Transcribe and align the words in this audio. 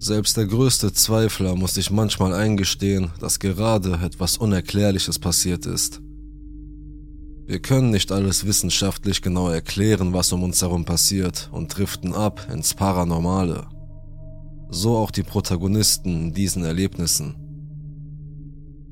Selbst 0.00 0.36
der 0.36 0.46
größte 0.46 0.92
Zweifler 0.92 1.56
muss 1.56 1.74
sich 1.74 1.90
manchmal 1.90 2.32
eingestehen, 2.32 3.10
dass 3.20 3.40
gerade 3.40 3.98
etwas 4.04 4.38
Unerklärliches 4.38 5.18
passiert 5.18 5.66
ist. 5.66 6.00
Wir 7.46 7.58
können 7.60 7.90
nicht 7.90 8.12
alles 8.12 8.46
wissenschaftlich 8.46 9.22
genau 9.22 9.48
erklären, 9.48 10.12
was 10.12 10.32
um 10.32 10.44
uns 10.44 10.62
herum 10.62 10.84
passiert 10.84 11.48
und 11.50 11.76
driften 11.76 12.14
ab 12.14 12.46
ins 12.52 12.74
Paranormale. 12.74 13.66
So 14.70 14.96
auch 14.96 15.10
die 15.10 15.22
Protagonisten 15.22 16.26
in 16.26 16.34
diesen 16.34 16.62
Erlebnissen. 16.62 17.34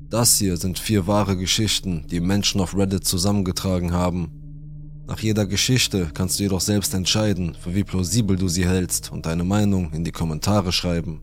Das 0.09 0.37
hier 0.37 0.57
sind 0.57 0.79
vier 0.79 1.07
wahre 1.07 1.37
Geschichten, 1.37 2.05
die 2.09 2.19
Menschen 2.19 2.59
auf 2.59 2.75
Reddit 2.75 3.05
zusammengetragen 3.05 3.93
haben. 3.93 4.31
Nach 5.07 5.19
jeder 5.19 5.45
Geschichte 5.45 6.09
kannst 6.13 6.37
du 6.37 6.43
jedoch 6.43 6.59
selbst 6.59 6.93
entscheiden, 6.93 7.55
für 7.55 7.73
wie 7.73 7.85
plausibel 7.85 8.35
du 8.35 8.49
sie 8.49 8.67
hältst 8.67 9.09
und 9.09 9.25
deine 9.25 9.45
Meinung 9.45 9.93
in 9.93 10.03
die 10.03 10.11
Kommentare 10.11 10.73
schreiben. 10.73 11.21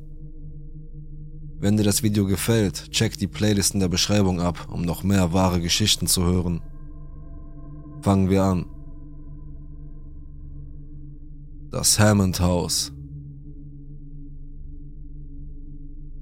Wenn 1.58 1.76
dir 1.76 1.82
das 1.82 2.02
Video 2.02 2.24
gefällt, 2.24 2.90
check 2.92 3.18
die 3.18 3.26
Playlist 3.26 3.74
in 3.74 3.80
der 3.80 3.88
Beschreibung 3.88 4.40
ab, 4.40 4.68
um 4.70 4.82
noch 4.82 5.02
mehr 5.02 5.34
wahre 5.34 5.60
Geschichten 5.60 6.06
zu 6.06 6.24
hören. 6.24 6.62
Fangen 8.00 8.30
wir 8.30 8.42
an. 8.42 8.66
Das 11.70 11.98
Hammond 11.98 12.40
House. 12.40 12.90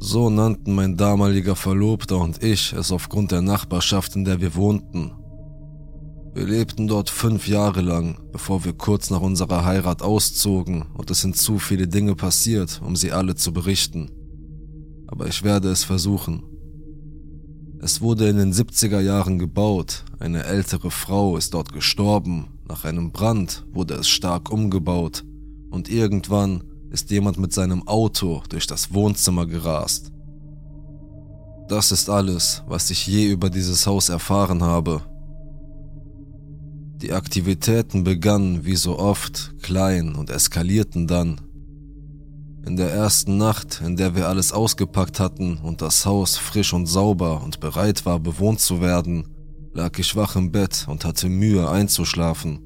So 0.01 0.31
nannten 0.31 0.75
mein 0.75 0.97
damaliger 0.97 1.55
Verlobter 1.55 2.19
und 2.19 2.43
ich 2.43 2.73
es 2.73 2.91
aufgrund 2.91 3.31
der 3.31 3.41
Nachbarschaft, 3.41 4.17
in 4.17 4.25
der 4.25 4.41
wir 4.41 4.57
wohnten. 4.57 5.13
Wir 6.35 6.47
lebten 6.47 6.89
dort 6.89 7.11
fünf 7.11 7.47
Jahre 7.47 7.83
lang, 7.83 8.19
bevor 8.33 8.65
wir 8.65 8.73
kurz 8.73 9.11
nach 9.11 9.21
unserer 9.21 9.67
Heirat 9.67 10.01
auszogen 10.01 10.87
und 10.95 11.11
es 11.11 11.21
sind 11.21 11.37
zu 11.37 11.59
viele 11.59 11.87
Dinge 11.87 12.15
passiert, 12.15 12.81
um 12.83 12.97
sie 12.97 13.13
alle 13.13 13.35
zu 13.35 13.53
berichten. 13.53 14.11
Aber 15.09 15.27
ich 15.27 15.43
werde 15.43 15.71
es 15.71 15.85
versuchen. 15.85 16.43
Es 17.81 18.01
wurde 18.01 18.31
in 18.31 18.39
den 18.39 18.53
70er 18.55 19.01
Jahren 19.01 19.39
gebaut, 19.39 20.05
eine 20.21 20.45
ältere 20.45 20.91
Frau 20.91 21.37
ist 21.37 21.53
dort 21.53 21.73
gestorben, 21.75 22.47
nach 22.67 22.87
einem 22.87 23.13
Brand 23.13 23.67
wurde 23.71 23.95
es 23.95 24.09
stark 24.09 24.51
umgebaut 24.51 25.25
und 25.71 25.91
irgendwann 25.91 26.65
ist 26.91 27.11
jemand 27.11 27.39
mit 27.39 27.53
seinem 27.53 27.87
Auto 27.87 28.43
durch 28.49 28.67
das 28.67 28.95
Wohnzimmer 28.95 29.45
gerast. 29.45 30.13
Das 31.69 31.93
ist 31.93 32.09
alles, 32.09 32.63
was 32.67 32.89
ich 32.89 33.07
je 33.07 33.27
über 33.27 33.51
dieses 33.51 33.87
Haus 33.87 34.09
erfahren 34.09 34.63
habe. 34.63 35.03
Die 37.03 37.13
Aktivitäten 37.13 38.05
begannen 38.05 38.65
wie 38.65 38.77
so 38.77 38.97
oft 38.97 39.55
klein 39.61 40.15
und 40.15 40.31
eskalierten 40.31 41.09
dann, 41.09 41.41
in 42.65 42.77
der 42.77 42.93
ersten 42.93 43.39
Nacht, 43.39 43.83
in 43.85 43.97
der 43.97 44.15
wir 44.15 44.29
alles 44.29 44.53
ausgepackt 44.53 45.19
hatten 45.19 45.57
und 45.57 45.83
das 45.83 46.07
Haus 46.07 46.37
frisch 46.37 46.73
und 46.73 46.87
sauber 46.87 47.43
und 47.43 47.59
bereit 47.59 48.07
war, 48.07 48.21
bewohnt 48.21 48.61
zu 48.61 48.81
werden, 48.81 49.27
lag 49.75 49.99
ich 49.99 50.15
wach 50.15 50.37
im 50.37 50.53
Bett 50.53 50.87
und 50.89 51.05
hatte 51.05 51.29
Mühe 51.29 51.69
einzuschlafen. 51.69 52.61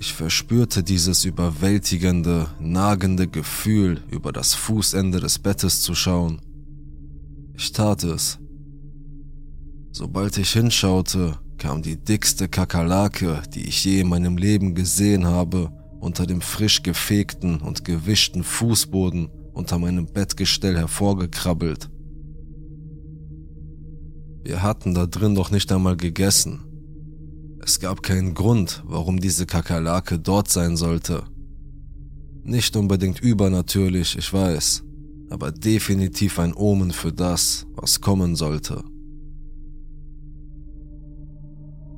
Ich 0.00 0.12
verspürte 0.12 0.82
dieses 0.82 1.24
überwältigende, 1.24 2.48
nagende 2.58 3.28
Gefühl, 3.28 4.02
über 4.10 4.32
das 4.32 4.54
Fußende 4.54 5.20
des 5.20 5.38
Bettes 5.38 5.80
zu 5.80 5.94
schauen. 5.94 6.40
Ich 7.54 7.70
tat 7.70 8.02
es. 8.02 8.40
Sobald 9.92 10.38
ich 10.38 10.50
hinschaute, 10.50 11.38
kam 11.58 11.82
die 11.82 11.96
dickste 11.96 12.48
Kakerlake, 12.48 13.42
die 13.54 13.66
ich 13.66 13.84
je 13.84 14.00
in 14.00 14.08
meinem 14.08 14.36
Leben 14.36 14.74
gesehen 14.74 15.26
habe, 15.26 15.70
unter 16.00 16.26
dem 16.26 16.40
frisch 16.40 16.82
gefegten 16.82 17.60
und 17.60 17.84
gewischten 17.84 18.44
Fußboden 18.44 19.28
unter 19.52 19.78
meinem 19.78 20.06
Bettgestell 20.06 20.76
hervorgekrabbelt. 20.76 21.90
Wir 24.44 24.62
hatten 24.62 24.94
da 24.94 25.06
drin 25.06 25.34
doch 25.34 25.50
nicht 25.50 25.70
einmal 25.72 25.96
gegessen. 25.96 26.64
Es 27.60 27.80
gab 27.80 28.02
keinen 28.02 28.34
Grund, 28.34 28.82
warum 28.86 29.20
diese 29.20 29.44
Kakerlake 29.44 30.18
dort 30.18 30.48
sein 30.48 30.76
sollte. 30.76 31.24
Nicht 32.44 32.76
unbedingt 32.76 33.20
übernatürlich, 33.20 34.16
ich 34.16 34.32
weiß, 34.32 34.84
aber 35.28 35.50
definitiv 35.52 36.38
ein 36.38 36.54
Omen 36.54 36.92
für 36.92 37.12
das, 37.12 37.66
was 37.74 38.00
kommen 38.00 38.36
sollte. 38.36 38.84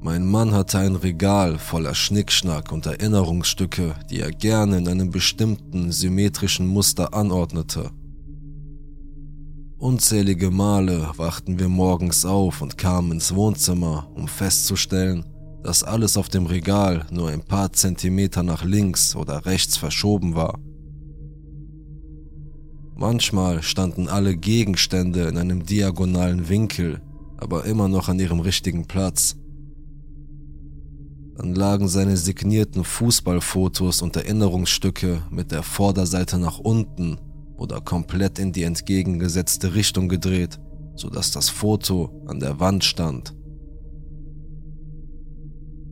Mein 0.02 0.26
Mann 0.26 0.54
hatte 0.54 0.78
ein 0.78 0.96
Regal 0.96 1.58
voller 1.58 1.94
Schnickschnack 1.94 2.72
und 2.72 2.86
Erinnerungsstücke, 2.86 3.96
die 4.08 4.20
er 4.20 4.30
gerne 4.30 4.78
in 4.78 4.88
einem 4.88 5.10
bestimmten 5.10 5.92
symmetrischen 5.92 6.66
Muster 6.66 7.12
anordnete. 7.12 7.90
Unzählige 9.76 10.50
Male 10.50 11.10
wachten 11.16 11.58
wir 11.58 11.68
morgens 11.68 12.24
auf 12.24 12.62
und 12.62 12.78
kamen 12.78 13.12
ins 13.12 13.34
Wohnzimmer, 13.34 14.10
um 14.14 14.26
festzustellen, 14.26 15.26
dass 15.62 15.84
alles 15.84 16.16
auf 16.16 16.30
dem 16.30 16.46
Regal 16.46 17.04
nur 17.10 17.28
ein 17.28 17.42
paar 17.42 17.70
Zentimeter 17.72 18.42
nach 18.42 18.64
links 18.64 19.14
oder 19.14 19.44
rechts 19.44 19.76
verschoben 19.76 20.34
war. 20.34 20.58
Manchmal 22.96 23.62
standen 23.62 24.08
alle 24.08 24.34
Gegenstände 24.34 25.28
in 25.28 25.36
einem 25.36 25.66
diagonalen 25.66 26.48
Winkel, 26.48 27.02
aber 27.36 27.66
immer 27.66 27.88
noch 27.88 28.08
an 28.08 28.18
ihrem 28.18 28.40
richtigen 28.40 28.86
Platz. 28.86 29.36
Dann 31.40 31.54
lagen 31.54 31.88
seine 31.88 32.18
signierten 32.18 32.84
Fußballfotos 32.84 34.02
und 34.02 34.14
Erinnerungsstücke 34.14 35.22
mit 35.30 35.52
der 35.52 35.62
Vorderseite 35.62 36.38
nach 36.38 36.58
unten 36.58 37.16
oder 37.56 37.80
komplett 37.80 38.38
in 38.38 38.52
die 38.52 38.64
entgegengesetzte 38.64 39.74
Richtung 39.74 40.10
gedreht, 40.10 40.60
sodass 40.96 41.30
das 41.30 41.48
Foto 41.48 42.22
an 42.26 42.40
der 42.40 42.60
Wand 42.60 42.84
stand. 42.84 43.34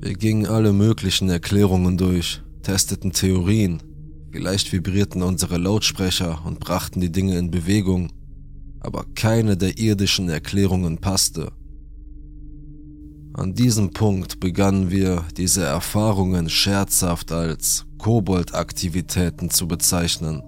Wir 0.02 0.12
gingen 0.12 0.44
alle 0.44 0.74
möglichen 0.74 1.30
Erklärungen 1.30 1.96
durch, 1.96 2.42
testeten 2.60 3.12
Theorien, 3.12 3.82
vielleicht 4.30 4.70
vibrierten 4.70 5.22
unsere 5.22 5.56
Lautsprecher 5.56 6.44
und 6.44 6.60
brachten 6.60 7.00
die 7.00 7.10
Dinge 7.10 7.38
in 7.38 7.50
Bewegung, 7.50 8.12
aber 8.80 9.06
keine 9.14 9.56
der 9.56 9.78
irdischen 9.78 10.28
Erklärungen 10.28 10.98
passte. 10.98 11.52
An 13.38 13.54
diesem 13.54 13.90
Punkt 13.90 14.40
begannen 14.40 14.90
wir, 14.90 15.24
diese 15.36 15.62
Erfahrungen 15.62 16.48
scherzhaft 16.48 17.30
als 17.30 17.86
Kobold-Aktivitäten 17.98 19.48
zu 19.48 19.68
bezeichnen. 19.68 20.42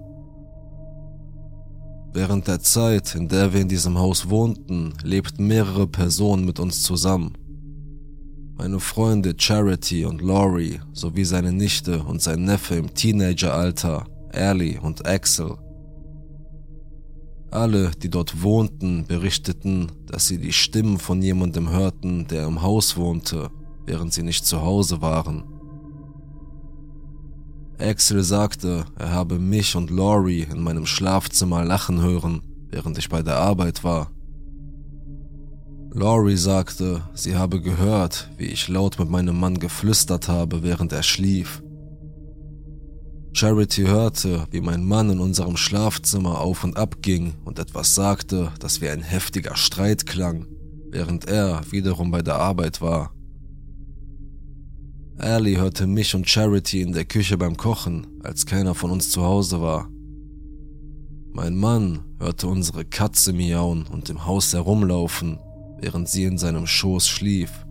Während 2.11 2.49
der 2.49 2.59
Zeit, 2.59 3.15
in 3.15 3.29
der 3.29 3.53
wir 3.53 3.61
in 3.61 3.69
diesem 3.69 3.97
Haus 3.97 4.29
wohnten, 4.29 4.93
lebten 5.03 5.47
mehrere 5.47 5.87
Personen 5.87 6.43
mit 6.43 6.59
uns 6.59 6.83
zusammen. 6.83 7.31
Meine 8.57 8.81
Freunde 8.81 9.35
Charity 9.37 10.03
und 10.03 10.21
Laurie 10.21 10.81
sowie 10.91 11.23
seine 11.23 11.53
Nichte 11.53 12.03
und 12.03 12.21
sein 12.21 12.43
Neffe 12.43 12.75
im 12.75 12.93
Teenageralter, 12.93 14.03
Ellie 14.33 14.81
und 14.81 15.05
Axel. 15.07 15.55
Alle, 17.51 17.91
die 17.91 18.09
dort 18.09 18.43
wohnten, 18.43 19.05
berichteten, 19.05 19.91
dass 20.07 20.27
sie 20.27 20.37
die 20.37 20.53
Stimmen 20.53 20.97
von 20.97 21.21
jemandem 21.21 21.69
hörten, 21.69 22.25
der 22.27 22.47
im 22.47 22.61
Haus 22.61 22.95
wohnte, 22.95 23.51
während 23.85 24.13
sie 24.13 24.23
nicht 24.23 24.45
zu 24.45 24.61
Hause 24.61 25.01
waren. 25.01 25.43
Axel 27.77 28.23
sagte, 28.23 28.85
er 28.97 29.11
habe 29.11 29.37
mich 29.37 29.75
und 29.75 29.89
Laurie 29.89 30.47
in 30.49 30.63
meinem 30.63 30.85
Schlafzimmer 30.85 31.65
lachen 31.65 32.01
hören, 32.01 32.41
während 32.69 32.97
ich 32.97 33.09
bei 33.09 33.21
der 33.21 33.37
Arbeit 33.37 33.83
war. 33.83 34.11
Laurie 35.93 36.37
sagte, 36.37 37.01
sie 37.15 37.35
habe 37.35 37.59
gehört, 37.59 38.31
wie 38.37 38.45
ich 38.45 38.69
laut 38.69 38.97
mit 38.97 39.09
meinem 39.09 39.37
Mann 39.37 39.59
geflüstert 39.59 40.29
habe, 40.29 40.63
während 40.63 40.93
er 40.93 41.03
schlief. 41.03 41.61
Charity 43.33 43.83
hörte, 43.83 44.45
wie 44.51 44.61
mein 44.61 44.85
Mann 44.85 45.09
in 45.09 45.19
unserem 45.19 45.55
Schlafzimmer 45.55 46.41
auf 46.41 46.63
und 46.63 46.75
ab 46.75 46.97
ging 47.01 47.33
und 47.45 47.59
etwas 47.59 47.95
sagte, 47.95 48.51
das 48.59 48.81
wie 48.81 48.89
ein 48.89 49.01
heftiger 49.01 49.55
Streit 49.55 50.05
klang, 50.05 50.47
während 50.89 51.25
er 51.25 51.61
wiederum 51.71 52.11
bei 52.11 52.21
der 52.21 52.35
Arbeit 52.35 52.81
war. 52.81 53.13
Ali 55.17 55.55
hörte 55.55 55.87
mich 55.87 56.13
und 56.13 56.27
Charity 56.27 56.81
in 56.81 56.93
der 56.93 57.05
Küche 57.05 57.37
beim 57.37 57.55
Kochen, 57.55 58.07
als 58.23 58.45
keiner 58.45 58.75
von 58.75 58.91
uns 58.91 59.11
zu 59.11 59.21
Hause 59.21 59.61
war. 59.61 59.87
Mein 61.31 61.55
Mann 61.55 62.03
hörte 62.19 62.47
unsere 62.47 62.83
Katze 62.83 63.31
miauen 63.31 63.85
und 63.87 64.09
im 64.09 64.25
Haus 64.25 64.51
herumlaufen, 64.51 65.39
während 65.79 66.09
sie 66.09 66.25
in 66.25 66.37
seinem 66.37 66.67
Schoß 66.67 67.07
schlief. 67.07 67.65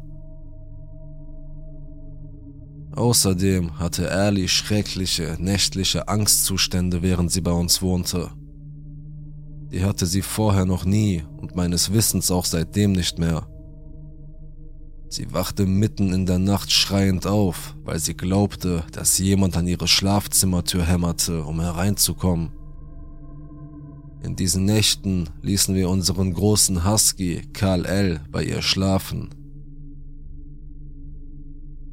Außerdem 2.93 3.79
hatte 3.79 4.11
Ali 4.11 4.49
schreckliche 4.49 5.37
nächtliche 5.39 6.09
Angstzustände, 6.09 7.03
während 7.03 7.31
sie 7.31 7.41
bei 7.41 7.53
uns 7.53 7.83
wohnte. 7.83 8.31
Die 9.71 9.85
hatte 9.85 10.07
sie 10.07 10.23
vorher 10.23 10.65
noch 10.65 10.85
nie 10.85 11.25
und 11.37 11.55
meines 11.55 11.93
Wissens 11.93 12.31
auch 12.31 12.45
seitdem 12.45 12.93
nicht 12.93 13.19
mehr. 13.19 13.47
Sie 15.09 15.33
wachte 15.33 15.67
mitten 15.67 16.13
in 16.13 16.27
der 16.27 16.39
Nacht 16.39 16.71
schreiend 16.71 17.27
auf, 17.27 17.77
weil 17.85 17.99
sie 17.99 18.15
glaubte, 18.15 18.85
dass 18.93 19.19
jemand 19.19 19.57
an 19.57 19.67
ihre 19.67 19.89
Schlafzimmertür 19.89 20.85
hämmerte, 20.85 21.45
um 21.45 21.61
hereinzukommen. 21.61 22.53
In 24.23 24.37
diesen 24.37 24.67
Nächten 24.67 25.31
ließen 25.43 25.75
wir 25.75 25.89
unseren 25.89 26.33
großen 26.35 26.85
Husky 26.85 27.43
Karl 27.53 27.87
L. 27.87 28.21
bei 28.31 28.45
ihr 28.45 28.63
schlafen. 28.63 29.31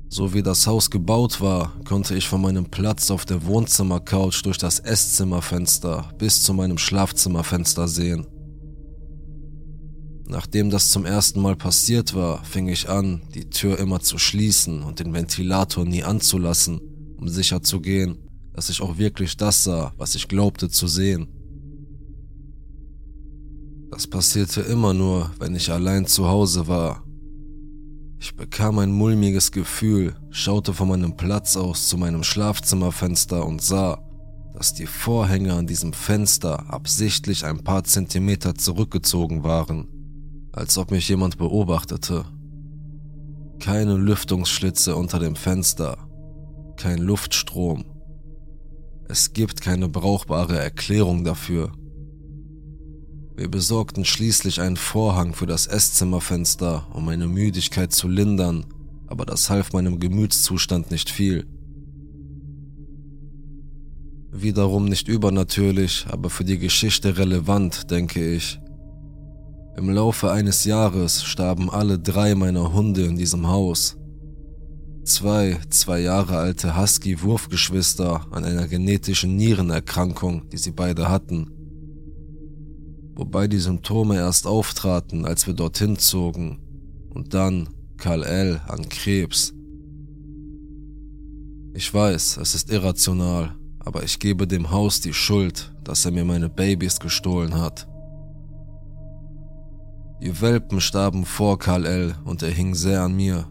So 0.10 0.34
wie 0.34 0.42
das 0.42 0.66
Haus 0.68 0.90
gebaut 0.90 1.42
war, 1.42 1.74
konnte 1.84 2.16
ich 2.16 2.28
von 2.28 2.42
meinem 2.42 2.66
Platz 2.66 3.12
auf 3.12 3.26
der 3.26 3.46
Wohnzimmercouch 3.46 4.42
durch 4.42 4.58
das 4.58 4.80
Esszimmerfenster 4.80 6.14
bis 6.18 6.44
zu 6.44 6.54
meinem 6.54 6.78
Schlafzimmerfenster 6.78 7.88
sehen. 7.88 8.26
Nachdem 10.30 10.70
das 10.70 10.92
zum 10.92 11.06
ersten 11.06 11.42
Mal 11.42 11.56
passiert 11.56 12.14
war, 12.14 12.44
fing 12.44 12.68
ich 12.68 12.90
an, 12.90 13.22
die 13.34 13.50
Tür 13.50 13.80
immer 13.80 14.00
zu 14.02 14.18
schließen 14.18 14.84
und 14.84 15.00
den 15.00 15.14
Ventilator 15.14 15.86
nie 15.86 16.04
anzulassen, 16.04 16.82
um 17.18 17.30
sicher 17.30 17.62
zu 17.62 17.80
gehen, 17.80 18.18
dass 18.54 18.70
ich 18.70 18.82
auch 18.82 18.98
wirklich 18.98 19.38
das 19.38 19.64
sah, 19.64 19.94
was 19.98 20.16
ich 20.16 20.28
glaubte 20.28 20.70
zu 20.70 20.88
sehen. 20.88 21.28
Das 23.90 24.06
passierte 24.08 24.62
immer 24.62 24.94
nur, 24.94 25.32
wenn 25.40 25.56
ich 25.56 25.72
allein 25.72 26.06
zu 26.06 26.28
Hause 26.28 26.68
war. 26.68 27.07
Ich 28.20 28.36
bekam 28.36 28.80
ein 28.80 28.92
mulmiges 28.92 29.52
Gefühl, 29.52 30.16
schaute 30.32 30.74
von 30.74 30.88
meinem 30.88 31.16
Platz 31.16 31.56
aus 31.56 31.88
zu 31.88 31.98
meinem 31.98 32.24
Schlafzimmerfenster 32.24 33.46
und 33.46 33.62
sah, 33.62 34.04
dass 34.54 34.74
die 34.74 34.88
Vorhänge 34.88 35.54
an 35.54 35.68
diesem 35.68 35.94
Fenster 35.94 36.72
absichtlich 36.74 37.46
ein 37.46 37.64
paar 37.64 37.84
Zentimeter 37.84 38.56
zurückgezogen 38.56 39.44
waren 39.44 39.88
als 40.58 40.78
ob 40.78 40.92
mich 40.92 41.08
jemand 41.08 41.38
beobachtete. 41.38 42.26
Keine 43.60 43.96
Lüftungsschlitze 43.96 44.96
unter 44.96 45.20
dem 45.20 45.36
Fenster, 45.36 45.98
kein 46.78 46.98
Luftstrom. 46.98 47.86
Es 49.08 49.34
gibt 49.34 49.62
keine 49.62 49.88
brauchbare 49.88 50.58
Erklärung 50.58 51.24
dafür. 51.24 51.72
Wir 53.38 53.52
besorgten 53.52 54.04
schließlich 54.04 54.62
einen 54.62 54.78
Vorhang 54.78 55.36
für 55.36 55.46
das 55.46 55.68
Esszimmerfenster, 55.68 56.88
um 56.92 57.06
meine 57.06 57.28
Müdigkeit 57.28 57.94
zu 57.94 58.08
lindern, 58.08 58.66
aber 59.06 59.28
das 59.28 59.52
half 59.52 59.74
meinem 59.74 60.00
Gemütszustand 60.00 60.90
nicht 60.90 61.12
viel. 61.12 61.46
Wiederum 64.32 64.86
nicht 64.86 65.08
übernatürlich, 65.08 66.08
aber 66.10 66.32
für 66.32 66.46
die 66.46 66.58
Geschichte 66.58 67.20
relevant, 67.20 67.92
denke 67.92 68.36
ich, 68.36 68.60
im 69.78 69.92
Laufe 69.92 70.32
eines 70.32 70.66
Jahres 70.66 71.24
starben 71.24 71.70
alle 71.70 72.00
drei 72.00 72.34
meiner 72.34 72.74
Hunde 72.74 73.04
in 73.04 73.18
diesem 73.18 73.48
Haus. 73.48 73.98
Zwei, 75.04 75.60
zwei 75.70 76.00
Jahre 76.00 76.38
alte 76.38 76.76
Husky-Wurfgeschwister 76.76 78.26
an 78.32 78.46
einer 78.46 78.68
genetischen 78.68 79.36
Nierenerkrankung, 79.36 80.50
die 80.50 80.58
sie 80.58 80.72
beide 80.72 81.10
hatten. 81.10 81.57
Wobei 83.18 83.48
die 83.48 83.58
Symptome 83.58 84.18
erst 84.18 84.46
auftraten, 84.46 85.26
als 85.26 85.48
wir 85.48 85.56
dorthin 85.56 85.98
zogen. 85.98 86.60
Und 87.10 87.34
dann 87.34 87.68
Karl 87.98 88.22
L. 88.24 88.62
an 88.68 88.88
Krebs. 88.90 89.56
Ich 91.74 91.92
weiß, 91.92 92.38
es 92.38 92.54
ist 92.54 92.72
irrational, 92.72 93.56
aber 93.80 94.04
ich 94.04 94.20
gebe 94.20 94.46
dem 94.46 94.70
Haus 94.70 95.02
die 95.02 95.14
Schuld, 95.14 95.74
dass 95.84 96.06
er 96.06 96.12
mir 96.12 96.26
meine 96.26 96.48
Babys 96.48 97.00
gestohlen 97.00 97.56
hat. 97.56 97.88
Die 100.22 100.40
Welpen 100.40 100.80
starben 100.80 101.26
vor 101.26 101.58
Karl 101.58 101.86
L. 101.86 102.16
und 102.24 102.44
er 102.44 102.52
hing 102.52 102.76
sehr 102.76 103.02
an 103.02 103.16
mir. 103.16 103.48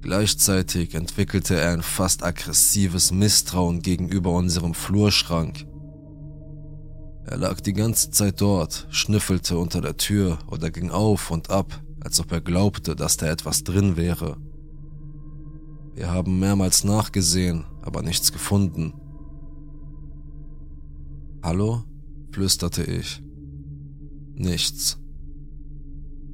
Gleichzeitig 0.00 0.94
entwickelte 0.94 1.56
er 1.56 1.72
ein 1.72 1.82
fast 1.82 2.22
aggressives 2.22 3.12
Misstrauen 3.12 3.82
gegenüber 3.82 4.30
unserem 4.30 4.72
Flurschrank. 4.72 5.66
Er 7.24 7.36
lag 7.36 7.60
die 7.60 7.72
ganze 7.72 8.10
Zeit 8.10 8.40
dort, 8.40 8.86
schnüffelte 8.90 9.58
unter 9.58 9.80
der 9.80 9.96
Tür 9.96 10.38
oder 10.46 10.70
ging 10.70 10.90
auf 10.90 11.30
und 11.30 11.50
ab, 11.50 11.80
als 12.00 12.18
ob 12.20 12.32
er 12.32 12.40
glaubte, 12.40 12.96
dass 12.96 13.16
da 13.16 13.26
etwas 13.26 13.62
drin 13.62 13.96
wäre. 13.96 14.36
Wir 15.94 16.10
haben 16.10 16.38
mehrmals 16.38 16.82
nachgesehen, 16.84 17.66
aber 17.82 18.02
nichts 18.02 18.32
gefunden. 18.32 18.94
Hallo? 21.42 21.84
flüsterte 22.32 22.84
ich. 22.84 23.22
Nichts. 24.34 24.98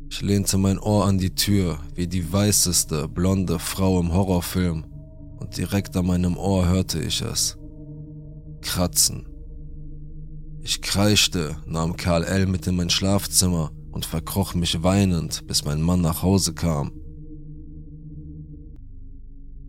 Ich 0.09 0.23
lehnte 0.23 0.57
mein 0.57 0.79
Ohr 0.79 1.05
an 1.07 1.19
die 1.19 1.35
Tür 1.35 1.79
wie 1.95 2.07
die 2.07 2.33
weißeste, 2.33 3.09
blonde 3.09 3.59
Frau 3.59 3.99
im 3.99 4.13
Horrorfilm 4.13 4.85
und 5.39 5.57
direkt 5.57 5.97
an 5.97 6.07
meinem 6.07 6.37
Ohr 6.37 6.69
hörte 6.69 7.01
ich 7.01 7.23
es. 7.23 7.59
Kratzen. 8.61 9.27
Ich 10.69 10.83
kreischte, 10.83 11.59
nahm 11.65 11.97
Karl 11.97 12.25
L. 12.25 12.47
mit 12.47 12.67
in 12.67 12.75
mein 12.75 12.91
Schlafzimmer 12.91 13.71
und 13.93 14.05
verkroch 14.05 14.55
mich 14.55 14.83
weinend, 14.83 15.47
bis 15.47 15.65
mein 15.65 15.81
Mann 15.81 16.01
nach 16.01 16.23
Hause 16.23 16.55
kam. 16.55 16.91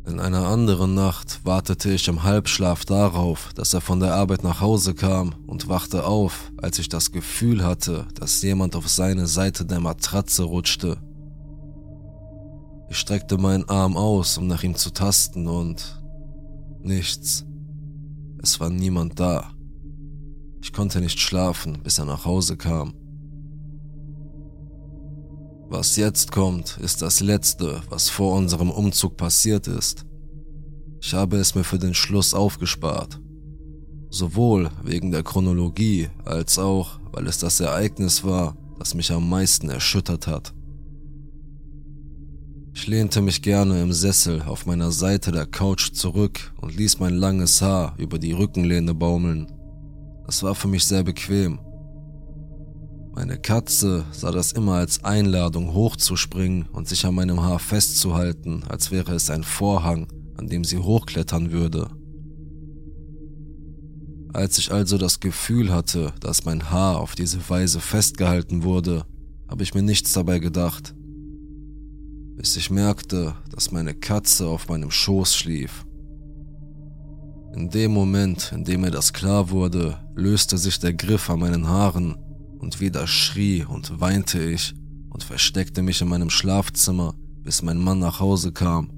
In 0.08 0.20
einer 0.20 0.48
anderen 0.48 0.96
Nacht 0.96 1.46
wartete 1.46 1.92
ich 1.92 2.08
im 2.08 2.24
Halbschlaf 2.24 2.84
darauf, 2.84 3.54
dass 3.54 3.76
er 3.76 3.82
von 3.82 4.00
der 4.00 4.16
Arbeit 4.16 4.42
nach 4.42 4.60
Hause 4.60 4.96
kam 4.96 5.36
und 5.46 5.68
wachte 5.68 6.04
auf, 6.04 6.52
als 6.60 6.80
ich 6.80 6.90
das 6.90 7.12
Gefühl 7.12 7.64
hatte, 7.64 8.08
dass 8.16 8.42
jemand 8.42 8.76
auf 8.76 8.90
seine 8.90 9.28
Seite 9.28 9.66
der 9.66 9.80
Matratze 9.80 10.46
rutschte. 10.46 10.98
Ich 12.90 12.98
streckte 12.98 13.38
meinen 13.38 13.70
Arm 13.70 13.96
aus, 13.98 14.40
um 14.40 14.48
nach 14.48 14.64
ihm 14.64 14.74
zu 14.74 14.90
tasten 14.90 15.48
und 15.48 16.02
nichts. 16.82 17.46
Es 18.42 18.60
war 18.60 18.72
niemand 18.72 19.20
da. 19.20 19.52
Ich 20.62 20.74
konnte 20.74 21.00
nicht 21.00 21.20
schlafen, 21.20 21.80
bis 21.84 22.00
er 22.00 22.06
nach 22.06 22.26
Hause 22.26 22.58
kam. 22.58 22.94
Was 25.70 25.98
jetzt 25.98 26.32
kommt, 26.32 26.78
ist 26.78 27.02
das 27.02 27.20
Letzte, 27.20 27.82
was 27.90 28.10
vor 28.10 28.36
unserem 28.36 28.72
Umzug 28.72 29.18
passiert 29.18 29.68
ist. 29.68 30.06
Ich 31.02 31.14
habe 31.14 31.38
es 31.38 31.56
mir 31.56 31.64
für 31.64 31.78
den 31.78 31.94
Schluss 31.94 32.34
aufgespart. 32.34 33.20
Sowohl 34.10 34.70
wegen 34.84 35.12
der 35.12 35.24
Chronologie 35.24 36.10
als 36.24 36.58
auch, 36.58 37.00
weil 37.12 37.28
es 37.28 37.38
das 37.40 37.60
Ereignis 37.60 38.24
war, 38.24 38.56
das 38.80 38.94
mich 38.94 39.12
am 39.12 39.30
meisten 39.30 39.70
erschüttert 39.70 40.28
hat. 40.28 40.54
Ich 42.74 42.88
lehnte 42.88 43.22
mich 43.22 43.42
gerne 43.42 43.82
im 43.82 43.92
Sessel 43.92 44.44
auf 44.44 44.66
meiner 44.66 44.92
Seite 44.92 45.32
der 45.32 45.48
Couch 45.48 45.92
zurück 45.94 46.54
und 46.62 46.78
ließ 46.78 47.00
mein 47.00 47.16
langes 47.16 47.62
Haar 47.62 47.96
über 47.98 48.20
die 48.20 48.34
Rückenlehne 48.34 48.94
baumeln. 48.94 49.52
Das 50.28 50.44
war 50.44 50.54
für 50.54 50.68
mich 50.68 50.86
sehr 50.86 51.04
bequem 51.04 51.60
meine 53.18 53.40
Katze 53.40 54.06
sah 54.12 54.30
das 54.30 54.52
immer 54.52 54.74
als 54.74 55.04
Einladung 55.04 55.74
hochzuspringen 55.74 56.68
und 56.72 56.88
sich 56.88 57.04
an 57.04 57.16
meinem 57.16 57.42
Haar 57.42 57.58
festzuhalten, 57.58 58.64
als 58.70 58.92
wäre 58.92 59.16
es 59.16 59.32
ein 59.32 59.44
Vorhang, 59.44 60.06
an 60.38 60.48
dem 60.48 60.64
sie 60.64 60.78
hochklettern 60.78 61.52
würde. 61.52 61.90
Als 64.34 64.60
ich 64.60 64.72
also 64.72 65.00
das 65.00 65.20
Gefühl 65.20 65.74
hatte, 65.74 66.14
dass 66.20 66.46
mein 66.46 66.70
Haar 66.70 67.00
auf 67.00 67.16
diese 67.16 67.40
Weise 67.50 67.80
festgehalten 67.80 68.62
wurde, 68.62 69.04
habe 69.50 69.64
ich 69.64 69.74
mir 69.74 69.82
nichts 69.82 70.14
dabei 70.14 70.38
gedacht, 70.38 70.94
bis 72.36 72.56
ich 72.56 72.70
merkte, 72.70 73.34
dass 73.50 73.72
meine 73.72 73.96
Katze 73.96 74.46
auf 74.46 74.68
meinem 74.68 74.92
Schoß 74.92 75.36
schlief. 75.36 75.88
In 77.56 77.72
dem 77.72 77.94
Moment, 77.94 78.52
in 78.54 78.64
dem 78.64 78.82
mir 78.82 78.92
das 78.92 79.12
klar 79.12 79.50
wurde, 79.50 79.98
löste 80.18 80.58
sich 80.58 80.80
der 80.80 80.94
Griff 80.94 81.30
an 81.30 81.40
meinen 81.40 81.68
Haaren 81.68 82.16
und 82.60 82.82
wieder 82.82 83.06
schrie 83.06 83.64
und 83.64 84.02
weinte 84.02 84.44
ich 84.44 84.74
und 85.12 85.24
versteckte 85.24 85.84
mich 85.84 86.02
in 86.02 86.10
meinem 86.10 86.32
Schlafzimmer, 86.32 87.14
bis 87.44 87.62
mein 87.62 87.78
Mann 87.78 88.00
nach 88.00 88.20
Hause 88.20 88.52
kam. 88.52 88.92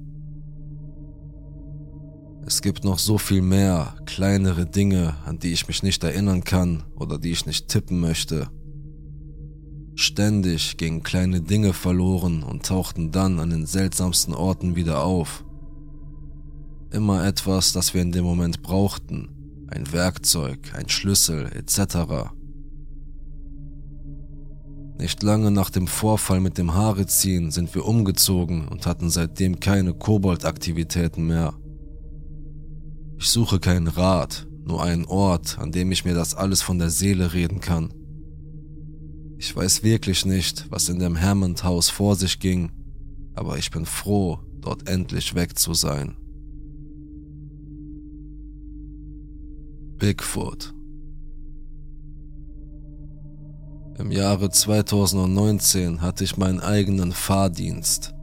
Es 2.46 2.62
gibt 2.62 2.84
noch 2.84 2.98
so 2.98 3.18
viel 3.18 3.42
mehr 3.42 3.94
kleinere 4.06 4.64
Dinge, 4.64 5.14
an 5.26 5.38
die 5.38 5.52
ich 5.52 5.68
mich 5.68 5.82
nicht 5.82 6.02
erinnern 6.02 6.42
kann 6.42 6.84
oder 6.96 7.18
die 7.18 7.30
ich 7.30 7.44
nicht 7.44 7.68
tippen 7.68 8.00
möchte. 8.00 8.48
Ständig 9.96 10.78
gingen 10.78 11.02
kleine 11.02 11.42
Dinge 11.42 11.74
verloren 11.74 12.42
und 12.42 12.64
tauchten 12.64 13.12
dann 13.12 13.38
an 13.38 13.50
den 13.50 13.66
seltsamsten 13.66 14.32
Orten 14.32 14.74
wieder 14.74 15.04
auf. 15.04 15.44
Immer 16.90 17.26
etwas, 17.26 17.74
das 17.74 17.92
wir 17.92 18.00
in 18.00 18.10
dem 18.10 18.24
Moment 18.24 18.62
brauchten, 18.62 19.28
ein 19.70 19.92
Werkzeug, 19.92 20.72
ein 20.74 20.88
Schlüssel 20.88 21.50
etc. 21.54 22.30
Nicht 24.98 25.22
lange 25.22 25.50
nach 25.50 25.70
dem 25.70 25.86
Vorfall 25.86 26.40
mit 26.40 26.58
dem 26.58 26.74
Haareziehen 26.74 27.50
sind 27.50 27.74
wir 27.74 27.86
umgezogen 27.86 28.68
und 28.68 28.84
hatten 28.86 29.08
seitdem 29.08 29.58
keine 29.58 29.94
Kobold-Aktivitäten 29.94 31.26
mehr. 31.26 31.54
Ich 33.18 33.28
suche 33.28 33.60
keinen 33.60 33.88
Rat, 33.88 34.46
nur 34.64 34.82
einen 34.82 35.06
Ort, 35.06 35.58
an 35.58 35.72
dem 35.72 35.90
ich 35.92 36.04
mir 36.04 36.14
das 36.14 36.34
alles 36.34 36.62
von 36.62 36.78
der 36.78 36.90
Seele 36.90 37.32
reden 37.32 37.60
kann. 37.60 37.94
Ich 39.38 39.56
weiß 39.56 39.82
wirklich 39.82 40.26
nicht, 40.26 40.66
was 40.70 40.90
in 40.90 40.98
dem 40.98 41.18
Hammond-Haus 41.18 41.88
vor 41.88 42.14
sich 42.16 42.38
ging, 42.40 42.70
aber 43.34 43.56
ich 43.56 43.70
bin 43.70 43.86
froh, 43.86 44.38
dort 44.60 44.86
endlich 44.86 45.34
weg 45.34 45.58
zu 45.58 45.72
sein. 45.72 46.16
Bigfoot 50.00 50.72
Im 53.98 54.10
Jahre 54.10 54.48
2019 54.48 56.00
hatte 56.00 56.24
ich 56.24 56.38
meinen 56.38 56.58
eigenen 56.58 57.12
Fahrdienst. 57.12 58.14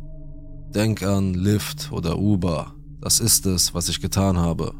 Denk 0.73 1.03
an 1.03 1.35
Lyft 1.35 1.91
oder 1.91 2.17
Uber. 2.17 2.73
Das 2.99 3.19
ist 3.19 3.45
es, 3.45 3.75
was 3.75 3.89
ich 3.89 4.01
getan 4.01 4.39
habe. 4.39 4.73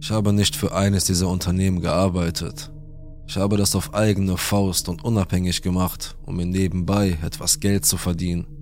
Ich 0.00 0.10
habe 0.10 0.32
nicht 0.32 0.56
für 0.56 0.74
eines 0.74 1.04
dieser 1.04 1.28
Unternehmen 1.28 1.82
gearbeitet. 1.82 2.72
Ich 3.26 3.36
habe 3.36 3.58
das 3.58 3.76
auf 3.76 3.92
eigene 3.92 4.38
Faust 4.38 4.88
und 4.88 5.04
unabhängig 5.04 5.60
gemacht, 5.60 6.16
um 6.24 6.36
mir 6.36 6.46
nebenbei 6.46 7.18
etwas 7.22 7.60
Geld 7.60 7.84
zu 7.84 7.98
verdienen. 7.98 8.53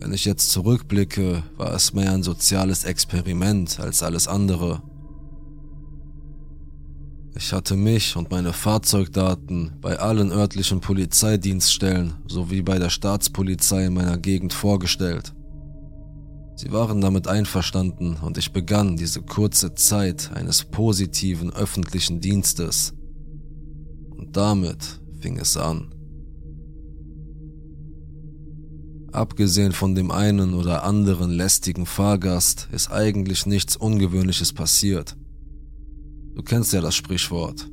Wenn 0.00 0.14
ich 0.14 0.24
jetzt 0.24 0.50
zurückblicke, 0.50 1.42
war 1.58 1.74
es 1.74 1.92
mehr 1.92 2.12
ein 2.12 2.22
soziales 2.22 2.84
Experiment 2.84 3.78
als 3.78 4.02
alles 4.02 4.28
andere. 4.28 4.82
Ich 7.36 7.52
hatte 7.52 7.76
mich 7.76 8.16
und 8.16 8.30
meine 8.30 8.54
Fahrzeugdaten 8.54 9.72
bei 9.80 9.98
allen 9.98 10.32
örtlichen 10.32 10.80
Polizeidienststellen 10.80 12.14
sowie 12.26 12.62
bei 12.62 12.78
der 12.78 12.88
Staatspolizei 12.88 13.86
in 13.86 13.94
meiner 13.94 14.18
Gegend 14.18 14.54
vorgestellt. 14.54 15.34
Sie 16.56 16.72
waren 16.72 17.00
damit 17.00 17.28
einverstanden 17.28 18.16
und 18.22 18.36
ich 18.38 18.52
begann 18.52 18.96
diese 18.96 19.22
kurze 19.22 19.74
Zeit 19.74 20.30
eines 20.34 20.64
positiven 20.64 21.52
öffentlichen 21.52 22.20
Dienstes. 22.20 22.94
Und 24.10 24.36
damit 24.36 25.00
fing 25.20 25.38
es 25.38 25.56
an. 25.56 25.94
Abgesehen 29.12 29.72
von 29.72 29.94
dem 29.94 30.10
einen 30.10 30.54
oder 30.54 30.84
anderen 30.84 31.30
lästigen 31.30 31.84
Fahrgast 31.84 32.68
ist 32.70 32.92
eigentlich 32.92 33.44
nichts 33.44 33.76
Ungewöhnliches 33.76 34.52
passiert. 34.52 35.16
Du 36.34 36.42
kennst 36.42 36.72
ja 36.72 36.80
das 36.80 36.94
Sprichwort. 36.94 37.68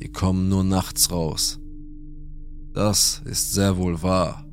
Die 0.00 0.12
kommen 0.12 0.48
nur 0.48 0.62
nachts 0.62 1.10
raus. 1.10 1.58
Das 2.72 3.20
ist 3.24 3.52
sehr 3.52 3.76
wohl 3.76 4.02
wahr. 4.02 4.44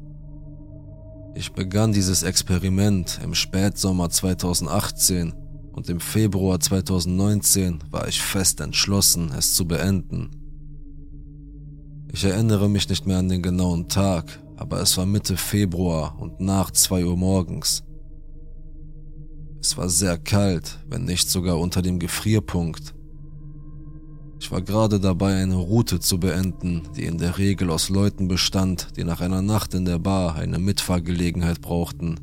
Ich 1.35 1.53
begann 1.53 1.93
dieses 1.93 2.23
Experiment 2.23 3.19
im 3.23 3.33
Spätsommer 3.35 4.09
2018 4.09 5.33
und 5.71 5.89
im 5.89 5.99
Februar 5.99 6.59
2019 6.59 7.79
war 7.89 8.07
ich 8.07 8.21
fest 8.21 8.59
entschlossen, 8.59 9.31
es 9.37 9.53
zu 9.53 9.65
beenden. 9.65 10.31
Ich 12.11 12.23
erinnere 12.25 12.69
mich 12.69 12.89
nicht 12.89 13.07
mehr 13.07 13.19
an 13.19 13.29
den 13.29 13.41
genauen 13.41 13.87
Tag, 13.87 14.39
aber 14.61 14.79
es 14.79 14.95
war 14.95 15.07
Mitte 15.07 15.37
Februar 15.37 16.15
und 16.19 16.39
nach 16.39 16.69
zwei 16.69 17.03
Uhr 17.03 17.17
morgens. 17.17 17.83
Es 19.59 19.75
war 19.75 19.89
sehr 19.89 20.19
kalt, 20.19 20.77
wenn 20.87 21.03
nicht 21.03 21.31
sogar 21.31 21.59
unter 21.59 21.81
dem 21.81 21.97
Gefrierpunkt. 21.97 22.93
Ich 24.39 24.51
war 24.51 24.61
gerade 24.61 24.99
dabei, 24.99 25.41
eine 25.41 25.55
Route 25.55 25.99
zu 25.99 26.19
beenden, 26.19 26.83
die 26.95 27.05
in 27.05 27.17
der 27.17 27.39
Regel 27.39 27.71
aus 27.71 27.89
Leuten 27.89 28.27
bestand, 28.27 28.89
die 28.97 29.03
nach 29.03 29.19
einer 29.19 29.41
Nacht 29.41 29.73
in 29.73 29.85
der 29.85 29.97
Bar 29.97 30.35
eine 30.35 30.59
Mitfahrgelegenheit 30.59 31.61
brauchten. 31.61 32.19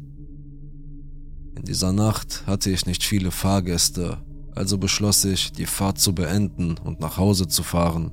In 1.56 1.64
dieser 1.64 1.92
Nacht 1.92 2.46
hatte 2.46 2.70
ich 2.70 2.86
nicht 2.86 3.02
viele 3.02 3.32
Fahrgäste, 3.32 4.18
also 4.54 4.78
beschloss 4.78 5.24
ich, 5.24 5.50
die 5.50 5.66
Fahrt 5.66 5.98
zu 5.98 6.14
beenden 6.14 6.76
und 6.84 7.00
nach 7.00 7.16
Hause 7.18 7.48
zu 7.48 7.64
fahren. 7.64 8.12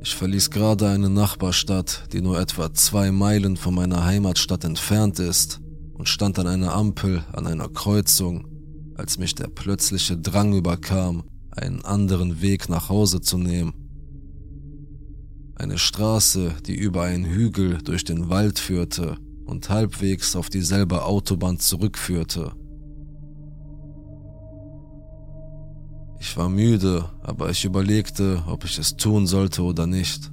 Ich 0.00 0.14
verließ 0.14 0.50
gerade 0.50 0.88
eine 0.88 1.10
Nachbarstadt, 1.10 2.04
die 2.12 2.20
nur 2.20 2.38
etwa 2.38 2.72
zwei 2.72 3.10
Meilen 3.10 3.56
von 3.56 3.74
meiner 3.74 4.04
Heimatstadt 4.04 4.64
entfernt 4.64 5.18
ist, 5.18 5.60
und 5.94 6.08
stand 6.08 6.38
an 6.38 6.46
einer 6.46 6.74
Ampel 6.74 7.24
an 7.32 7.46
einer 7.46 7.68
Kreuzung, 7.68 8.46
als 8.94 9.18
mich 9.18 9.34
der 9.34 9.48
plötzliche 9.48 10.16
Drang 10.16 10.54
überkam, 10.54 11.24
einen 11.50 11.84
anderen 11.84 12.40
Weg 12.40 12.68
nach 12.68 12.88
Hause 12.88 13.20
zu 13.20 13.36
nehmen. 13.36 13.74
Eine 15.56 15.78
Straße, 15.78 16.54
die 16.64 16.76
über 16.76 17.02
einen 17.02 17.24
Hügel 17.24 17.78
durch 17.78 18.04
den 18.04 18.30
Wald 18.30 18.60
führte 18.60 19.16
und 19.44 19.68
halbwegs 19.70 20.36
auf 20.36 20.48
dieselbe 20.48 21.04
Autobahn 21.04 21.58
zurückführte. 21.58 22.52
Ich 26.20 26.36
war 26.36 26.48
müde, 26.48 27.08
aber 27.22 27.50
ich 27.50 27.64
überlegte, 27.64 28.42
ob 28.46 28.64
ich 28.64 28.78
es 28.78 28.96
tun 28.96 29.26
sollte 29.26 29.62
oder 29.62 29.86
nicht. 29.86 30.32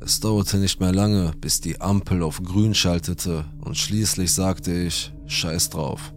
Es 0.00 0.20
dauerte 0.20 0.58
nicht 0.58 0.80
mehr 0.80 0.92
lange, 0.92 1.32
bis 1.40 1.60
die 1.60 1.80
Ampel 1.80 2.22
auf 2.22 2.42
grün 2.42 2.74
schaltete 2.74 3.44
und 3.60 3.76
schließlich 3.76 4.32
sagte 4.32 4.72
ich, 4.72 5.12
scheiß 5.26 5.70
drauf. 5.70 6.14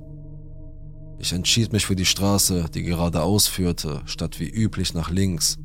Ich 1.19 1.33
entschied 1.33 1.71
mich 1.71 1.85
für 1.85 1.95
die 1.95 2.05
Straße, 2.05 2.65
die 2.73 2.83
geradeaus 2.83 3.47
führte, 3.47 4.01
statt 4.05 4.39
wie 4.39 4.49
üblich 4.49 4.93
nach 4.93 5.11
links. 5.11 5.59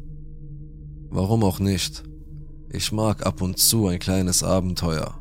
Warum 1.08 1.44
auch 1.44 1.60
nicht? 1.60 2.02
Ich 2.70 2.92
mag 2.92 3.24
ab 3.24 3.40
und 3.40 3.58
zu 3.58 3.86
ein 3.86 3.98
kleines 3.98 4.42
Abenteuer. 4.42 5.18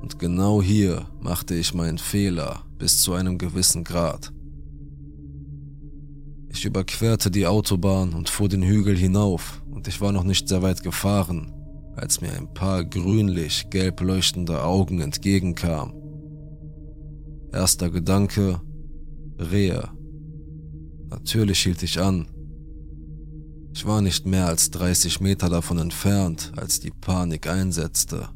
Und 0.00 0.18
genau 0.18 0.62
hier 0.62 1.06
machte 1.20 1.54
ich 1.54 1.74
meinen 1.74 1.98
Fehler 1.98 2.64
bis 2.78 3.02
zu 3.02 3.14
einem 3.14 3.38
gewissen 3.38 3.82
Grad. 3.84 4.32
Ich 6.52 6.66
überquerte 6.66 7.30
die 7.30 7.46
Autobahn 7.46 8.12
und 8.12 8.28
fuhr 8.28 8.48
den 8.48 8.62
Hügel 8.62 8.96
hinauf, 8.96 9.62
und 9.70 9.88
ich 9.88 10.00
war 10.00 10.12
noch 10.12 10.22
nicht 10.22 10.48
sehr 10.48 10.62
weit 10.62 10.82
gefahren, 10.82 11.50
als 11.96 12.20
mir 12.20 12.32
ein 12.32 12.52
paar 12.52 12.84
grünlich 12.84 13.70
gelb 13.70 14.00
leuchtende 14.02 14.62
Augen 14.62 15.00
entgegenkamen. 15.00 15.94
Erster 17.52 17.90
Gedanke, 17.90 18.60
Rehe. 19.38 19.88
Natürlich 21.08 21.62
hielt 21.62 21.82
ich 21.82 21.98
an. 21.98 22.28
Ich 23.74 23.86
war 23.86 24.02
nicht 24.02 24.26
mehr 24.26 24.46
als 24.46 24.70
30 24.70 25.20
Meter 25.20 25.48
davon 25.48 25.78
entfernt, 25.78 26.52
als 26.56 26.80
die 26.80 26.90
Panik 26.90 27.46
einsetzte. 27.46 28.28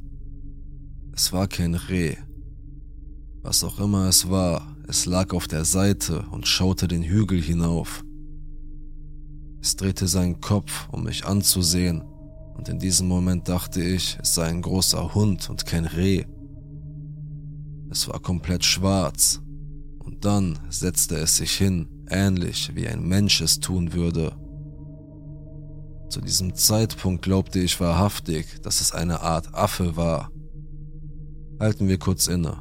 Es 1.13 1.33
war 1.33 1.47
kein 1.47 1.75
Reh. 1.75 2.17
Was 3.43 3.63
auch 3.63 3.79
immer 3.79 4.09
es 4.09 4.29
war, 4.29 4.77
es 4.89 5.07
lag 5.07 5.33
auf 5.33 5.47
der 5.47 5.65
Seite 5.65 6.25
und 6.31 6.49
schaute 6.49 6.89
den 6.89 7.03
Hügel 7.03 7.41
hinauf. 7.41 8.05
Es 9.67 9.75
drehte 9.75 10.07
seinen 10.07 10.41
Kopf, 10.41 10.89
um 10.93 11.03
mich 11.03 11.27
anzusehen, 11.27 12.01
und 12.55 12.69
in 12.69 12.79
diesem 12.79 13.09
Moment 13.09 13.49
dachte 13.49 13.83
ich, 13.83 14.17
es 14.23 14.37
sei 14.37 14.45
ein 14.47 14.63
großer 14.63 15.13
Hund 15.13 15.51
und 15.51 15.67
kein 15.67 15.87
Reh. 15.87 16.25
Es 17.91 18.07
war 18.07 18.21
komplett 18.21 18.65
schwarz, 18.65 19.43
und 19.99 20.25
dann 20.25 20.57
setzte 20.71 21.17
es 21.17 21.39
sich 21.39 21.51
hin, 21.51 21.89
ähnlich 22.09 22.77
wie 22.77 22.87
ein 22.87 23.09
Mensch 23.09 23.41
es 23.41 23.59
tun 23.59 23.93
würde. 23.93 24.37
Zu 26.11 26.21
diesem 26.21 26.55
Zeitpunkt 26.55 27.23
glaubte 27.23 27.59
ich 27.59 27.81
wahrhaftig, 27.81 28.61
dass 28.63 28.81
es 28.81 28.93
eine 28.93 29.21
Art 29.23 29.53
Affe 29.53 29.97
war. 29.97 30.31
Halten 31.59 31.89
wir 31.89 31.99
kurz 31.99 32.29
inne. 32.29 32.57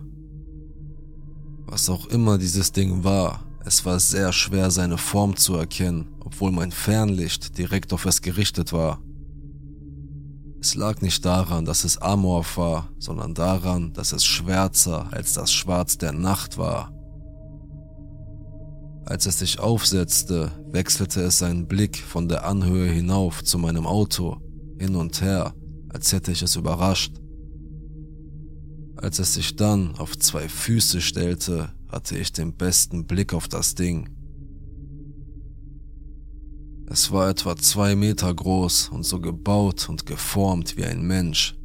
Was 1.67 1.87
auch 1.87 2.07
immer 2.07 2.39
dieses 2.39 2.71
Ding 2.71 3.03
war, 3.03 3.44
es 3.65 3.83
war 3.83 3.99
sehr 3.99 4.31
schwer 4.31 4.69
seine 4.69 4.97
Form 4.97 5.35
zu 5.35 5.55
erkennen, 5.55 6.07
obwohl 6.19 6.51
mein 6.51 6.71
Fernlicht 6.71 7.57
direkt 7.57 7.93
auf 7.93 8.05
es 8.05 8.21
gerichtet 8.21 8.71
war. 8.71 9.01
Es 10.61 10.75
lag 10.75 11.01
nicht 11.01 11.25
daran, 11.25 11.65
dass 11.65 11.83
es 11.83 11.97
amorph 11.97 12.57
war, 12.57 12.89
sondern 12.99 13.33
daran, 13.33 13.93
dass 13.93 14.11
es 14.11 14.23
schwärzer 14.23 15.11
als 15.11 15.33
das 15.33 15.51
Schwarz 15.51 15.97
der 15.97 16.11
Nacht 16.11 16.57
war. 16.57 16.91
Als 19.05 19.25
es 19.25 19.39
sich 19.39 19.59
aufsetzte, 19.59 20.51
wechselte 20.71 21.21
es 21.21 21.39
seinen 21.39 21.67
Blick 21.67 21.97
von 21.97 22.27
der 22.27 22.45
Anhöhe 22.45 22.91
hinauf 22.91 23.43
zu 23.43 23.57
meinem 23.57 23.85
Auto, 23.85 24.37
hin 24.79 24.95
und 24.95 25.21
her, 25.21 25.53
als 25.89 26.11
hätte 26.11 26.31
ich 26.31 26.41
es 26.41 26.55
überrascht. 26.55 27.13
Als 28.95 29.19
es 29.19 29.33
sich 29.33 29.55
dann 29.55 29.95
auf 29.97 30.17
zwei 30.17 30.49
Füße 30.49 31.01
stellte, 31.01 31.69
hatte 31.95 32.17
ich 32.17 32.33
den 32.33 32.53
besten 32.53 33.07
Blick 33.07 33.33
auf 33.33 33.47
das 33.47 33.73
Ding. 33.73 34.09
Es 36.87 37.09
war 37.13 37.29
etwa 37.29 37.55
zwei 37.55 37.95
Meter 37.95 38.33
groß 38.33 38.89
und 38.89 39.05
so 39.05 39.21
gebaut 39.21 39.87
und 39.87 40.05
geformt 40.05 40.75
wie 40.75 40.83
ein 40.83 41.01
Mensch. 41.07 41.57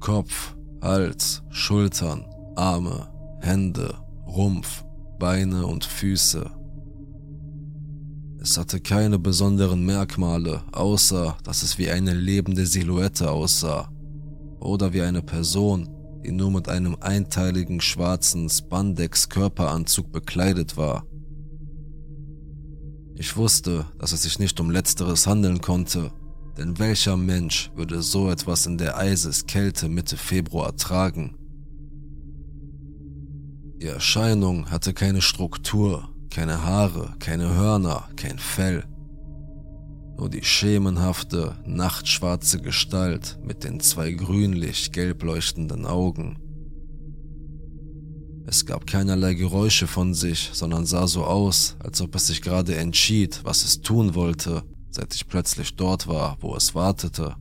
Kopf, 0.00 0.56
Hals, 0.82 1.44
Schultern, 1.50 2.26
Arme, 2.56 3.08
Hände, 3.40 3.94
Rumpf, 4.26 4.84
Beine 5.20 5.64
und 5.66 5.84
Füße. 5.84 6.50
Es 8.40 8.58
hatte 8.58 8.80
keine 8.80 9.20
besonderen 9.20 9.86
Merkmale, 9.86 10.64
außer 10.72 11.38
dass 11.44 11.62
es 11.62 11.78
wie 11.78 11.90
eine 11.90 12.12
lebende 12.12 12.66
Silhouette 12.66 13.30
aussah 13.30 13.88
oder 14.58 14.92
wie 14.92 15.02
eine 15.02 15.22
Person, 15.22 15.93
die 16.24 16.32
nur 16.32 16.50
mit 16.50 16.68
einem 16.68 16.96
einteiligen 17.00 17.80
schwarzen 17.80 18.48
Spandex-Körperanzug 18.48 20.10
bekleidet 20.10 20.76
war. 20.76 21.04
Ich 23.16 23.36
wusste, 23.36 23.86
dass 23.98 24.12
es 24.12 24.22
sich 24.22 24.38
nicht 24.38 24.58
um 24.58 24.70
letzteres 24.70 25.26
handeln 25.26 25.60
konnte, 25.60 26.10
denn 26.56 26.78
welcher 26.78 27.16
Mensch 27.16 27.70
würde 27.74 28.02
so 28.02 28.30
etwas 28.30 28.66
in 28.66 28.78
der 28.78 28.96
Eiseskälte 28.96 29.88
Mitte 29.88 30.16
Februar 30.16 30.74
tragen? 30.76 31.36
Die 33.80 33.86
Erscheinung 33.86 34.70
hatte 34.70 34.94
keine 34.94 35.20
Struktur, 35.20 36.08
keine 36.30 36.64
Haare, 36.64 37.14
keine 37.18 37.54
Hörner, 37.54 38.08
kein 38.16 38.38
Fell. 38.38 38.84
Nur 40.16 40.30
die 40.30 40.44
schemenhafte, 40.44 41.56
nachtschwarze 41.66 42.60
Gestalt 42.60 43.38
mit 43.42 43.64
den 43.64 43.80
zwei 43.80 44.12
grünlich-gelb 44.12 45.22
leuchtenden 45.22 45.86
Augen. 45.86 46.38
Es 48.46 48.66
gab 48.66 48.86
keinerlei 48.86 49.34
Geräusche 49.34 49.86
von 49.86 50.14
sich, 50.14 50.50
sondern 50.52 50.86
sah 50.86 51.06
so 51.06 51.24
aus, 51.24 51.76
als 51.80 52.00
ob 52.00 52.14
es 52.14 52.26
sich 52.26 52.42
gerade 52.42 52.76
entschied, 52.76 53.40
was 53.42 53.64
es 53.64 53.80
tun 53.80 54.14
wollte, 54.14 54.62
seit 54.90 55.14
ich 55.14 55.26
plötzlich 55.26 55.74
dort 55.76 56.06
war, 56.06 56.36
wo 56.40 56.54
es 56.54 56.74
wartete. 56.74 57.36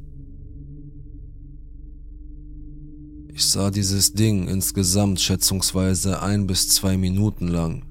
Ich 3.35 3.45
sah 3.45 3.69
dieses 3.69 4.13
Ding 4.13 4.47
insgesamt 4.47 5.19
schätzungsweise 5.19 6.21
ein 6.21 6.47
bis 6.47 6.69
zwei 6.69 6.97
Minuten 6.97 7.47
lang. 7.47 7.83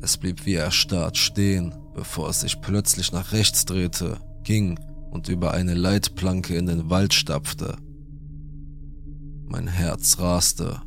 Es 0.00 0.16
blieb 0.16 0.46
wie 0.46 0.54
erstarrt 0.54 1.16
stehen, 1.18 1.74
bevor 1.94 2.28
es 2.28 2.40
sich 2.40 2.60
plötzlich 2.60 3.12
nach 3.12 3.32
rechts 3.32 3.64
drehte, 3.64 4.18
ging 4.44 4.78
und 5.10 5.28
über 5.28 5.52
eine 5.52 5.74
Leitplanke 5.74 6.56
in 6.56 6.66
den 6.66 6.90
Wald 6.90 7.14
stapfte. 7.14 7.76
Mein 9.46 9.66
Herz 9.66 10.18
raste. 10.18 10.80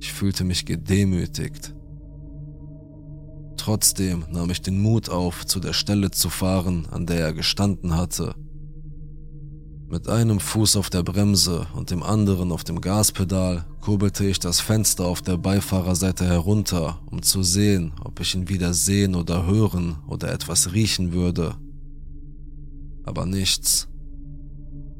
Ich 0.00 0.12
fühlte 0.12 0.44
mich 0.44 0.64
gedemütigt. 0.64 1.74
Trotzdem 3.56 4.24
nahm 4.30 4.50
ich 4.50 4.62
den 4.62 4.80
Mut 4.80 5.10
auf, 5.10 5.44
zu 5.44 5.58
der 5.58 5.72
Stelle 5.72 6.10
zu 6.10 6.30
fahren, 6.30 6.86
an 6.90 7.06
der 7.06 7.18
er 7.18 7.32
gestanden 7.32 7.96
hatte. 7.96 8.34
Mit 9.90 10.06
einem 10.06 10.38
Fuß 10.38 10.76
auf 10.76 10.90
der 10.90 11.02
Bremse 11.02 11.66
und 11.74 11.90
dem 11.90 12.02
anderen 12.02 12.52
auf 12.52 12.62
dem 12.62 12.82
Gaspedal 12.82 13.64
kurbelte 13.80 14.26
ich 14.26 14.38
das 14.38 14.60
Fenster 14.60 15.06
auf 15.06 15.22
der 15.22 15.38
Beifahrerseite 15.38 16.26
herunter, 16.26 17.00
um 17.06 17.22
zu 17.22 17.42
sehen, 17.42 17.92
ob 18.04 18.20
ich 18.20 18.34
ihn 18.34 18.50
wieder 18.50 18.74
sehen 18.74 19.14
oder 19.14 19.46
hören 19.46 19.96
oder 20.06 20.30
etwas 20.30 20.74
riechen 20.74 21.12
würde. 21.14 21.54
Aber 23.04 23.24
nichts. 23.24 23.88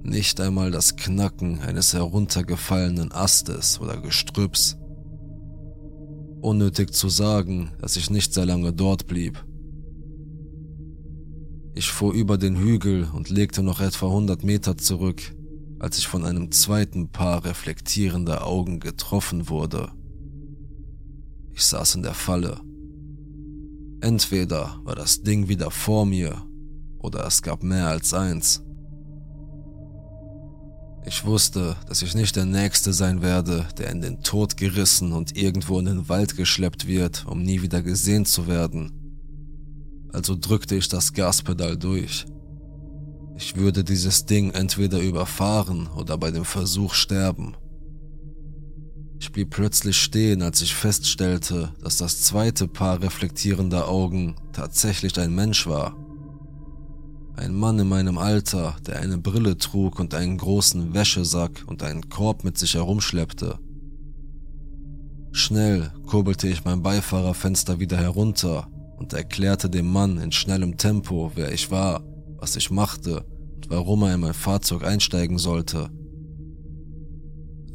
Nicht 0.02 0.40
einmal 0.40 0.71
das 0.71 0.97
Knacken 0.97 1.61
eines 1.61 1.92
heruntergefallenen 1.92 3.12
Astes 3.12 3.78
oder 3.80 4.00
Gestrüpps. 4.00 4.78
Unnötig 6.40 6.95
zu 6.95 7.11
sagen, 7.11 7.73
dass 7.78 7.97
ich 7.97 8.09
nicht 8.09 8.33
sehr 8.33 8.47
lange 8.47 8.73
dort 8.73 9.07
blieb. 9.07 9.45
Ich 11.78 11.92
fuhr 11.92 12.12
über 12.12 12.38
den 12.38 12.56
Hügel 12.56 13.08
und 13.14 13.30
legte 13.30 13.62
noch 13.62 13.80
etwa 13.80 14.06
100 14.06 14.42
Meter 14.42 14.76
zurück, 14.76 15.23
als 15.78 15.97
ich 15.97 16.08
von 16.08 16.25
einem 16.25 16.50
zweiten 16.50 17.11
Paar 17.11 17.44
reflektierender 17.44 18.44
Augen 18.44 18.80
getroffen 18.80 19.49
wurde. 19.49 19.92
Ich 21.52 21.64
saß 21.64 21.94
in 21.94 22.02
der 22.02 22.14
Falle. 22.14 22.61
Entweder 24.00 24.80
war 24.82 24.97
das 24.97 25.23
Ding 25.23 25.47
wieder 25.47 25.70
vor 25.70 26.04
mir 26.04 26.44
oder 26.99 27.25
es 27.25 27.42
gab 27.42 27.62
mehr 27.62 27.87
als 27.87 28.12
eins. 28.12 28.64
Ich 31.06 31.25
wusste, 31.25 31.76
dass 31.87 32.02
ich 32.02 32.16
nicht 32.16 32.35
der 32.35 32.44
Nächste 32.44 32.92
sein 32.92 33.23
werde, 33.23 33.68
der 33.78 33.90
in 33.90 34.00
den 34.00 34.25
Tod 34.25 34.56
gerissen 34.56 35.12
und 35.12 35.37
irgendwo 35.37 35.78
in 35.78 35.85
den 35.85 36.08
Wald 36.08 36.37
geschleppt 36.37 36.88
wird, 36.88 37.25
um 37.28 37.40
nie 37.40 37.62
wieder 37.62 37.82
gesehen 37.82 38.25
zu 38.25 38.49
werden. 38.49 38.98
Also 40.12 40.37
drückte 40.38 40.75
ich 40.75 40.88
das 40.88 41.12
Gaspedal 41.12 41.77
durch. 41.77 42.27
Ich 43.37 43.57
würde 43.57 43.85
dieses 43.85 44.27
Ding 44.27 44.50
entweder 44.50 44.99
überfahren 45.00 45.88
oder 45.97 46.19
bei 46.19 46.31
dem 46.31 46.45
Versuch 46.45 46.95
sterben. 46.95 47.55
Ich 49.21 49.33
blieb 49.33 49.50
plötzlich 49.50 49.97
stehen, 49.97 50.43
als 50.43 50.61
ich 50.61 50.75
feststellte, 50.75 51.73
dass 51.83 51.99
das 51.99 52.21
zweite 52.23 52.67
Paar 52.67 53.00
reflektierender 53.03 53.88
Augen 53.88 54.37
tatsächlich 54.53 55.19
ein 55.21 55.35
Mensch 55.35 55.67
war. 55.67 55.97
Ein 57.37 57.54
Mann 57.54 57.78
in 57.78 57.89
meinem 57.89 58.19
Alter, 58.19 58.76
der 58.87 58.99
eine 58.99 59.19
Brille 59.19 59.56
trug 59.56 60.00
und 60.00 60.15
einen 60.15 60.39
großen 60.39 60.93
Wäschesack 60.93 61.65
und 61.67 61.85
einen 61.85 62.09
Korb 62.09 62.43
mit 62.43 62.59
sich 62.59 62.75
herumschleppte. 62.75 63.59
Schnell 65.30 65.93
kurbelte 66.06 66.49
ich 66.49 66.65
mein 66.65 66.82
Beifahrerfenster 66.82 67.78
wieder 67.78 67.97
herunter 67.99 68.69
und 68.99 69.13
erklärte 69.13 69.71
dem 69.71 69.91
Mann 69.91 70.19
in 70.19 70.32
schnellem 70.32 70.76
Tempo, 70.76 71.32
wer 71.34 71.52
ich 71.52 71.71
war, 71.71 72.04
was 72.37 72.56
ich 72.56 72.71
machte 72.71 73.25
und 73.54 73.71
warum 73.71 74.02
er 74.02 74.15
in 74.15 74.21
mein 74.21 74.34
Fahrzeug 74.34 74.84
einsteigen 74.84 75.39
sollte. 75.39 75.91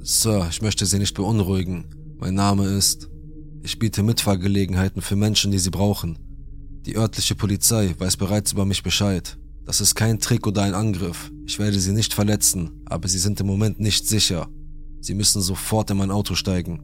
Sir, 0.02 0.48
ich 0.50 0.62
möchte 0.62 0.86
Sie 0.86 1.00
nicht 1.00 1.16
beunruhigen. 1.16 1.86
Mein 2.20 2.36
Name 2.36 2.66
ist. 2.66 3.10
Ich 3.62 3.80
biete 3.80 4.04
Mitfahrgelegenheiten 4.04 5.02
für 5.02 5.16
Menschen, 5.16 5.52
die 5.52 5.60
sie 5.60 5.70
brauchen. 5.70 6.20
Die 6.86 6.98
örtliche 6.98 7.36
Polizei 7.36 7.96
weiß 7.98 8.18
bereits 8.18 8.52
über 8.52 8.66
mich 8.66 8.84
Bescheid. 8.84 9.38
Das 9.66 9.80
ist 9.80 9.96
kein 9.96 10.20
Trick 10.20 10.46
oder 10.46 10.64
ein 10.64 10.74
Angriff. 10.74 11.32
Ich 11.46 11.58
werde 11.60 11.80
sie 11.80 11.94
nicht 11.94 12.14
verletzen, 12.14 12.84
aber 12.86 13.08
sie 13.08 13.20
sind 13.20 13.40
im 13.40 13.48
Moment 13.48 13.80
nicht 13.80 14.06
sicher. 14.06 14.50
Sie 15.00 15.14
müssen 15.14 15.42
sofort 15.42 15.90
in 15.90 15.98
mein 15.98 16.12
Auto 16.12 16.36
steigen. 16.36 16.84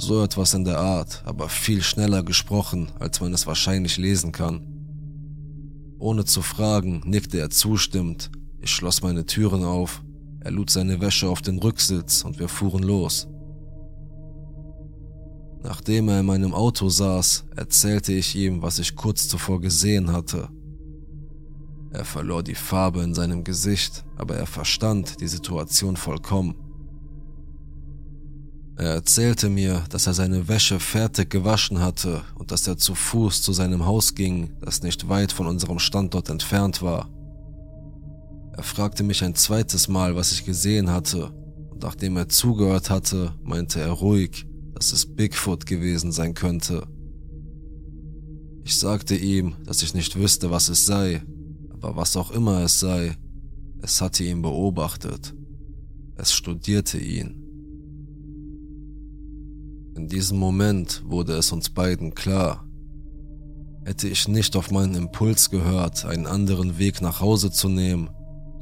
So 0.00 0.22
etwas 0.22 0.54
in 0.54 0.64
der 0.64 0.78
Art, 0.78 1.22
aber 1.26 1.48
viel 1.48 1.82
schneller 1.82 2.22
gesprochen, 2.22 2.92
als 3.00 3.20
man 3.20 3.34
es 3.34 3.48
wahrscheinlich 3.48 3.96
lesen 3.98 4.30
kann. 4.30 4.60
Ohne 5.98 6.24
zu 6.24 6.40
fragen, 6.40 7.02
nickte 7.04 7.38
er 7.40 7.50
zustimmend. 7.50 8.30
Ich 8.60 8.70
schloss 8.70 9.02
meine 9.02 9.26
Türen 9.26 9.64
auf. 9.64 10.04
Er 10.38 10.52
lud 10.52 10.70
seine 10.70 11.00
Wäsche 11.00 11.28
auf 11.28 11.42
den 11.42 11.58
Rücksitz 11.58 12.22
und 12.22 12.38
wir 12.38 12.48
fuhren 12.48 12.84
los. 12.84 13.26
Nachdem 15.64 16.08
er 16.08 16.20
in 16.20 16.26
meinem 16.26 16.54
Auto 16.54 16.88
saß, 16.88 17.46
erzählte 17.56 18.12
ich 18.12 18.36
ihm, 18.36 18.62
was 18.62 18.78
ich 18.78 18.94
kurz 18.94 19.26
zuvor 19.26 19.60
gesehen 19.60 20.12
hatte. 20.12 20.48
Er 21.90 22.04
verlor 22.04 22.44
die 22.44 22.54
Farbe 22.54 23.02
in 23.02 23.14
seinem 23.14 23.42
Gesicht, 23.42 24.04
aber 24.16 24.36
er 24.36 24.46
verstand 24.46 25.20
die 25.20 25.26
Situation 25.26 25.96
vollkommen. 25.96 26.67
Er 28.78 28.90
erzählte 28.90 29.50
mir, 29.50 29.82
dass 29.90 30.06
er 30.06 30.14
seine 30.14 30.46
Wäsche 30.46 30.78
fertig 30.78 31.30
gewaschen 31.30 31.80
hatte 31.80 32.22
und 32.36 32.52
dass 32.52 32.68
er 32.68 32.76
zu 32.76 32.94
Fuß 32.94 33.42
zu 33.42 33.52
seinem 33.52 33.84
Haus 33.84 34.14
ging, 34.14 34.52
das 34.60 34.84
nicht 34.84 35.08
weit 35.08 35.32
von 35.32 35.48
unserem 35.48 35.80
Standort 35.80 36.28
entfernt 36.28 36.80
war. 36.80 37.10
Er 38.56 38.62
fragte 38.62 39.02
mich 39.02 39.24
ein 39.24 39.34
zweites 39.34 39.88
Mal, 39.88 40.14
was 40.14 40.30
ich 40.30 40.44
gesehen 40.44 40.92
hatte, 40.92 41.32
und 41.70 41.82
nachdem 41.82 42.16
er 42.16 42.28
zugehört 42.28 42.88
hatte, 42.88 43.34
meinte 43.42 43.80
er 43.80 43.90
ruhig, 43.90 44.46
dass 44.74 44.92
es 44.92 45.12
Bigfoot 45.12 45.66
gewesen 45.66 46.12
sein 46.12 46.34
könnte. 46.34 46.86
Ich 48.62 48.78
sagte 48.78 49.16
ihm, 49.16 49.56
dass 49.64 49.82
ich 49.82 49.92
nicht 49.92 50.14
wüsste, 50.14 50.52
was 50.52 50.68
es 50.68 50.86
sei, 50.86 51.24
aber 51.72 51.96
was 51.96 52.16
auch 52.16 52.30
immer 52.30 52.62
es 52.62 52.78
sei, 52.78 53.16
es 53.82 54.00
hatte 54.00 54.22
ihn 54.22 54.40
beobachtet. 54.40 55.34
Es 56.14 56.32
studierte 56.32 56.98
ihn. 56.98 57.47
In 59.98 60.06
diesem 60.06 60.38
Moment 60.38 61.02
wurde 61.06 61.32
es 61.32 61.50
uns 61.50 61.70
beiden 61.70 62.14
klar. 62.14 62.64
Hätte 63.84 64.06
ich 64.06 64.28
nicht 64.28 64.54
auf 64.54 64.70
meinen 64.70 64.94
Impuls 64.94 65.50
gehört, 65.50 66.04
einen 66.04 66.28
anderen 66.28 66.78
Weg 66.78 67.02
nach 67.02 67.20
Hause 67.20 67.50
zu 67.50 67.68
nehmen, 67.68 68.08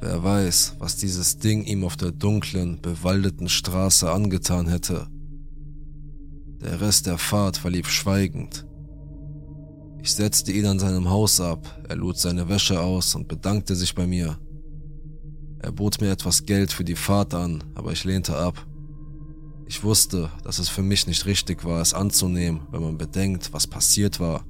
wer 0.01 0.25
weiß, 0.25 0.77
was 0.79 0.97
dieses 0.97 1.37
Ding 1.37 1.63
ihm 1.65 1.85
auf 1.85 1.99
der 1.99 2.13
dunklen, 2.13 2.81
bewaldeten 2.81 3.51
Straße 3.51 4.11
angetan 4.11 4.67
hätte. 4.67 5.09
Der 6.63 6.81
Rest 6.81 7.05
der 7.05 7.19
Fahrt 7.19 7.59
verlief 7.59 7.91
schweigend. 7.91 8.67
Ich 10.01 10.15
setzte 10.15 10.53
ihn 10.53 10.65
an 10.65 10.79
seinem 10.79 11.11
Haus 11.11 11.39
ab, 11.39 11.85
er 11.87 11.97
lud 11.97 12.17
seine 12.17 12.49
Wäsche 12.49 12.81
aus 12.81 13.15
und 13.15 13.29
bedankte 13.29 13.77
sich 13.77 13.95
bei 13.95 14.07
mir. 14.07 14.39
Er 15.59 15.73
bot 15.73 16.01
mir 16.01 16.13
etwas 16.13 16.47
Geld 16.47 16.73
für 16.73 16.85
die 16.85 16.97
Fahrt 16.97 17.35
an, 17.35 17.63
aber 17.75 17.93
ich 17.93 18.05
lehnte 18.05 18.39
ab. 18.39 18.67
Ich 19.69 19.83
wusste, 19.83 20.31
dass 20.45 20.61
es 20.61 20.69
für 20.69 20.83
mich 20.83 21.07
nicht 21.09 21.27
richtig 21.27 21.65
war, 21.65 21.83
es 21.83 21.93
anzunehmen, 21.93 22.63
wenn 22.71 22.83
man 22.83 22.99
bedenkt, 22.99 23.53
was 23.53 23.67
passiert 23.67 24.21
war. 24.21 24.45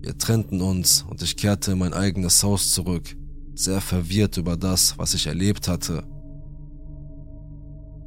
Wir 0.00 0.18
trennten 0.18 0.60
uns 0.60 1.04
und 1.08 1.22
ich 1.22 1.36
kehrte 1.36 1.72
in 1.72 1.78
mein 1.78 1.94
eigenes 1.94 2.42
Haus 2.42 2.70
zurück, 2.70 3.16
sehr 3.54 3.80
verwirrt 3.80 4.36
über 4.36 4.56
das, 4.56 4.98
was 4.98 5.14
ich 5.14 5.26
erlebt 5.26 5.66
hatte. 5.66 6.04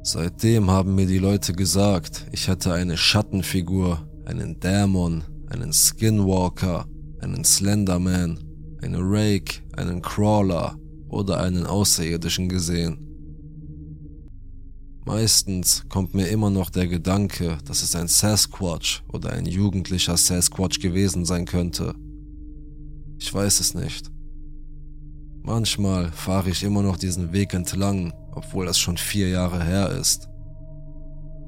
Seitdem 0.03 0.69
haben 0.69 0.95
mir 0.95 1.07
die 1.07 1.17
Leute 1.17 1.53
gesagt, 1.53 2.27
ich 2.31 2.47
hätte 2.47 2.73
eine 2.73 2.95
Schattenfigur, 2.95 4.07
einen 4.25 4.59
Dämon, 4.59 5.23
einen 5.49 5.73
Skinwalker, 5.73 6.85
einen 7.19 7.43
Slenderman, 7.43 8.39
eine 8.81 8.99
Rake, 8.99 9.61
einen 9.75 10.01
Crawler 10.01 10.77
oder 11.09 11.41
einen 11.41 11.65
Außerirdischen 11.65 12.47
gesehen. 12.47 13.08
Meistens 15.09 15.85
kommt 15.89 16.13
mir 16.13 16.27
immer 16.27 16.51
noch 16.51 16.69
der 16.69 16.85
Gedanke, 16.85 17.57
dass 17.65 17.81
es 17.81 17.95
ein 17.95 18.07
Sasquatch 18.07 19.01
oder 19.11 19.33
ein 19.33 19.47
jugendlicher 19.47 20.15
Sasquatch 20.15 20.79
gewesen 20.79 21.25
sein 21.25 21.45
könnte. 21.45 21.95
Ich 23.17 23.33
weiß 23.33 23.59
es 23.59 23.73
nicht. 23.73 24.11
Manchmal 25.41 26.11
fahre 26.11 26.51
ich 26.51 26.61
immer 26.61 26.83
noch 26.83 26.95
diesen 26.95 27.33
Weg 27.33 27.55
entlang, 27.55 28.13
obwohl 28.33 28.67
das 28.67 28.77
schon 28.77 28.97
vier 28.97 29.29
Jahre 29.29 29.63
her 29.63 29.89
ist. 29.89 30.29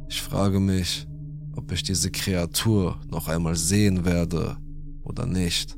Ich 0.10 0.24
frage 0.24 0.60
mich, 0.60 1.06
ob 1.56 1.71
ich 1.71 1.84
diese 1.84 2.10
Kreatur 2.10 3.00
noch 3.12 3.28
einmal 3.28 3.56
sehen 3.56 4.06
werde 4.06 4.58
oder 5.04 5.28
nicht. 5.28 5.78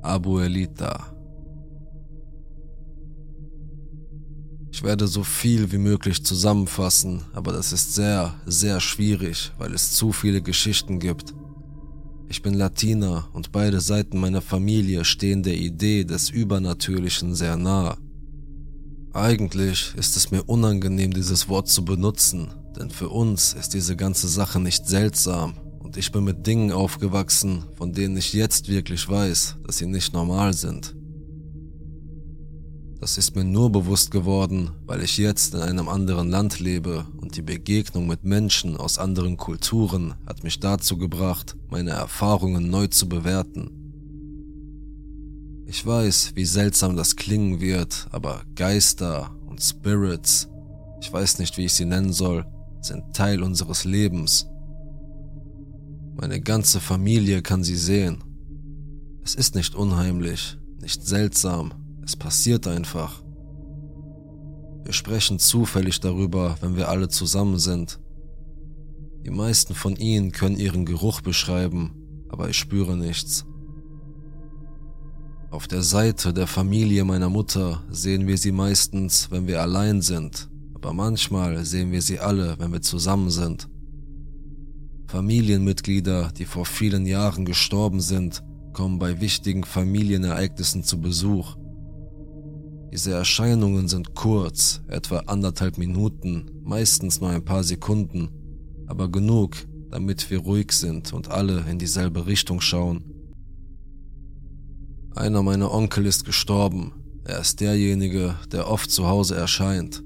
Abuelita. 0.00 1.13
Ich 4.74 4.82
werde 4.82 5.06
so 5.06 5.22
viel 5.22 5.70
wie 5.70 5.78
möglich 5.78 6.24
zusammenfassen, 6.24 7.22
aber 7.32 7.52
das 7.52 7.72
ist 7.72 7.94
sehr, 7.94 8.34
sehr 8.44 8.80
schwierig, 8.80 9.52
weil 9.56 9.72
es 9.72 9.92
zu 9.92 10.10
viele 10.10 10.42
Geschichten 10.42 10.98
gibt. 10.98 11.32
Ich 12.28 12.42
bin 12.42 12.54
Latina 12.54 13.28
und 13.32 13.52
beide 13.52 13.80
Seiten 13.80 14.18
meiner 14.18 14.42
Familie 14.42 15.04
stehen 15.04 15.44
der 15.44 15.56
Idee 15.56 16.02
des 16.02 16.28
Übernatürlichen 16.28 17.36
sehr 17.36 17.56
nahe. 17.56 17.96
Eigentlich 19.12 19.94
ist 19.96 20.16
es 20.16 20.32
mir 20.32 20.42
unangenehm, 20.42 21.14
dieses 21.14 21.48
Wort 21.48 21.68
zu 21.68 21.84
benutzen, 21.84 22.52
denn 22.76 22.90
für 22.90 23.10
uns 23.10 23.52
ist 23.52 23.74
diese 23.74 23.94
ganze 23.94 24.26
Sache 24.26 24.58
nicht 24.58 24.88
seltsam 24.88 25.54
und 25.78 25.96
ich 25.96 26.10
bin 26.10 26.24
mit 26.24 26.48
Dingen 26.48 26.72
aufgewachsen, 26.72 27.62
von 27.76 27.92
denen 27.92 28.16
ich 28.16 28.32
jetzt 28.32 28.66
wirklich 28.66 29.08
weiß, 29.08 29.58
dass 29.64 29.78
sie 29.78 29.86
nicht 29.86 30.12
normal 30.12 30.52
sind. 30.52 30.93
Das 33.04 33.18
ist 33.18 33.36
mir 33.36 33.44
nur 33.44 33.70
bewusst 33.70 34.10
geworden, 34.10 34.70
weil 34.86 35.02
ich 35.02 35.18
jetzt 35.18 35.52
in 35.52 35.60
einem 35.60 35.90
anderen 35.90 36.30
Land 36.30 36.58
lebe 36.58 37.04
und 37.18 37.36
die 37.36 37.42
Begegnung 37.42 38.06
mit 38.06 38.24
Menschen 38.24 38.78
aus 38.78 38.96
anderen 38.96 39.36
Kulturen 39.36 40.14
hat 40.26 40.42
mich 40.42 40.58
dazu 40.58 40.96
gebracht, 40.96 41.54
meine 41.68 41.90
Erfahrungen 41.90 42.70
neu 42.70 42.86
zu 42.86 43.06
bewerten. 43.06 43.68
Ich 45.66 45.84
weiß, 45.84 46.32
wie 46.34 46.46
seltsam 46.46 46.96
das 46.96 47.14
klingen 47.14 47.60
wird, 47.60 48.08
aber 48.10 48.40
Geister 48.54 49.36
und 49.48 49.60
Spirits, 49.60 50.48
ich 51.02 51.12
weiß 51.12 51.40
nicht, 51.40 51.58
wie 51.58 51.66
ich 51.66 51.74
sie 51.74 51.84
nennen 51.84 52.14
soll, 52.14 52.46
sind 52.80 53.14
Teil 53.14 53.42
unseres 53.42 53.84
Lebens. 53.84 54.46
Meine 56.16 56.40
ganze 56.40 56.80
Familie 56.80 57.42
kann 57.42 57.64
sie 57.64 57.76
sehen. 57.76 58.24
Es 59.22 59.34
ist 59.34 59.54
nicht 59.54 59.74
unheimlich, 59.74 60.56
nicht 60.80 61.06
seltsam, 61.06 61.83
es 62.04 62.16
passiert 62.16 62.66
einfach. 62.66 63.22
Wir 64.84 64.92
sprechen 64.92 65.38
zufällig 65.38 66.00
darüber, 66.00 66.56
wenn 66.60 66.76
wir 66.76 66.88
alle 66.88 67.08
zusammen 67.08 67.58
sind. 67.58 67.98
Die 69.24 69.30
meisten 69.30 69.74
von 69.74 69.96
ihnen 69.96 70.32
können 70.32 70.56
ihren 70.56 70.84
Geruch 70.84 71.22
beschreiben, 71.22 71.92
aber 72.28 72.50
ich 72.50 72.58
spüre 72.58 72.94
nichts. 72.96 73.46
Auf 75.50 75.66
der 75.66 75.82
Seite 75.82 76.34
der 76.34 76.46
Familie 76.46 77.04
meiner 77.04 77.30
Mutter 77.30 77.82
sehen 77.88 78.26
wir 78.26 78.36
sie 78.36 78.52
meistens, 78.52 79.30
wenn 79.30 79.46
wir 79.46 79.62
allein 79.62 80.02
sind, 80.02 80.50
aber 80.74 80.92
manchmal 80.92 81.64
sehen 81.64 81.92
wir 81.92 82.02
sie 82.02 82.18
alle, 82.18 82.58
wenn 82.58 82.72
wir 82.72 82.82
zusammen 82.82 83.30
sind. 83.30 83.68
Familienmitglieder, 85.06 86.32
die 86.36 86.44
vor 86.44 86.66
vielen 86.66 87.06
Jahren 87.06 87.46
gestorben 87.46 88.00
sind, 88.00 88.42
kommen 88.72 88.98
bei 88.98 89.20
wichtigen 89.20 89.64
Familienereignissen 89.64 90.82
zu 90.82 91.00
Besuch 91.00 91.56
diese 92.94 93.12
Erscheinungen 93.12 93.88
sind 93.88 94.14
kurz, 94.14 94.80
etwa 94.86 95.18
anderthalb 95.26 95.78
Minuten, 95.78 96.48
meistens 96.62 97.20
nur 97.20 97.30
ein 97.30 97.44
paar 97.44 97.64
Sekunden, 97.64 98.28
aber 98.86 99.10
genug, 99.10 99.56
damit 99.90 100.30
wir 100.30 100.38
ruhig 100.38 100.70
sind 100.70 101.12
und 101.12 101.28
alle 101.28 101.64
in 101.68 101.80
dieselbe 101.80 102.28
Richtung 102.28 102.60
schauen. 102.60 103.02
Einer 105.16 105.42
meiner 105.42 105.72
Onkel 105.74 106.06
ist 106.06 106.24
gestorben. 106.24 106.92
Er 107.24 107.40
ist 107.40 107.58
derjenige, 107.60 108.36
der 108.52 108.70
oft 108.70 108.88
zu 108.92 109.08
Hause 109.08 109.34
erscheint. 109.34 110.04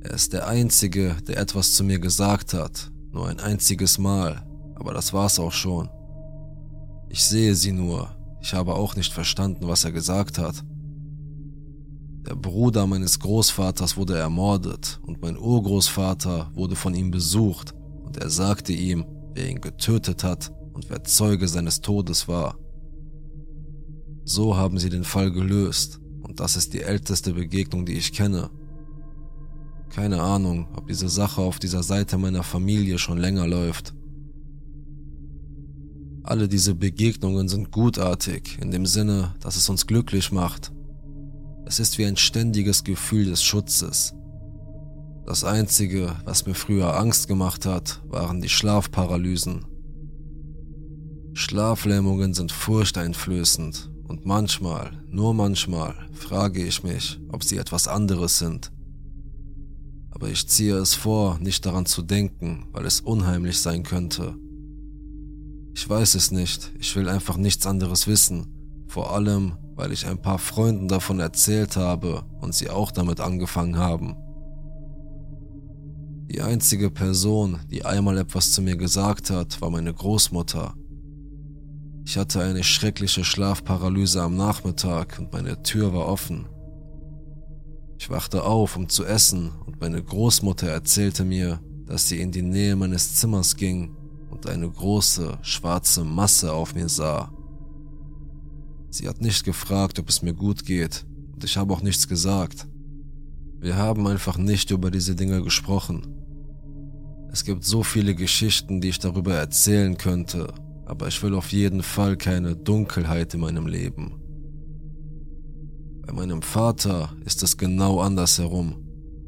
Er 0.00 0.10
ist 0.10 0.32
der 0.32 0.48
Einzige, 0.48 1.18
der 1.28 1.38
etwas 1.38 1.74
zu 1.74 1.84
mir 1.84 2.00
gesagt 2.00 2.52
hat, 2.52 2.90
nur 3.12 3.28
ein 3.28 3.38
einziges 3.38 3.96
Mal, 3.96 4.44
aber 4.74 4.92
das 4.92 5.12
war's 5.12 5.38
auch 5.38 5.52
schon. 5.52 5.88
Ich 7.10 7.22
sehe 7.22 7.54
sie 7.54 7.70
nur, 7.70 8.10
ich 8.42 8.54
habe 8.54 8.74
auch 8.74 8.96
nicht 8.96 9.12
verstanden, 9.12 9.68
was 9.68 9.84
er 9.84 9.92
gesagt 9.92 10.36
hat. 10.36 10.64
Der 12.26 12.34
Bruder 12.34 12.86
meines 12.86 13.18
Großvaters 13.18 13.96
wurde 13.96 14.18
ermordet 14.18 15.00
und 15.06 15.22
mein 15.22 15.38
Urgroßvater 15.38 16.50
wurde 16.54 16.76
von 16.76 16.94
ihm 16.94 17.10
besucht 17.10 17.74
und 18.04 18.18
er 18.18 18.28
sagte 18.28 18.72
ihm, 18.74 19.06
wer 19.34 19.48
ihn 19.48 19.60
getötet 19.60 20.22
hat 20.22 20.52
und 20.74 20.90
wer 20.90 21.02
Zeuge 21.04 21.48
seines 21.48 21.80
Todes 21.80 22.28
war. 22.28 22.58
So 24.24 24.56
haben 24.56 24.78
sie 24.78 24.90
den 24.90 25.04
Fall 25.04 25.30
gelöst 25.30 25.98
und 26.22 26.40
das 26.40 26.56
ist 26.56 26.74
die 26.74 26.82
älteste 26.82 27.32
Begegnung, 27.32 27.86
die 27.86 27.94
ich 27.94 28.12
kenne. 28.12 28.50
Keine 29.88 30.20
Ahnung, 30.20 30.68
ob 30.76 30.88
diese 30.88 31.08
Sache 31.08 31.40
auf 31.40 31.58
dieser 31.58 31.82
Seite 31.82 32.18
meiner 32.18 32.42
Familie 32.42 32.98
schon 32.98 33.18
länger 33.18 33.46
läuft. 33.46 33.94
Alle 36.22 36.48
diese 36.48 36.74
Begegnungen 36.74 37.48
sind 37.48 37.72
gutartig, 37.72 38.58
in 38.60 38.70
dem 38.70 38.84
Sinne, 38.84 39.34
dass 39.40 39.56
es 39.56 39.70
uns 39.70 39.86
glücklich 39.86 40.32
macht 40.32 40.70
es 41.70 41.78
ist 41.78 41.98
wie 41.98 42.04
ein 42.04 42.16
ständiges 42.16 42.82
Gefühl 42.82 43.26
des 43.26 43.44
Schutzes. 43.44 44.12
Das 45.24 45.44
Einzige, 45.44 46.16
was 46.24 46.44
mir 46.44 46.54
früher 46.54 46.98
Angst 46.98 47.28
gemacht 47.28 47.64
hat, 47.64 48.02
waren 48.08 48.40
die 48.40 48.48
Schlafparalysen. 48.48 49.64
Schlaflähmungen 51.32 52.34
sind 52.34 52.50
furchteinflößend 52.50 53.88
und 54.08 54.26
manchmal, 54.26 55.00
nur 55.06 55.32
manchmal, 55.32 55.94
frage 56.12 56.64
ich 56.64 56.82
mich, 56.82 57.20
ob 57.28 57.44
sie 57.44 57.58
etwas 57.58 57.86
anderes 57.86 58.40
sind. 58.40 58.72
Aber 60.10 60.28
ich 60.28 60.48
ziehe 60.48 60.74
es 60.74 60.96
vor, 60.96 61.38
nicht 61.38 61.64
daran 61.66 61.86
zu 61.86 62.02
denken, 62.02 62.66
weil 62.72 62.84
es 62.84 63.00
unheimlich 63.00 63.60
sein 63.60 63.84
könnte. 63.84 64.34
Ich 65.74 65.88
weiß 65.88 66.16
es 66.16 66.32
nicht, 66.32 66.72
ich 66.80 66.96
will 66.96 67.08
einfach 67.08 67.36
nichts 67.36 67.64
anderes 67.64 68.08
wissen, 68.08 68.48
vor 68.88 69.14
allem, 69.14 69.52
weil 69.80 69.92
ich 69.92 70.06
ein 70.06 70.20
paar 70.20 70.38
Freunden 70.38 70.88
davon 70.88 71.20
erzählt 71.20 71.74
habe 71.74 72.22
und 72.42 72.54
sie 72.54 72.68
auch 72.68 72.90
damit 72.90 73.18
angefangen 73.18 73.78
haben. 73.78 74.14
Die 76.30 76.42
einzige 76.42 76.90
Person, 76.90 77.60
die 77.70 77.86
einmal 77.86 78.18
etwas 78.18 78.52
zu 78.52 78.60
mir 78.60 78.76
gesagt 78.76 79.30
hat, 79.30 79.58
war 79.62 79.70
meine 79.70 79.94
Großmutter. 79.94 80.74
Ich 82.04 82.18
hatte 82.18 82.42
eine 82.42 82.62
schreckliche 82.62 83.24
Schlafparalyse 83.24 84.20
am 84.20 84.36
Nachmittag 84.36 85.18
und 85.18 85.32
meine 85.32 85.62
Tür 85.62 85.94
war 85.94 86.06
offen. 86.06 86.46
Ich 87.98 88.10
wachte 88.10 88.44
auf, 88.44 88.76
um 88.76 88.86
zu 88.86 89.06
essen, 89.06 89.50
und 89.64 89.80
meine 89.80 90.02
Großmutter 90.02 90.68
erzählte 90.68 91.24
mir, 91.24 91.58
dass 91.86 92.06
sie 92.06 92.20
in 92.20 92.32
die 92.32 92.42
Nähe 92.42 92.76
meines 92.76 93.14
Zimmers 93.14 93.56
ging 93.56 93.96
und 94.28 94.46
eine 94.46 94.68
große, 94.68 95.38
schwarze 95.40 96.04
Masse 96.04 96.52
auf 96.52 96.74
mir 96.74 96.90
sah. 96.90 97.32
Sie 98.90 99.08
hat 99.08 99.20
nicht 99.20 99.44
gefragt, 99.44 99.98
ob 99.98 100.08
es 100.08 100.22
mir 100.22 100.34
gut 100.34 100.64
geht, 100.66 101.06
und 101.32 101.44
ich 101.44 101.56
habe 101.56 101.72
auch 101.72 101.82
nichts 101.82 102.08
gesagt. 102.08 102.66
Wir 103.60 103.76
haben 103.76 104.06
einfach 104.06 104.36
nicht 104.36 104.70
über 104.70 104.90
diese 104.90 105.14
Dinge 105.14 105.42
gesprochen. 105.42 106.02
Es 107.32 107.44
gibt 107.44 107.64
so 107.64 107.84
viele 107.84 108.14
Geschichten, 108.14 108.80
die 108.80 108.88
ich 108.88 108.98
darüber 108.98 109.34
erzählen 109.34 109.96
könnte, 109.96 110.52
aber 110.86 111.06
ich 111.06 111.22
will 111.22 111.34
auf 111.34 111.52
jeden 111.52 111.82
Fall 111.82 112.16
keine 112.16 112.56
Dunkelheit 112.56 113.34
in 113.34 113.40
meinem 113.40 113.68
Leben. 113.68 114.20
Bei 116.04 116.12
meinem 116.12 116.42
Vater 116.42 117.14
ist 117.24 117.44
es 117.44 117.56
genau 117.56 118.00
andersherum. 118.00 118.74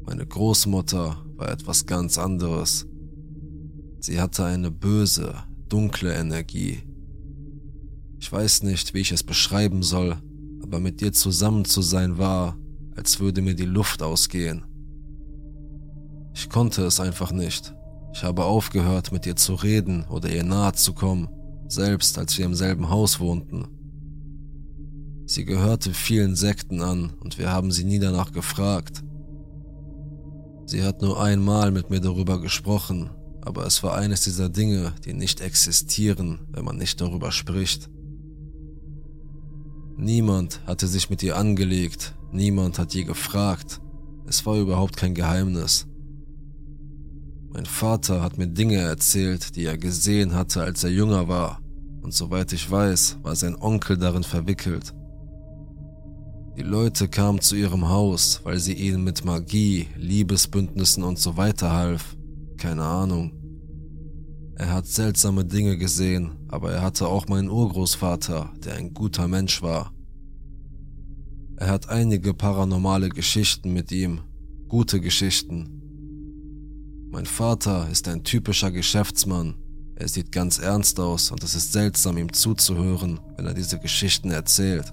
Meine 0.05 0.25
Großmutter 0.25 1.23
war 1.37 1.49
etwas 1.49 1.85
ganz 1.85 2.17
anderes. 2.17 2.85
Sie 4.01 4.19
hatte 4.19 4.43
eine 4.43 4.69
böse, 4.69 5.35
dunkle 5.69 6.13
Energie, 6.13 6.83
ich 8.23 8.31
weiß 8.31 8.63
nicht, 8.63 8.93
wie 8.93 9.01
ich 9.01 9.11
es 9.11 9.21
beschreiben 9.21 9.83
soll, 9.83 10.15
aber 10.63 10.79
mit 10.79 11.01
dir 11.01 11.11
zusammen 11.11 11.65
zu 11.65 11.81
sein 11.81 12.17
war, 12.17 12.57
als 12.95 13.19
würde 13.19 13.41
mir 13.41 13.53
die 13.53 13.65
Luft 13.65 14.01
ausgehen. 14.01 14.63
Ich 16.33 16.49
konnte 16.49 16.85
es 16.85 17.01
einfach 17.01 17.33
nicht. 17.33 17.75
Ich 18.13 18.23
habe 18.23 18.45
aufgehört, 18.45 19.11
mit 19.11 19.25
ihr 19.25 19.35
zu 19.35 19.55
reden 19.55 20.05
oder 20.05 20.29
ihr 20.29 20.45
nahe 20.45 20.71
zu 20.71 20.93
kommen, 20.93 21.27
selbst 21.67 22.17
als 22.17 22.37
wir 22.37 22.45
im 22.45 22.55
selben 22.55 22.89
Haus 22.89 23.19
wohnten. 23.19 23.67
Sie 25.25 25.43
gehörte 25.43 25.93
vielen 25.93 26.37
Sekten 26.37 26.81
an 26.81 27.11
und 27.19 27.37
wir 27.37 27.51
haben 27.51 27.73
sie 27.73 27.83
nie 27.83 27.99
danach 27.99 28.31
gefragt. 28.31 29.03
Sie 30.65 30.81
hat 30.81 31.01
nur 31.01 31.21
einmal 31.21 31.71
mit 31.71 31.89
mir 31.89 31.99
darüber 31.99 32.39
gesprochen, 32.39 33.09
aber 33.41 33.65
es 33.65 33.83
war 33.83 33.95
eines 33.95 34.21
dieser 34.21 34.47
Dinge, 34.47 34.93
die 35.03 35.11
nicht 35.11 35.41
existieren, 35.41 36.39
wenn 36.53 36.63
man 36.63 36.77
nicht 36.77 37.01
darüber 37.01 37.33
spricht. 37.33 37.89
Niemand 39.95 40.61
hatte 40.65 40.87
sich 40.87 41.09
mit 41.09 41.21
ihr 41.23 41.37
angelegt, 41.37 42.15
niemand 42.31 42.79
hat 42.79 42.93
je 42.93 43.03
gefragt. 43.03 43.79
Es 44.25 44.45
war 44.45 44.57
überhaupt 44.57 44.97
kein 44.97 45.13
Geheimnis. 45.13 45.87
Mein 47.51 47.65
Vater 47.65 48.21
hat 48.21 48.37
mir 48.37 48.47
Dinge 48.47 48.77
erzählt, 48.77 49.55
die 49.55 49.65
er 49.65 49.77
gesehen 49.77 50.33
hatte, 50.33 50.63
als 50.63 50.83
er 50.83 50.89
jünger 50.89 51.27
war, 51.27 51.59
und 52.01 52.13
soweit 52.13 52.51
ich 52.51 52.69
weiß, 52.69 53.19
war 53.21 53.35
sein 53.35 53.55
Onkel 53.55 53.97
darin 53.97 54.23
verwickelt. 54.23 54.93
Die 56.57 56.63
Leute 56.63 57.07
kamen 57.07 57.41
zu 57.41 57.55
ihrem 57.55 57.89
Haus, 57.89 58.41
weil 58.43 58.59
sie 58.59 58.73
ihnen 58.73 59.03
mit 59.03 59.25
Magie, 59.25 59.87
Liebesbündnissen 59.97 61.03
und 61.03 61.19
so 61.19 61.37
weiter 61.37 61.71
half. 61.71 62.15
Keine 62.57 62.83
Ahnung. 62.83 63.42
Er 64.55 64.71
hat 64.71 64.85
seltsame 64.85 65.45
Dinge 65.45 65.77
gesehen, 65.77 66.31
aber 66.47 66.71
er 66.71 66.81
hatte 66.81 67.07
auch 67.07 67.27
meinen 67.27 67.49
Urgroßvater, 67.49 68.53
der 68.63 68.75
ein 68.75 68.93
guter 68.93 69.27
Mensch 69.27 69.61
war. 69.61 69.91
Er 71.57 71.69
hat 71.69 71.89
einige 71.89 72.33
paranormale 72.33 73.09
Geschichten 73.09 73.73
mit 73.73 73.91
ihm, 73.91 74.21
gute 74.67 74.99
Geschichten. 74.99 75.81
Mein 77.11 77.25
Vater 77.25 77.89
ist 77.89 78.07
ein 78.07 78.23
typischer 78.23 78.71
Geschäftsmann. 78.71 79.55
Er 79.95 80.07
sieht 80.07 80.31
ganz 80.31 80.59
ernst 80.59 80.99
aus 80.99 81.31
und 81.31 81.43
es 81.43 81.55
ist 81.55 81.71
seltsam, 81.71 82.17
ihm 82.17 82.33
zuzuhören, 82.33 83.19
wenn 83.35 83.45
er 83.45 83.53
diese 83.53 83.79
Geschichten 83.79 84.31
erzählt. 84.31 84.91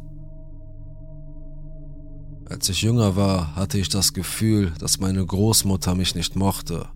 Als 2.51 2.68
ich 2.68 2.83
jünger 2.83 3.14
war, 3.16 3.55
hatte 3.57 3.79
ich 3.79 3.88
das 3.88 4.12
Gefühl, 4.12 4.73
dass 4.79 4.99
meine 4.99 5.25
Großmutter 5.25 5.94
mich 5.94 6.14
nicht 6.14 6.37
mochte. 6.37 6.88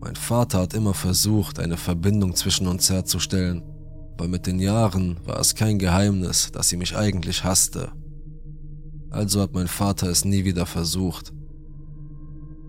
Mein 0.00 0.16
Vater 0.16 0.60
hat 0.60 0.74
immer 0.74 0.94
versucht, 0.94 1.58
eine 1.58 1.76
Verbindung 1.76 2.34
zwischen 2.34 2.66
uns 2.66 2.88
herzustellen, 2.88 3.62
aber 4.14 4.28
mit 4.28 4.46
den 4.46 4.58
Jahren 4.58 5.18
war 5.24 5.38
es 5.40 5.54
kein 5.54 5.78
Geheimnis, 5.78 6.50
dass 6.52 6.68
sie 6.68 6.76
mich 6.76 6.96
eigentlich 6.96 7.44
hasste. 7.44 7.92
Also 9.10 9.40
hat 9.40 9.54
mein 9.54 9.68
Vater 9.68 10.08
es 10.08 10.24
nie 10.24 10.44
wieder 10.44 10.66
versucht. 10.66 11.32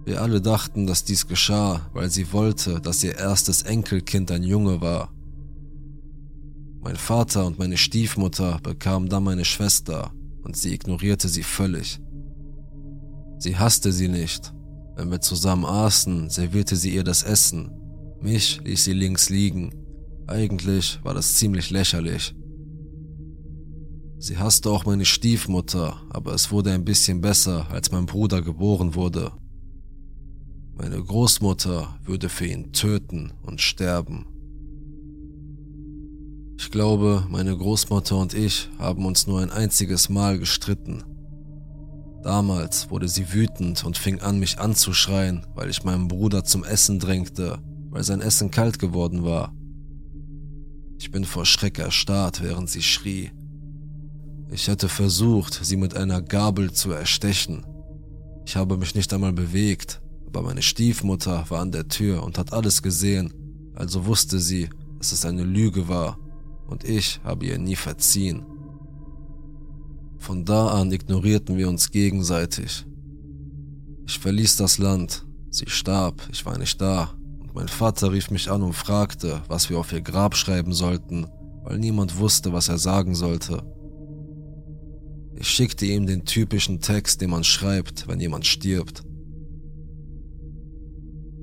Wir 0.05 0.21
alle 0.21 0.41
dachten, 0.41 0.87
dass 0.87 1.03
dies 1.03 1.27
geschah, 1.27 1.89
weil 1.93 2.09
sie 2.09 2.31
wollte, 2.33 2.79
dass 2.81 3.03
ihr 3.03 3.17
erstes 3.17 3.61
Enkelkind 3.61 4.31
ein 4.31 4.43
Junge 4.43 4.81
war. 4.81 5.13
Mein 6.81 6.95
Vater 6.95 7.45
und 7.45 7.59
meine 7.59 7.77
Stiefmutter 7.77 8.59
bekamen 8.63 9.09
dann 9.09 9.23
meine 9.23 9.45
Schwester, 9.45 10.11
und 10.43 10.55
sie 10.55 10.73
ignorierte 10.73 11.27
sie 11.27 11.43
völlig. 11.43 11.99
Sie 13.37 13.57
hasste 13.57 13.91
sie 13.91 14.07
nicht. 14.07 14.53
Wenn 14.99 15.11
wir 15.11 15.21
zusammen 15.21 15.63
aßen, 15.63 16.29
servierte 16.29 16.75
sie 16.75 16.93
ihr 16.93 17.05
das 17.05 17.23
Essen. 17.23 17.71
Mich 18.19 18.59
ließ 18.65 18.83
sie 18.83 18.91
links 18.91 19.29
liegen. 19.29 19.73
Eigentlich 20.27 20.99
war 21.03 21.13
das 21.13 21.35
ziemlich 21.35 21.69
lächerlich. 21.69 22.35
Sie 24.17 24.37
hasste 24.37 24.69
auch 24.69 24.85
meine 24.85 25.05
Stiefmutter, 25.05 26.01
aber 26.09 26.33
es 26.33 26.51
wurde 26.51 26.73
ein 26.73 26.83
bisschen 26.83 27.21
besser, 27.21 27.71
als 27.71 27.93
mein 27.93 28.07
Bruder 28.07 28.41
geboren 28.41 28.93
wurde. 28.93 29.31
Meine 30.75 31.01
Großmutter 31.01 31.97
würde 32.03 32.27
für 32.27 32.47
ihn 32.47 32.73
töten 32.73 33.31
und 33.43 33.61
sterben. 33.61 34.25
Ich 36.57 36.71
glaube, 36.71 37.25
meine 37.29 37.55
Großmutter 37.55 38.17
und 38.17 38.33
ich 38.33 38.67
haben 38.77 39.05
uns 39.05 39.27
nur 39.27 39.39
ein 39.39 39.49
einziges 39.49 40.09
Mal 40.09 40.39
gestritten. 40.39 41.05
Damals 42.23 42.89
wurde 42.89 43.07
sie 43.07 43.31
wütend 43.33 43.83
und 43.85 43.97
fing 43.97 44.19
an, 44.19 44.39
mich 44.39 44.59
anzuschreien, 44.59 45.45
weil 45.55 45.69
ich 45.69 45.83
meinen 45.83 46.07
Bruder 46.07 46.43
zum 46.43 46.63
Essen 46.63 46.99
drängte, 46.99 47.59
weil 47.89 48.03
sein 48.03 48.21
Essen 48.21 48.51
kalt 48.51 48.77
geworden 48.77 49.23
war. 49.23 49.53
Ich 50.97 51.11
bin 51.11 51.23
vor 51.23 51.45
Schreck 51.45 51.79
erstarrt, 51.79 52.43
während 52.43 52.69
sie 52.69 52.81
schrie. 52.81 53.31
Ich 54.51 54.67
hätte 54.67 54.89
versucht, 54.89 55.59
sie 55.63 55.77
mit 55.77 55.95
einer 55.95 56.21
Gabel 56.21 56.73
zu 56.73 56.91
erstechen. 56.91 57.65
Ich 58.45 58.55
habe 58.55 58.77
mich 58.77 58.95
nicht 58.95 59.13
einmal 59.13 59.31
bewegt, 59.31 60.01
aber 60.27 60.41
meine 60.41 60.61
Stiefmutter 60.61 61.45
war 61.49 61.61
an 61.61 61.71
der 61.71 61.87
Tür 61.87 62.23
und 62.23 62.37
hat 62.37 62.51
alles 62.51 62.81
gesehen, 62.81 63.33
also 63.75 64.05
wusste 64.05 64.39
sie, 64.39 64.69
dass 64.97 65.13
es 65.13 65.25
eine 65.25 65.43
Lüge 65.43 65.87
war 65.87 66.17
und 66.67 66.83
ich 66.83 67.21
habe 67.23 67.45
ihr 67.45 67.57
nie 67.57 67.75
verziehen. 67.75 68.45
Von 70.19 70.45
da 70.45 70.67
an 70.67 70.91
ignorierten 70.91 71.57
wir 71.57 71.69
uns 71.69 71.91
gegenseitig. 71.91 72.85
Ich 74.05 74.19
verließ 74.19 74.57
das 74.57 74.77
Land, 74.77 75.25
sie 75.49 75.67
starb, 75.67 76.21
ich 76.31 76.45
war 76.45 76.57
nicht 76.57 76.79
da, 76.79 77.15
und 77.39 77.55
mein 77.55 77.67
Vater 77.67 78.11
rief 78.11 78.29
mich 78.29 78.51
an 78.51 78.61
und 78.61 78.73
fragte, 78.73 79.41
was 79.47 79.69
wir 79.69 79.79
auf 79.79 79.91
ihr 79.93 80.01
Grab 80.01 80.35
schreiben 80.35 80.73
sollten, 80.73 81.25
weil 81.63 81.79
niemand 81.79 82.19
wusste, 82.19 82.53
was 82.53 82.69
er 82.69 82.77
sagen 82.77 83.15
sollte. 83.15 83.63
Ich 85.35 85.47
schickte 85.47 85.85
ihm 85.85 86.05
den 86.05 86.25
typischen 86.25 86.81
Text, 86.81 87.21
den 87.21 87.29
man 87.29 87.45
schreibt, 87.45 88.07
wenn 88.07 88.19
jemand 88.19 88.45
stirbt. 88.45 89.03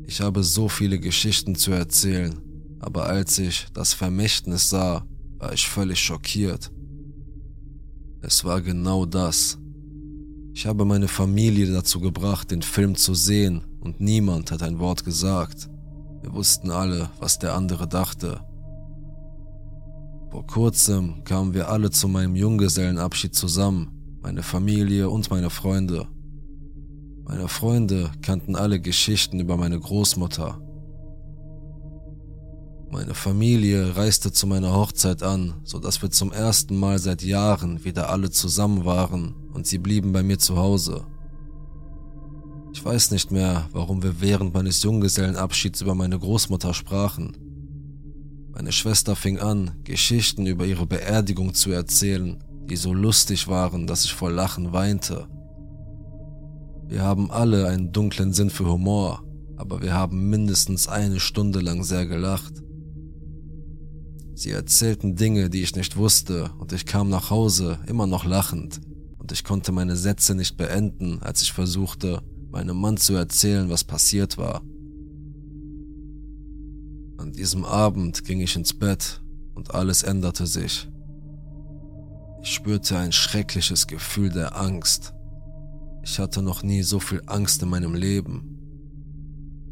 Ich 0.05 0.21
habe 0.21 0.45
so 0.45 0.69
viele 0.69 1.01
Geschichten 1.01 1.55
zu 1.55 1.73
erzählen, 1.73 2.39
aber 2.79 3.07
als 3.07 3.39
ich 3.39 3.67
das 3.73 3.95
Vermächtnis 3.95 4.69
sah, 4.69 5.07
war 5.39 5.53
ich 5.53 5.67
völlig 5.67 5.99
schockiert. 5.99 6.71
Es 8.23 8.45
war 8.45 8.61
genau 8.61 9.07
das. 9.07 9.59
Ich 10.55 10.67
habe 10.67 10.85
meine 10.85 11.09
Familie 11.09 11.71
dazu 11.71 12.01
gebracht, 12.01 12.51
den 12.51 12.63
Film 12.63 12.95
zu 12.95 13.15
sehen 13.15 13.63
und 13.81 14.01
niemand 14.01 14.51
hat 14.51 14.63
ein 14.63 14.79
Wort 14.79 15.05
gesagt. 15.05 15.69
Wir 16.23 16.33
wussten 16.33 16.71
alle, 16.71 17.11
was 17.21 17.39
der 17.39 17.55
andere 17.55 17.87
dachte. 17.87 18.41
Vor 20.31 20.47
kurzem 20.47 21.25
kamen 21.25 21.55
wir 21.55 21.69
alle 21.69 21.91
zu 21.91 22.09
meinem 22.09 22.37
Junggesellenabschied 22.37 23.35
zusammen, 23.35 24.19
meine 24.23 24.43
Familie 24.43 25.09
und 25.09 25.31
meine 25.31 25.51
Freunde. 25.51 26.09
Meine 27.25 27.49
Freunde 27.49 28.11
kannten 28.23 28.57
alle 28.57 28.81
Geschichten 28.81 29.41
über 29.41 29.57
meine 29.57 29.79
Großmutter 29.79 30.66
meine 32.91 33.15
Familie 33.15 33.97
reiste 33.97 34.33
zu 34.33 34.47
meiner 34.47 34.73
Hochzeit 34.73 35.23
an, 35.23 35.55
so 35.65 35.79
dass 35.79 36.03
wir 36.03 36.11
zum 36.11 36.33
ersten 36.33 36.79
Mal 36.79 36.99
seit 36.99 37.23
Jahren 37.23 37.85
wieder 37.85 38.11
alle 38.11 38.31
zusammen 38.31 38.85
waren 38.85 39.35
und 39.53 39.67
sie 39.67 39.79
blieben 39.79 40.13
bei 40.13 40.23
mir 40.23 40.39
zu 40.39 40.57
Hause. 40.57 41.05
Ich 42.73 42.85
weiß 42.85 43.11
nicht 43.11 43.31
mehr, 43.31 43.69
warum 43.73 44.03
wir 44.03 44.21
während 44.21 44.55
meines 44.55 44.83
Junggesellenabschieds 44.83 45.81
über 45.81 45.95
meine 45.95 46.19
Großmutter 46.19 46.75
sprachen. 46.75 47.37
Meine 48.53 48.71
Schwester 48.71 49.17
fing 49.17 49.39
an, 49.39 49.73
Geschichten 49.85 50.47
über 50.47 50.67
ihre 50.67 50.87
Beerdigung 50.87 51.55
zu 51.55 51.71
erzählen, 51.73 52.43
die 52.69 52.77
so 52.77 52.93
lustig 52.93 53.49
waren, 53.49 53.87
dass 53.87 54.05
ich 54.05 54.13
vor 54.13 54.31
Lachen 54.31 54.73
weinte. 54.73 55.27
Wir 56.87 57.03
haben 57.03 57.31
alle 57.31 57.67
einen 57.67 57.93
dunklen 57.93 58.33
Sinn 58.33 58.51
für 58.51 58.67
Humor, 58.67 59.25
aber 59.57 59.83
wir 59.83 59.95
haben 59.95 60.29
mindestens 60.29 60.87
eine 60.87 61.19
Stunde 61.19 61.61
lang 61.61 61.83
sehr 61.83 62.07
gelacht. 62.07 62.63
Sie 64.37 64.51
erzählten 64.51 65.17
Dinge, 65.17 65.49
die 65.49 65.63
ich 65.63 65.77
nicht 65.77 65.97
wusste, 65.97 66.51
und 66.59 66.71
ich 66.75 66.85
kam 66.85 67.09
nach 67.09 67.31
Hause 67.31 67.79
immer 67.87 68.07
noch 68.07 68.27
lachend, 68.27 68.83
und 69.17 69.33
ich 69.33 69.45
konnte 69.45 69.73
meine 69.73 69.97
Sätze 69.97 70.35
nicht 70.35 70.59
beenden, 70.59 71.23
als 71.23 71.41
ich 71.41 71.55
versuchte, 71.55 72.21
meinem 72.51 72.79
Mann 72.79 72.99
zu 72.99 73.15
erzählen, 73.15 73.71
was 73.71 73.83
passiert 73.83 74.37
war. 74.37 74.61
An 77.17 77.33
diesem 77.33 77.65
Abend 77.65 78.25
ging 78.25 78.43
ich 78.43 78.57
ins 78.57 78.75
Bett 78.75 79.23
und 79.55 79.75
alles 79.75 80.03
änderte 80.03 80.47
sich. 80.47 80.87
Ich 82.43 82.53
spürte 82.53 82.99
ein 82.99 83.13
schreckliches 83.13 83.87
Gefühl 83.87 84.29
der 84.29 84.55
Angst. 84.61 85.15
Ich 86.03 86.19
hatte 86.19 86.43
noch 86.43 86.63
nie 86.63 86.83
so 86.83 87.01
viel 87.01 87.23
Angst 87.25 87.63
in 87.63 87.71
meinem 87.71 87.95
Leben. 87.95 88.59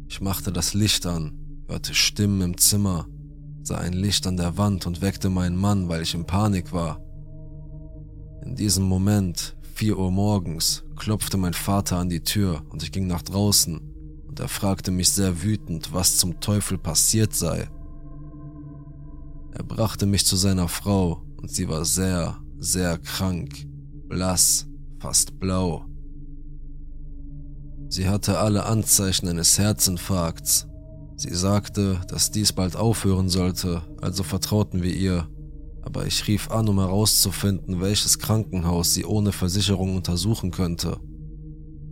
Ich 0.07 0.21
machte 0.21 0.51
das 0.51 0.73
Licht 0.73 1.05
an, 1.05 1.37
hörte 1.67 1.93
Stimmen 1.93 2.41
im 2.41 2.57
Zimmer 2.57 3.07
sah 3.65 3.79
ein 3.79 3.93
Licht 3.93 4.27
an 4.27 4.37
der 4.37 4.57
Wand 4.57 4.85
und 4.85 5.01
weckte 5.01 5.29
meinen 5.29 5.55
Mann, 5.55 5.89
weil 5.89 6.03
ich 6.03 6.13
in 6.13 6.25
Panik 6.25 6.71
war. 6.71 7.01
In 8.43 8.55
diesem 8.55 8.83
Moment, 8.83 9.57
vier 9.73 9.97
Uhr 9.97 10.11
morgens, 10.11 10.83
klopfte 10.95 11.37
mein 11.37 11.55
Vater 11.55 11.97
an 11.97 12.09
die 12.09 12.21
Tür 12.21 12.61
und 12.69 12.83
ich 12.83 12.91
ging 12.91 13.07
nach 13.07 13.23
draußen 13.23 13.81
und 14.27 14.39
er 14.39 14.49
fragte 14.49 14.91
mich 14.91 15.09
sehr 15.09 15.41
wütend, 15.41 15.93
was 15.93 16.17
zum 16.17 16.39
Teufel 16.39 16.77
passiert 16.77 17.33
sei. 17.33 17.67
Er 19.51 19.63
brachte 19.63 20.05
mich 20.05 20.25
zu 20.27 20.35
seiner 20.35 20.67
Frau 20.67 21.23
und 21.37 21.49
sie 21.49 21.67
war 21.67 21.85
sehr, 21.85 22.37
sehr 22.59 22.99
krank, 22.99 23.65
blass, 24.07 24.67
fast 24.99 25.39
blau. 25.39 25.85
Sie 27.89 28.07
hatte 28.07 28.37
alle 28.37 28.65
Anzeichen 28.65 29.27
eines 29.27 29.57
Herzinfarkts 29.57 30.67
Sie 31.17 31.33
sagte, 31.33 32.01
dass 32.07 32.31
dies 32.31 32.51
bald 32.51 32.75
aufhören 32.75 33.29
sollte, 33.29 33.83
also 34.01 34.23
vertrauten 34.23 34.83
wir 34.83 34.93
ihr, 34.93 35.27
aber 35.81 36.05
ich 36.05 36.27
rief 36.27 36.51
an, 36.51 36.67
um 36.67 36.79
herauszufinden, 36.79 37.79
welches 37.79 38.19
Krankenhaus 38.19 38.93
sie 38.93 39.05
ohne 39.05 39.31
Versicherung 39.31 39.95
untersuchen 39.95 40.51
könnte. 40.51 40.99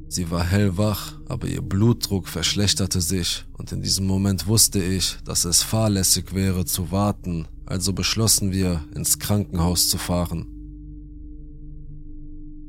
Sie 0.09 0.29
war 0.29 0.43
hellwach, 0.43 1.13
aber 1.27 1.47
ihr 1.47 1.61
Blutdruck 1.61 2.27
verschlechterte 2.27 3.01
sich 3.01 3.45
und 3.53 3.71
in 3.71 3.81
diesem 3.81 4.05
Moment 4.05 4.45
wusste 4.45 4.83
ich, 4.83 5.17
dass 5.23 5.45
es 5.45 5.63
fahrlässig 5.63 6.35
wäre 6.35 6.65
zu 6.65 6.91
warten, 6.91 7.47
also 7.65 7.93
beschlossen 7.93 8.51
wir, 8.51 8.83
ins 8.93 9.19
Krankenhaus 9.19 9.89
zu 9.89 9.97
fahren. 9.97 10.47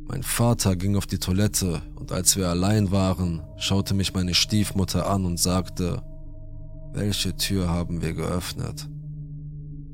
Mein 0.06 0.22
Vater 0.22 0.76
ging 0.76 0.96
auf 0.96 1.06
die 1.06 1.18
Toilette 1.18 1.82
und 1.96 2.12
als 2.12 2.36
wir 2.36 2.48
allein 2.48 2.90
waren, 2.92 3.42
schaute 3.56 3.94
mich 3.94 4.14
meine 4.14 4.34
Stiefmutter 4.34 5.10
an 5.10 5.24
und 5.24 5.40
sagte, 5.40 6.02
welche 6.94 7.36
Tür 7.36 7.68
haben 7.68 8.00
wir 8.00 8.14
geöffnet? 8.14 8.88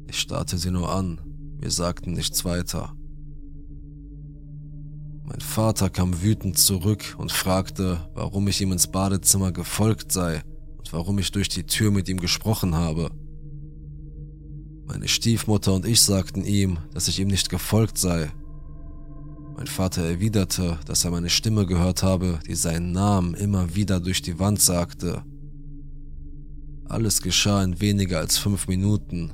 Ich 0.07 0.21
starrte 0.21 0.59
sie 0.59 0.71
nur 0.71 0.95
an, 0.95 1.21
wir 1.59 1.71
sagten 1.71 2.13
nichts 2.13 2.45
weiter. 2.45 2.95
Mein 5.25 5.41
Vater 5.41 5.89
kam 5.89 6.23
wütend 6.23 6.59
zurück 6.59 7.15
und 7.17 7.33
fragte, 7.33 8.09
warum 8.15 8.49
ich 8.49 8.61
ihm 8.61 8.73
ins 8.73 8.89
Badezimmer 8.89 9.53
gefolgt 9.53 10.13
sei 10.13 10.43
und 10.77 10.93
warum 10.93 11.19
ich 11.19 11.31
durch 11.31 11.49
die 11.49 11.65
Tür 11.65 11.91
mit 11.91 12.09
ihm 12.09 12.19
gesprochen 12.19 12.75
habe. 12.75 13.11
Meine 14.87 15.07
Stiefmutter 15.07 15.73
und 15.73 15.87
ich 15.87 16.03
sagten 16.03 16.45
ihm, 16.45 16.79
dass 16.93 17.07
ich 17.07 17.21
ihm 17.21 17.29
nicht 17.29 17.49
gefolgt 17.49 17.97
sei. 17.97 18.31
Mein 19.57 19.69
Vater 19.69 20.03
erwiderte, 20.03 20.79
dass 20.85 21.05
er 21.05 21.13
meine 21.13 21.31
Stimme 21.31 21.65
gehört 21.65 22.03
habe, 22.03 22.41
die 22.47 22.57
seinen 22.57 22.91
Namen 22.91 23.35
immer 23.35 23.75
wieder 23.77 24.01
durch 24.01 24.21
die 24.23 24.39
Wand 24.41 24.61
sagte. 24.61 25.23
Alles 26.91 27.23
geschah 27.23 27.63
in 27.63 27.81
weniger 27.81 28.19
als 28.19 28.37
fünf 28.37 28.67
Minuten. 28.67 29.31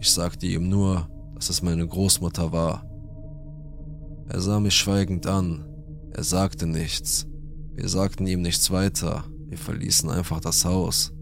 Ich 0.00 0.10
sagte 0.10 0.46
ihm 0.46 0.68
nur, 0.68 1.08
dass 1.34 1.48
es 1.48 1.62
meine 1.62 1.86
Großmutter 1.86 2.52
war. 2.52 2.84
Er 4.28 4.42
sah 4.42 4.60
mich 4.60 4.74
schweigend 4.74 5.26
an. 5.26 5.64
Er 6.12 6.24
sagte 6.24 6.66
nichts. 6.66 7.26
Wir 7.72 7.88
sagten 7.88 8.26
ihm 8.26 8.42
nichts 8.42 8.70
weiter. 8.70 9.24
Wir 9.46 9.56
verließen 9.56 10.10
einfach 10.10 10.40
das 10.40 10.66
Haus. 10.66 11.14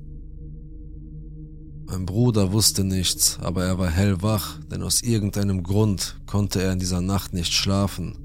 Mein 1.86 2.06
Bruder 2.06 2.50
wusste 2.50 2.82
nichts, 2.82 3.38
aber 3.40 3.64
er 3.64 3.78
war 3.78 3.88
hellwach, 3.88 4.58
denn 4.64 4.82
aus 4.82 5.02
irgendeinem 5.02 5.62
Grund 5.62 6.20
konnte 6.26 6.60
er 6.60 6.72
in 6.72 6.80
dieser 6.80 7.00
Nacht 7.00 7.32
nicht 7.32 7.52
schlafen. 7.52 8.18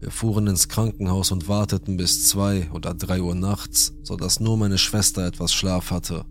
Wir 0.00 0.10
fuhren 0.10 0.48
ins 0.48 0.66
Krankenhaus 0.66 1.30
und 1.30 1.46
warteten 1.46 1.96
bis 1.96 2.26
zwei 2.26 2.68
oder 2.72 2.94
drei 2.94 3.22
Uhr 3.22 3.36
nachts, 3.36 3.94
so 4.02 4.16
dass 4.16 4.40
nur 4.40 4.56
meine 4.56 4.78
Schwester 4.78 5.24
etwas 5.24 5.54
Schlaf 5.54 5.92
hatte. 5.92 6.24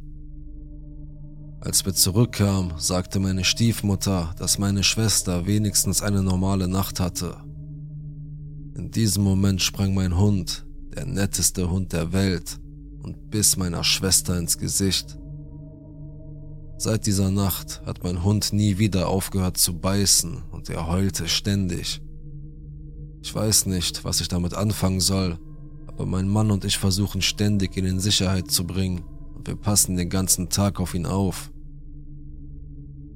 Als 1.63 1.85
wir 1.85 1.93
zurückkamen, 1.93 2.73
sagte 2.77 3.19
meine 3.19 3.43
Stiefmutter, 3.43 4.33
dass 4.39 4.57
meine 4.57 4.83
Schwester 4.83 5.45
wenigstens 5.45 6.01
eine 6.01 6.23
normale 6.23 6.67
Nacht 6.67 6.99
hatte. 6.99 7.37
In 8.75 8.89
diesem 8.89 9.23
Moment 9.23 9.61
sprang 9.61 9.93
mein 9.93 10.17
Hund, 10.17 10.65
der 10.95 11.05
netteste 11.05 11.69
Hund 11.69 11.93
der 11.93 12.13
Welt, 12.13 12.59
und 13.03 13.29
biss 13.29 13.57
meiner 13.57 13.83
Schwester 13.83 14.39
ins 14.39 14.57
Gesicht. 14.57 15.19
Seit 16.77 17.05
dieser 17.05 17.29
Nacht 17.29 17.83
hat 17.85 18.03
mein 18.03 18.23
Hund 18.23 18.53
nie 18.53 18.79
wieder 18.79 19.07
aufgehört 19.07 19.57
zu 19.57 19.77
beißen 19.79 20.41
und 20.51 20.67
er 20.67 20.87
heulte 20.87 21.27
ständig. 21.27 22.01
Ich 23.21 23.35
weiß 23.35 23.67
nicht, 23.67 24.03
was 24.03 24.19
ich 24.19 24.27
damit 24.27 24.55
anfangen 24.55 24.99
soll, 24.99 25.37
aber 25.85 26.07
mein 26.07 26.27
Mann 26.27 26.49
und 26.49 26.65
ich 26.65 26.79
versuchen 26.79 27.21
ständig 27.21 27.77
ihn 27.77 27.85
in 27.85 27.99
Sicherheit 27.99 28.49
zu 28.49 28.65
bringen 28.65 29.03
und 29.35 29.47
wir 29.47 29.55
passen 29.55 29.95
den 29.95 30.09
ganzen 30.09 30.49
Tag 30.49 30.79
auf 30.79 30.95
ihn 30.95 31.05
auf. 31.05 31.50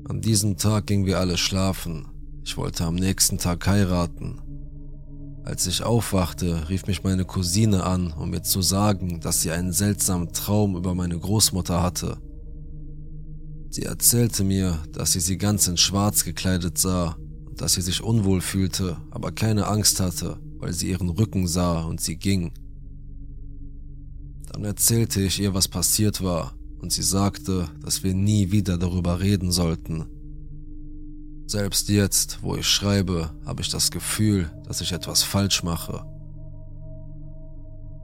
An 0.08 0.22
diesem 0.22 0.56
Tag 0.58 0.86
gingen 0.86 1.08
wir 1.08 1.20
alle 1.20 1.36
schlafen. 1.36 2.06
Ich 2.44 2.58
wollte 2.58 2.86
am 2.86 2.94
nächsten 2.94 3.40
Tag 3.40 3.66
heiraten. 3.66 4.40
Als 5.44 5.66
ich 5.66 5.82
aufwachte, 5.82 6.70
rief 6.70 6.86
mich 6.86 7.04
meine 7.04 7.26
Cousine 7.26 7.84
an, 7.84 8.12
um 8.12 8.30
mir 8.30 8.44
zu 8.44 8.62
sagen, 8.62 9.20
dass 9.20 9.42
sie 9.42 9.50
einen 9.50 9.72
seltsamen 9.72 10.32
Traum 10.32 10.76
über 10.76 10.94
meine 10.94 11.18
Großmutter 11.18 11.82
hatte. 11.82 12.18
Sie 13.72 13.82
erzählte 13.82 14.44
mir, 14.44 14.78
dass 14.92 15.14
sie 15.14 15.20
sie 15.20 15.40
ganz 15.40 15.68
in 15.68 15.76
Schwarz 15.76 16.24
gekleidet 16.24 16.78
sah 16.78 17.18
und 17.46 17.60
dass 17.60 17.74
sie 17.74 17.82
sich 17.82 18.04
unwohl 18.04 18.42
fühlte, 18.42 18.98
aber 19.10 19.32
keine 19.32 19.66
Angst 19.66 20.00
hatte, 20.00 20.38
weil 20.60 20.72
sie 20.72 20.90
ihren 20.90 21.10
Rücken 21.10 21.48
sah 21.48 21.82
und 21.82 22.00
sie 22.00 22.18
ging. 22.18 22.54
Dann 24.52 24.64
erzählte 24.66 25.22
ich 25.22 25.42
ihr, 25.42 25.56
was 25.56 25.68
passiert 25.68 26.24
war, 26.24 26.54
und 26.86 26.92
sie 26.92 27.02
sagte, 27.02 27.68
dass 27.82 28.04
wir 28.04 28.14
nie 28.14 28.52
wieder 28.52 28.78
darüber 28.78 29.20
reden 29.20 29.52
sollten. 29.52 30.06
Selbst 31.48 31.90
jetzt, 31.90 32.44
wo 32.44 32.56
ich 32.56 32.68
schreibe, 32.68 33.32
habe 33.44 33.64
ich 33.64 33.70
das 33.70 33.90
Gefühl, 33.90 34.52
dass 34.68 34.82
ich 34.82 34.92
etwas 34.92 35.24
falsch 35.24 35.64
mache. 35.64 36.06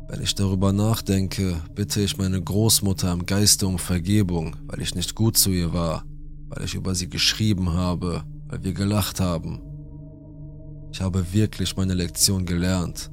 Wenn 0.09 0.23
ich 0.23 0.33
darüber 0.33 0.73
nachdenke, 0.73 1.61
bitte 1.75 2.01
ich 2.01 2.17
meine 2.17 2.41
Großmutter 2.41 3.13
im 3.13 3.27
Geiste 3.27 3.67
um 3.67 3.77
Vergebung, 3.77 4.55
weil 4.65 4.81
ich 4.81 4.95
nicht 4.95 5.13
gut 5.13 5.37
zu 5.37 5.51
ihr 5.51 5.73
war, 5.73 6.03
weil 6.49 6.65
ich 6.65 6.73
über 6.73 6.95
sie 6.95 7.07
geschrieben 7.07 7.73
habe, 7.73 8.23
weil 8.47 8.63
wir 8.63 8.73
gelacht 8.73 9.19
haben. 9.19 9.61
Ich 10.91 11.01
habe 11.01 11.33
wirklich 11.33 11.77
meine 11.77 11.93
Lektion 11.93 12.47
gelernt. 12.47 13.11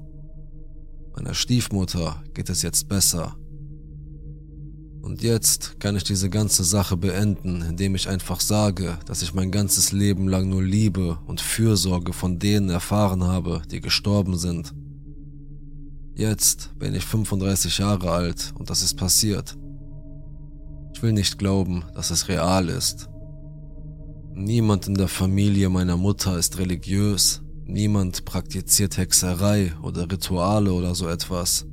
Meiner 1.14 1.34
Stiefmutter 1.34 2.24
geht 2.32 2.48
es 2.48 2.62
jetzt 2.62 2.88
besser. 2.88 3.36
Und 5.02 5.22
jetzt 5.22 5.80
kann 5.80 5.96
ich 5.96 6.04
diese 6.04 6.28
ganze 6.28 6.64
Sache 6.64 6.96
beenden, 6.96 7.62
indem 7.62 7.94
ich 7.94 8.08
einfach 8.08 8.40
sage, 8.40 8.98
dass 9.06 9.22
ich 9.22 9.34
mein 9.34 9.50
ganzes 9.50 9.92
Leben 9.92 10.28
lang 10.28 10.48
nur 10.48 10.62
Liebe 10.62 11.18
und 11.26 11.40
Fürsorge 11.40 12.12
von 12.12 12.38
denen 12.38 12.68
erfahren 12.68 13.24
habe, 13.24 13.62
die 13.70 13.80
gestorben 13.80 14.36
sind. 14.36 14.74
Jetzt 16.14 16.76
bin 16.78 16.94
ich 16.94 17.04
35 17.04 17.78
Jahre 17.78 18.10
alt 18.10 18.52
und 18.58 18.70
das 18.70 18.82
ist 18.82 18.96
passiert. 18.96 19.56
Ich 20.92 21.02
will 21.02 21.12
nicht 21.12 21.38
glauben, 21.38 21.84
dass 21.94 22.10
es 22.10 22.28
real 22.28 22.68
ist. 22.68 23.08
Niemand 24.34 24.88
in 24.88 24.94
der 24.94 25.08
Familie 25.08 25.68
meiner 25.68 25.96
Mutter 25.96 26.36
ist 26.36 26.58
religiös, 26.58 27.42
niemand 27.66 28.24
praktiziert 28.24 28.96
Hexerei 28.96 29.72
oder 29.82 30.10
Rituale 30.10 30.72
oder 30.72 30.94
so 30.94 31.08
etwas. 31.08 31.66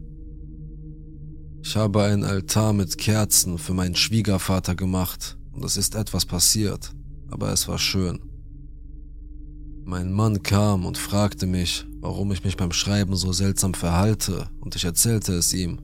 Ich 1.67 1.75
habe 1.75 2.03
einen 2.03 2.23
Altar 2.23 2.73
mit 2.73 2.95
Kerzen 2.95 3.57
für 3.57 3.73
meinen 3.73 3.95
Schwiegervater 3.95 4.75
gemacht 4.75 5.35
und 5.51 5.65
es 5.65 5.77
ist 5.77 5.95
etwas 5.95 6.23
passiert, 6.23 6.93
aber 7.31 7.51
es 7.51 7.67
war 7.67 7.79
schön. 7.79 8.19
Mein 9.83 10.13
Mann 10.13 10.43
kam 10.43 10.85
und 10.85 10.99
fragte 10.99 11.47
mich, 11.47 11.87
warum 12.01 12.31
ich 12.31 12.43
mich 12.43 12.55
beim 12.55 12.71
Schreiben 12.71 13.15
so 13.15 13.33
seltsam 13.33 13.73
verhalte, 13.73 14.47
und 14.59 14.75
ich 14.75 14.85
erzählte 14.85 15.33
es 15.33 15.53
ihm. 15.53 15.79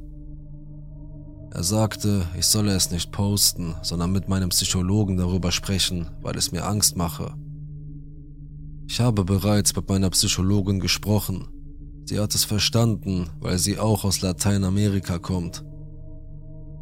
Er 1.50 1.64
sagte, 1.64 2.28
ich 2.38 2.46
solle 2.46 2.76
es 2.76 2.92
nicht 2.92 3.12
posten, 3.12 3.74
sondern 3.82 4.12
mit 4.12 4.30
meinem 4.30 4.50
Psychologen 4.50 5.18
darüber 5.18 5.52
sprechen, 5.52 6.12
weil 6.22 6.38
es 6.38 6.52
mir 6.52 6.64
Angst 6.64 6.96
mache. 6.96 7.34
Ich 8.88 9.00
habe 9.00 9.26
bereits 9.26 9.76
mit 9.76 9.90
meiner 9.90 10.12
Psychologin 10.12 10.80
gesprochen. 10.80 11.48
Sie 12.06 12.20
hat 12.20 12.36
es 12.36 12.46
verstanden, 12.46 13.32
weil 13.40 13.58
sie 13.58 13.80
auch 13.80 14.04
aus 14.04 14.22
Lateinamerika 14.22 15.18
kommt. 15.18 15.64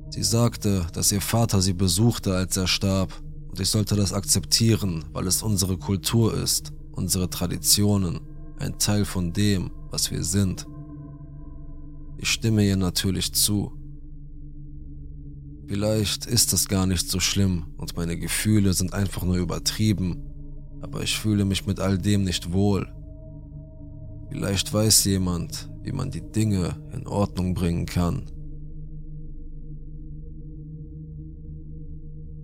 Sie 0.09 0.23
sagte, 0.23 0.87
dass 0.93 1.11
ihr 1.11 1.21
Vater 1.21 1.61
sie 1.61 1.73
besuchte, 1.73 2.35
als 2.35 2.57
er 2.57 2.67
starb, 2.67 3.13
und 3.49 3.59
ich 3.59 3.69
sollte 3.69 3.95
das 3.95 4.13
akzeptieren, 4.13 5.05
weil 5.11 5.27
es 5.27 5.43
unsere 5.43 5.77
Kultur 5.77 6.33
ist 6.33 6.71
unsere 6.99 7.29
Traditionen, 7.29 8.19
ein 8.59 8.77
Teil 8.77 9.05
von 9.05 9.31
dem, 9.31 9.71
was 9.89 10.11
wir 10.11 10.21
sind. 10.21 10.67
Ich 12.17 12.29
stimme 12.29 12.67
ihr 12.67 12.75
natürlich 12.75 13.33
zu. 13.33 13.71
Vielleicht 15.65 16.25
ist 16.25 16.51
es 16.51 16.67
gar 16.67 16.85
nicht 16.85 17.09
so 17.09 17.21
schlimm 17.21 17.67
und 17.77 17.95
meine 17.95 18.17
Gefühle 18.17 18.73
sind 18.73 18.93
einfach 18.93 19.23
nur 19.23 19.37
übertrieben, 19.37 20.17
aber 20.81 21.01
ich 21.01 21.17
fühle 21.17 21.45
mich 21.45 21.65
mit 21.65 21.79
all 21.79 21.97
dem 21.97 22.25
nicht 22.25 22.51
wohl. 22.51 22.91
Vielleicht 24.29 24.73
weiß 24.73 25.05
jemand, 25.05 25.69
wie 25.83 25.93
man 25.93 26.11
die 26.11 26.29
Dinge 26.31 26.75
in 26.91 27.07
Ordnung 27.07 27.53
bringen 27.53 27.85
kann. 27.85 28.25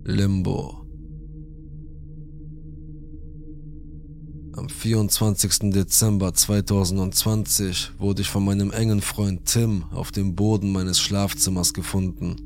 Limbo 0.08 0.86
Am 4.56 4.68
24. 4.68 5.72
Dezember 5.72 6.32
2020 6.32 7.90
wurde 7.98 8.22
ich 8.22 8.28
von 8.28 8.44
meinem 8.44 8.70
engen 8.70 9.00
Freund 9.00 9.46
Tim 9.46 9.82
auf 9.90 10.12
dem 10.12 10.36
Boden 10.36 10.70
meines 10.70 11.00
Schlafzimmers 11.00 11.74
gefunden. 11.74 12.36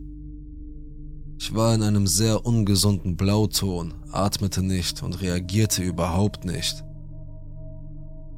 Ich 1.39 1.55
war 1.55 1.75
in 1.75 1.83
einem 1.83 2.07
sehr 2.07 2.47
ungesunden 2.47 3.19
Blauton, 3.19 3.93
atmete 4.11 4.63
nicht 4.63 5.03
und 5.03 5.21
reagierte 5.21 5.83
überhaupt 5.83 6.47
nicht. 6.47 6.83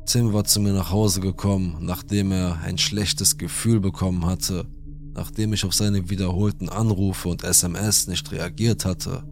Tim 0.05 0.33
war 0.33 0.43
zu 0.43 0.59
mir 0.59 0.73
nach 0.73 0.91
Hause 0.91 1.21
gekommen, 1.21 1.77
nachdem 1.79 2.33
er 2.33 2.59
ein 2.63 2.77
schlechtes 2.77 3.39
Gefühl 3.39 3.79
bekommen 3.79 4.27
hatte, 4.27 4.67
nachdem 5.15 5.53
ich 5.53 5.65
auf 5.65 5.75
seine 5.75 6.09
wiederholten 6.11 6.69
Anrufe 6.69 7.29
und 7.29 7.45
SMS 7.45 8.07
nicht 8.07 8.31
reagiert 8.33 8.85
hatte. 8.85 9.25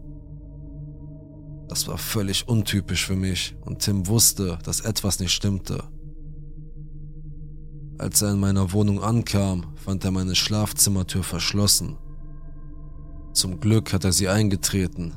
Das 1.68 1.86
war 1.86 1.98
völlig 1.98 2.48
untypisch 2.48 3.06
für 3.06 3.16
mich 3.16 3.56
und 3.60 3.80
Tim 3.80 4.06
wusste, 4.06 4.58
dass 4.64 4.80
etwas 4.80 5.20
nicht 5.20 5.32
stimmte. 5.32 5.84
Als 7.98 8.22
er 8.22 8.32
in 8.32 8.40
meiner 8.40 8.72
Wohnung 8.72 9.02
ankam, 9.02 9.66
fand 9.76 10.04
er 10.04 10.10
meine 10.10 10.34
Schlafzimmertür 10.34 11.22
verschlossen. 11.22 11.98
Zum 13.32 13.60
Glück 13.60 13.92
hat 13.92 14.04
er 14.04 14.12
sie 14.12 14.28
eingetreten. 14.28 15.12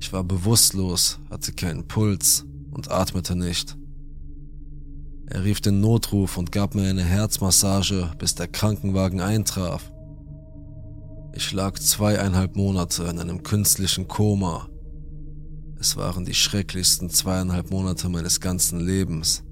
Ich 0.00 0.12
war 0.12 0.24
bewusstlos, 0.24 1.18
hatte 1.30 1.52
keinen 1.52 1.86
Puls 1.86 2.46
und 2.70 2.90
atmete 2.90 3.36
nicht. 3.36 3.76
Er 5.26 5.44
rief 5.44 5.60
den 5.60 5.80
Notruf 5.80 6.36
und 6.36 6.52
gab 6.52 6.74
mir 6.74 6.88
eine 6.88 7.04
Herzmassage, 7.04 8.12
bis 8.18 8.34
der 8.34 8.48
Krankenwagen 8.48 9.20
eintraf. 9.20 9.90
Ich 11.32 11.52
lag 11.52 11.78
zweieinhalb 11.78 12.56
Monate 12.56 13.04
in 13.04 13.18
einem 13.18 13.42
künstlichen 13.42 14.06
Koma 14.06 14.68
es 15.84 15.98
waren 15.98 16.24
die 16.24 16.32
schrecklichsten 16.32 17.10
zweieinhalb 17.10 17.70
Monate 17.70 18.08
meines 18.08 18.40
ganzen 18.40 18.80
Lebens. 18.80 19.44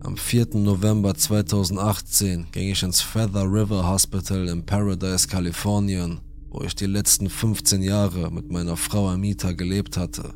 Am 0.00 0.16
4. 0.16 0.54
November 0.54 1.14
2018 1.14 2.46
ging 2.50 2.70
ich 2.70 2.82
ins 2.82 3.02
Feather 3.02 3.44
River 3.44 3.86
Hospital 3.86 4.48
in 4.48 4.64
Paradise, 4.64 5.28
Kalifornien, 5.28 6.18
wo 6.48 6.62
ich 6.62 6.74
die 6.74 6.86
letzten 6.86 7.28
15 7.28 7.82
Jahre 7.82 8.30
mit 8.30 8.50
meiner 8.50 8.78
Frau 8.78 9.10
Amita 9.10 9.52
gelebt 9.52 9.98
hatte. 9.98 10.32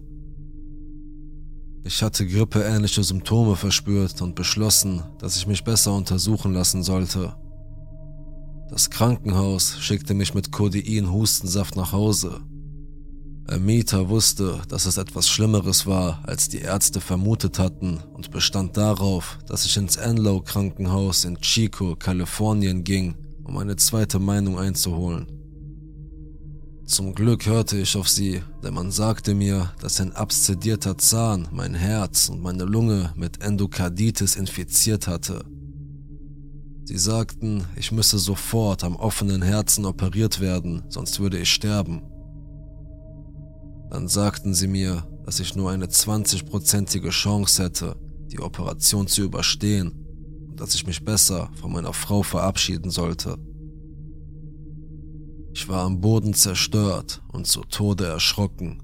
Ich 1.85 2.01
hatte 2.01 2.27
grippeähnliche 2.27 3.03
Symptome 3.03 3.57
verspürt 3.57 4.23
und 4.23 4.37
beschlossen, 4.37 5.03
dass 5.19 5.37
ich 5.37 5.49
mich 5.49 5.65
besser 5.65 5.93
untersuchen 5.93 6.53
lassen 6.53 6.85
sollte. 6.85 7.35
Das 8.71 8.89
Krankenhaus 8.89 9.79
schickte 9.81 10.15
mich 10.15 10.33
mit 10.33 10.53
Codein-Hustensaft 10.53 11.75
nach 11.75 11.93
Hause. 11.93 12.41
Amita 13.49 14.09
wusste, 14.09 14.63
dass 14.69 14.87
es 14.87 14.97
etwas 14.97 15.29
Schlimmeres 15.29 15.85
war, 15.85 16.21
als 16.23 16.49
die 16.49 16.61
Ärzte 16.61 17.01
vermutet 17.01 17.59
hatten 17.59 17.99
und 18.15 18.31
bestand 18.31 18.77
darauf, 18.77 19.41
dass 19.47 19.67
ich 19.67 19.77
ins 19.77 19.97
Enlow 19.97 20.41
Krankenhaus 20.41 21.25
in 21.25 21.37
Chico, 21.41 21.97
Kalifornien 21.97 22.85
ging, 22.85 23.17
um 23.43 23.59
eine 23.59 23.75
zweite 23.75 24.21
Meinung 24.21 24.57
einzuholen. 24.57 25.42
Zum 26.85 27.15
Glück 27.15 27.47
hörte 27.47 27.79
ich 27.79 27.97
auf 27.97 28.09
sie, 28.09 28.43
denn 28.63 28.75
man 28.75 28.91
sagte 28.91 29.35
mir, 29.35 29.73
dass 29.81 30.01
ein 30.01 30.13
abszedierter 30.13 30.99
Zahn 30.99 31.49
mein 31.53 31.75
Herz 31.75 32.29
und 32.29 32.43
meine 32.43 32.65
Lunge 32.65 33.13
mit 33.17 33.43
Endokarditis 33.43 34.37
infiziert 34.37 35.07
hatte. 35.07 35.45
Sie 36.85 36.99
sagten, 36.99 37.65
ich 37.77 37.93
müsse 37.93 38.19
sofort 38.19 38.83
am 38.83 38.97
offenen 38.97 39.43
Herzen 39.43 39.87
operiert 39.87 40.41
werden, 40.41 40.83
sonst 40.89 41.21
würde 41.21 41.39
ich 41.39 41.53
sterben. 41.53 42.03
Dann 43.91 44.09
sagten 44.09 44.53
sie 44.53 44.67
mir, 44.67 45.07
dass 45.25 45.39
ich 45.39 45.55
nur 45.55 45.71
eine 45.71 45.87
20-prozentige 45.87 47.11
Chance 47.11 47.63
hätte, 47.63 47.97
die 48.33 48.41
Operation 48.41 49.07
zu 49.07 49.23
überstehen 49.23 49.93
und 50.49 50.61
dass 50.61 50.75
ich 50.75 50.87
mich 50.87 51.05
besser 51.05 51.49
von 51.61 51.73
meiner 51.73 51.93
Frau 51.93 52.23
verabschieden 52.23 52.91
sollte. 52.91 53.39
Ich 55.55 55.69
war 55.69 55.85
am 55.85 56.01
Boden 56.01 56.33
zerstört 56.33 57.23
und 57.31 57.47
zu 57.47 57.61
Tode 57.63 58.07
erschrocken. 58.07 58.83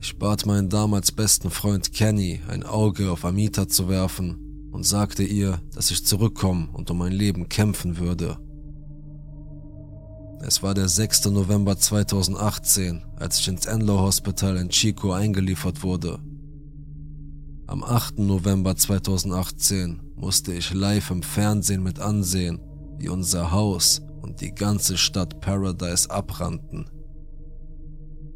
Ich 0.00 0.18
bat 0.18 0.46
meinen 0.46 0.70
damals 0.70 1.12
besten 1.12 1.50
Freund 1.50 1.92
Kenny, 1.92 2.40
ein 2.48 2.62
Auge 2.62 3.10
auf 3.10 3.24
Amita 3.24 3.68
zu 3.68 3.88
werfen 3.88 4.68
und 4.72 4.86
sagte 4.86 5.24
ihr, 5.24 5.60
dass 5.74 5.90
ich 5.90 6.06
zurückkommen 6.06 6.70
und 6.70 6.90
um 6.90 6.98
mein 6.98 7.12
Leben 7.12 7.48
kämpfen 7.48 7.98
würde. 7.98 8.38
Es 10.40 10.62
war 10.62 10.72
der 10.72 10.88
6. 10.88 11.26
November 11.26 11.76
2018, 11.76 13.02
als 13.16 13.40
ich 13.40 13.48
ins 13.48 13.66
Enlow 13.66 13.98
Hospital 13.98 14.56
in 14.56 14.70
Chico 14.70 15.12
eingeliefert 15.12 15.82
wurde. 15.82 16.20
Am 17.66 17.84
8. 17.84 18.20
November 18.20 18.76
2018 18.76 20.00
musste 20.16 20.54
ich 20.54 20.72
live 20.72 21.10
im 21.10 21.22
Fernsehen 21.22 21.82
mit 21.82 21.98
ansehen, 21.98 22.60
wie 22.98 23.08
unser 23.08 23.50
Haus 23.52 24.00
und 24.28 24.42
die 24.42 24.54
ganze 24.54 24.98
Stadt 24.98 25.40
Paradise 25.40 26.10
abbrannten. 26.10 26.90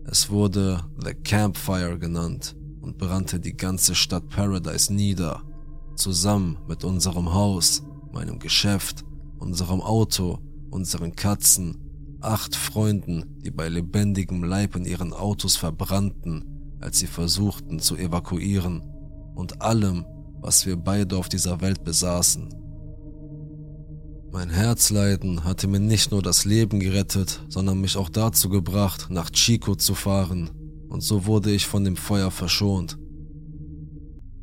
Es 0.07 0.31
wurde 0.31 0.83
The 1.05 1.13
Campfire 1.13 1.99
genannt 1.99 2.57
und 2.81 2.97
brannte 2.97 3.39
die 3.39 3.55
ganze 3.55 3.95
Stadt 3.95 4.27
Paradise 4.31 4.91
nieder, 4.91 5.43
zusammen 5.95 6.57
mit 6.67 6.83
unserem 6.83 7.35
Haus, 7.35 7.83
meinem 8.11 8.39
Geschäft, 8.39 9.05
unserem 9.39 9.83
Auto, 9.83 10.39
unseren 10.71 11.15
Katzen, 11.15 11.77
acht 12.23 12.57
Freunden, 12.57 13.43
die 13.45 13.51
bei 13.51 13.69
lebendigem 13.69 14.45
Leib 14.45 14.75
in 14.77 14.87
ihren 14.87 15.13
Autos 15.13 15.57
verbrannten, 15.57 16.79
als 16.81 17.01
sie 17.01 17.07
versuchten 17.07 17.81
zu 17.81 17.97
evakuieren, 17.97 18.81
und 19.35 19.61
allem, 19.61 20.07
was 20.41 20.65
wir 20.65 20.77
beide 20.79 21.19
auf 21.19 21.29
dieser 21.29 21.61
Welt 21.61 21.85
besaßen. 21.85 22.62
Mein 24.33 24.49
Herzleiden 24.49 25.45
hatte 25.45 25.69
mir 25.69 25.79
nicht 25.79 26.11
nur 26.11 26.23
das 26.23 26.47
Leben 26.47 26.81
gerettet, 26.81 27.43
sondern 27.51 27.83
mich 27.83 27.99
auch 27.99 28.09
dazu 28.09 28.49
gebracht, 28.49 29.09
nach 29.11 29.29
Chico 29.29 29.75
zu 29.75 29.95
fahren, 29.95 30.49
und 30.89 31.03
so 31.03 31.27
wurde 31.27 31.51
ich 31.51 31.67
von 31.67 31.85
dem 31.85 31.97
Feuer 31.97 32.31
verschont. 32.31 32.97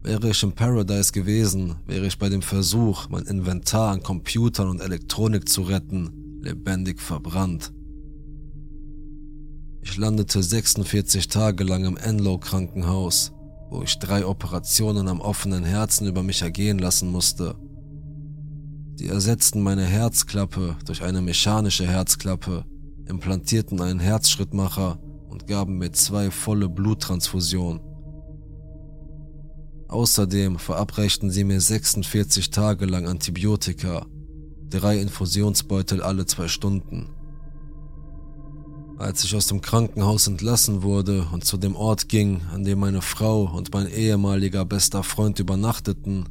Wäre 0.03 0.29
ich 0.29 0.43
im 0.43 0.51
Paradise 0.51 1.11
gewesen, 1.11 1.77
wäre 1.87 2.05
ich 2.05 2.19
bei 2.19 2.29
dem 2.29 2.43
Versuch, 2.43 3.09
mein 3.09 3.25
Inventar 3.25 3.93
an 3.93 4.03
Computern 4.03 4.69
und 4.69 4.79
Elektronik 4.79 5.49
zu 5.49 5.63
retten, 5.63 6.39
lebendig 6.43 7.01
verbrannt. 7.01 7.73
Ich 9.81 9.97
landete 9.97 10.43
46 10.43 11.29
Tage 11.29 11.63
lang 11.63 11.85
im 11.85 11.97
Enlow 11.97 12.37
Krankenhaus, 12.37 13.31
wo 13.71 13.81
ich 13.81 13.97
drei 13.97 14.23
Operationen 14.23 15.07
am 15.07 15.19
offenen 15.19 15.63
Herzen 15.63 16.05
über 16.05 16.21
mich 16.21 16.43
ergehen 16.43 16.77
lassen 16.77 17.11
musste 17.11 17.55
Sie 18.99 19.07
ersetzten 19.07 19.61
meine 19.61 19.85
Herzklappe 19.85 20.75
durch 20.83 21.03
eine 21.03 21.21
mechanische 21.21 21.87
Herzklappe, 21.87 22.65
implantierten 23.05 23.79
einen 23.79 24.01
Herzschrittmacher 24.01 24.99
und 25.29 25.47
gaben 25.47 25.77
mir 25.77 25.93
zwei 25.93 26.29
volle 26.29 26.67
Bluttransfusionen. 26.67 27.79
Außerdem 29.87 30.59
verabreichten 30.59 31.31
sie 31.31 31.45
mir 31.45 31.61
46 31.61 32.49
Tage 32.49 32.87
lang 32.87 33.07
Antibiotika, 33.07 34.05
drei 34.69 34.99
Infusionsbeutel 34.99 36.03
alle 36.03 36.25
zwei 36.25 36.49
Stunden. 36.49 37.07
Als 38.97 39.23
ich 39.23 39.33
aus 39.33 39.47
dem 39.47 39.61
Krankenhaus 39.61 40.27
entlassen 40.27 40.83
wurde 40.83 41.25
und 41.31 41.45
zu 41.45 41.55
dem 41.55 41.77
Ort 41.77 42.09
ging, 42.09 42.41
an 42.53 42.65
dem 42.65 42.79
meine 42.79 43.01
Frau 43.01 43.43
und 43.43 43.71
mein 43.71 43.87
ehemaliger 43.87 44.65
bester 44.65 45.03
Freund 45.03 45.39
übernachteten, 45.39 46.25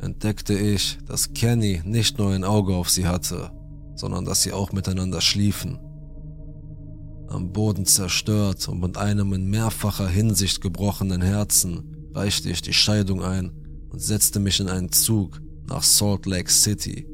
entdeckte 0.00 0.54
ich, 0.54 0.98
dass 1.06 1.32
Kenny 1.32 1.82
nicht 1.84 2.18
nur 2.18 2.30
ein 2.30 2.44
Auge 2.44 2.74
auf 2.74 2.90
sie 2.90 3.06
hatte, 3.06 3.50
sondern 3.94 4.24
dass 4.24 4.42
sie 4.42 4.52
auch 4.52 4.72
miteinander 4.72 5.20
schliefen. 5.20 5.78
Am 7.28 7.52
Boden 7.52 7.84
zerstört 7.84 8.68
und 8.68 8.80
mit 8.80 8.96
einem 8.96 9.32
in 9.32 9.50
mehrfacher 9.50 10.08
Hinsicht 10.08 10.60
gebrochenen 10.60 11.20
Herzen 11.20 12.10
reichte 12.14 12.48
ich 12.48 12.62
die 12.62 12.72
Scheidung 12.72 13.22
ein 13.22 13.52
und 13.90 14.00
setzte 14.00 14.40
mich 14.40 14.60
in 14.60 14.68
einen 14.68 14.92
Zug 14.92 15.40
nach 15.66 15.82
Salt 15.82 16.26
Lake 16.26 16.50
City, 16.50 17.06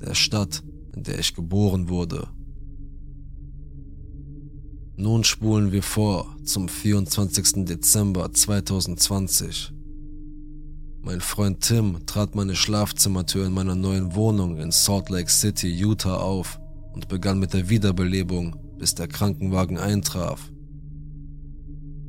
der 0.00 0.14
Stadt, 0.14 0.62
in 0.94 1.02
der 1.02 1.18
ich 1.18 1.34
geboren 1.34 1.88
wurde. 1.88 2.28
Nun 4.96 5.24
spulen 5.24 5.72
wir 5.72 5.82
vor 5.82 6.36
zum 6.44 6.68
24. 6.68 7.64
Dezember 7.64 8.32
2020. 8.32 9.72
Mein 11.04 11.20
Freund 11.20 11.60
Tim 11.60 12.06
trat 12.06 12.34
meine 12.34 12.56
Schlafzimmertür 12.56 13.44
in 13.44 13.52
meiner 13.52 13.74
neuen 13.74 14.14
Wohnung 14.14 14.56
in 14.56 14.70
Salt 14.70 15.10
Lake 15.10 15.30
City, 15.30 15.68
Utah 15.68 16.16
auf 16.16 16.58
und 16.94 17.08
begann 17.08 17.38
mit 17.38 17.52
der 17.52 17.68
Wiederbelebung, 17.68 18.56
bis 18.78 18.94
der 18.94 19.06
Krankenwagen 19.06 19.76
eintraf. 19.76 20.50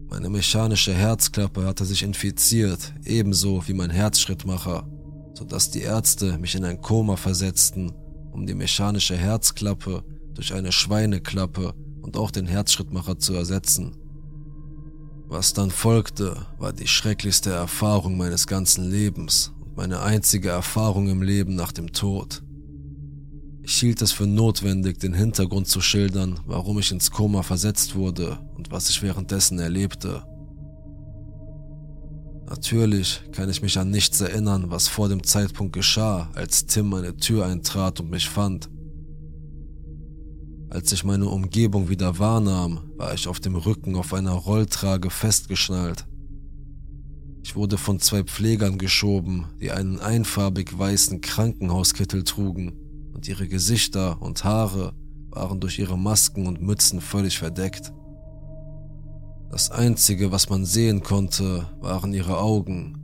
Meine 0.10 0.30
mechanische 0.30 0.94
Herzklappe 0.94 1.66
hatte 1.66 1.84
sich 1.84 2.04
infiziert, 2.04 2.94
ebenso 3.04 3.68
wie 3.68 3.74
mein 3.74 3.90
Herzschrittmacher, 3.90 4.88
sodass 5.34 5.72
die 5.72 5.82
Ärzte 5.82 6.38
mich 6.38 6.56
in 6.56 6.64
ein 6.64 6.80
Koma 6.80 7.18
versetzten, 7.18 7.92
um 8.32 8.46
die 8.46 8.56
mechanische 8.56 9.18
Herzklappe 9.18 10.06
durch 10.36 10.54
eine 10.54 10.72
Schweineklappe 10.72 11.74
und 12.02 12.16
auch 12.16 12.32
den 12.32 12.48
Herzschrittmacher 12.48 13.20
zu 13.20 13.34
ersetzen. 13.34 14.05
Was 15.28 15.54
dann 15.54 15.72
folgte, 15.72 16.46
war 16.60 16.72
die 16.72 16.88
schrecklichste 16.88 17.52
Erfahrung 17.52 18.16
meines 18.18 18.46
ganzen 18.46 18.90
Lebens 18.90 19.52
und 19.60 19.76
meine 19.76 20.02
einzige 20.02 20.50
Erfahrung 20.50 21.08
im 21.10 21.22
Leben 21.22 21.56
nach 21.56 21.72
dem 21.72 21.92
Tod. 21.92 22.44
Ich 23.64 23.74
hielt 23.78 24.04
es 24.04 24.12
für 24.12 24.28
notwendig, 24.28 25.00
den 25.00 25.16
Hintergrund 25.16 25.68
zu 25.68 25.82
schildern, 25.82 26.40
warum 26.46 26.78
ich 26.78 26.92
ins 26.92 27.10
Koma 27.10 27.42
versetzt 27.42 27.96
wurde 27.96 28.38
und 28.56 28.72
was 28.72 28.92
ich 28.92 29.02
währenddessen 29.02 29.58
erlebte. 29.58 30.24
Natürlich 32.48 33.24
kann 33.32 33.50
ich 33.50 33.64
mich 33.64 33.80
an 33.80 33.90
nichts 33.90 34.22
erinnern, 34.22 34.70
was 34.70 34.88
vor 34.88 35.10
dem 35.10 35.24
Zeitpunkt 35.24 35.74
geschah, 35.74 36.30
als 36.36 36.68
Tim 36.68 36.90
meine 36.90 37.18
Tür 37.18 37.48
eintrat 37.48 38.00
und 38.00 38.12
mich 38.12 38.30
fand. 38.30 38.70
Als 40.76 40.92
ich 40.92 41.06
meine 41.06 41.30
Umgebung 41.30 41.88
wieder 41.88 42.20
wahrnahm, 42.20 42.82
war 42.98 43.14
ich 43.14 43.30
auf 43.30 43.40
dem 43.40 43.56
Rücken 43.56 43.96
auf 43.96 44.14
einer 44.14 44.34
Rolltrage 44.34 45.10
festgeschnallt. 45.10 46.06
Ich 47.44 47.56
wurde 47.56 47.78
von 47.78 48.02
zwei 48.02 48.24
Pflegern 48.24 48.78
geschoben, 48.78 49.46
die 49.62 49.72
einen 49.72 50.02
einfarbig 50.02 50.78
weißen 50.78 51.22
Krankenhauskittel 51.22 52.26
trugen, 52.26 52.74
und 53.14 53.26
ihre 53.26 53.48
Gesichter 53.48 54.22
und 54.22 54.44
Haare 54.44 54.92
waren 55.30 55.62
durch 55.62 55.80
ihre 55.80 55.98
Masken 55.98 56.46
und 56.46 56.62
Mützen 56.62 57.00
völlig 57.00 57.38
verdeckt. 57.38 57.94
Das 59.52 59.72
Einzige, 59.72 60.34
was 60.34 60.50
man 60.50 60.66
sehen 60.66 61.04
konnte, 61.04 61.70
waren 61.80 62.12
ihre 62.12 62.38
Augen. 62.38 62.98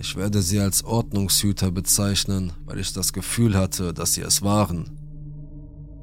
Ich 0.00 0.16
werde 0.16 0.42
sie 0.42 0.58
als 0.58 0.82
Ordnungshüter 0.82 1.70
bezeichnen, 1.70 2.52
weil 2.64 2.80
ich 2.80 2.92
das 2.92 3.12
Gefühl 3.12 3.54
hatte, 3.54 3.94
dass 3.94 4.14
sie 4.14 4.22
es 4.22 4.42
waren. 4.42 4.97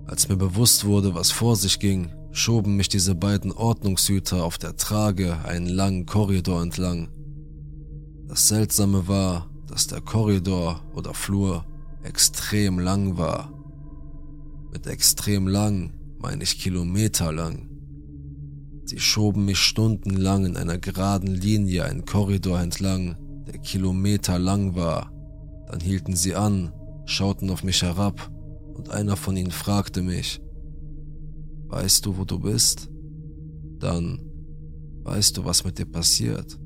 Als 0.08 0.30
mir 0.30 0.36
bewusst 0.36 0.86
wurde, 0.86 1.16
was 1.16 1.32
vor 1.32 1.56
sich 1.56 1.80
ging, 1.80 2.12
schoben 2.32 2.76
mich 2.76 2.90
diese 2.90 3.16
beiden 3.16 3.52
Ordnungshüter 3.52 4.44
auf 4.44 4.58
der 4.58 4.76
Trage 4.76 5.40
einen 5.46 5.68
langen 5.68 6.06
Korridor 6.06 6.62
entlang. 6.62 7.10
Das 8.28 8.48
Seltsame 8.48 9.08
war, 9.08 9.50
dass 9.68 9.88
der 9.88 10.02
Korridor 10.02 10.82
oder 10.94 11.14
Flur 11.14 11.66
extrem 12.04 12.78
lang 12.78 13.18
war. 13.18 13.52
Mit 14.72 14.86
extrem 14.86 15.48
lang 15.48 15.94
meine 16.20 16.44
ich 16.44 16.60
kilometerlang. 16.60 17.70
Sie 18.86 19.00
schoben 19.00 19.46
mich 19.46 19.58
stundenlang 19.58 20.46
in 20.46 20.58
einer 20.58 20.78
geraden 20.78 21.34
Linie 21.34 21.86
einen 21.86 22.06
Korridor 22.06 22.60
entlang, 22.60 23.18
der 23.48 23.58
kilometerlang 23.58 24.76
war. 24.76 25.12
Dann 25.68 25.80
hielten 25.80 26.16
sie 26.16 26.36
an, 26.36 26.72
schauten 27.06 27.50
auf 27.50 27.64
mich 27.64 27.82
herab 27.82 28.30
und 28.76 28.90
einer 28.90 29.16
von 29.16 29.36
ihnen 29.36 29.52
fragte 29.52 30.02
mich, 30.02 30.42
Weißt 31.68 32.06
du, 32.06 32.18
wo 32.18 32.26
du 32.26 32.40
bist? 32.40 32.90
Dann, 33.80 34.22
weißt 35.04 35.38
du, 35.38 35.46
was 35.46 35.64
mit 35.64 35.80
dir 35.80 35.86
passiert? 35.86 36.60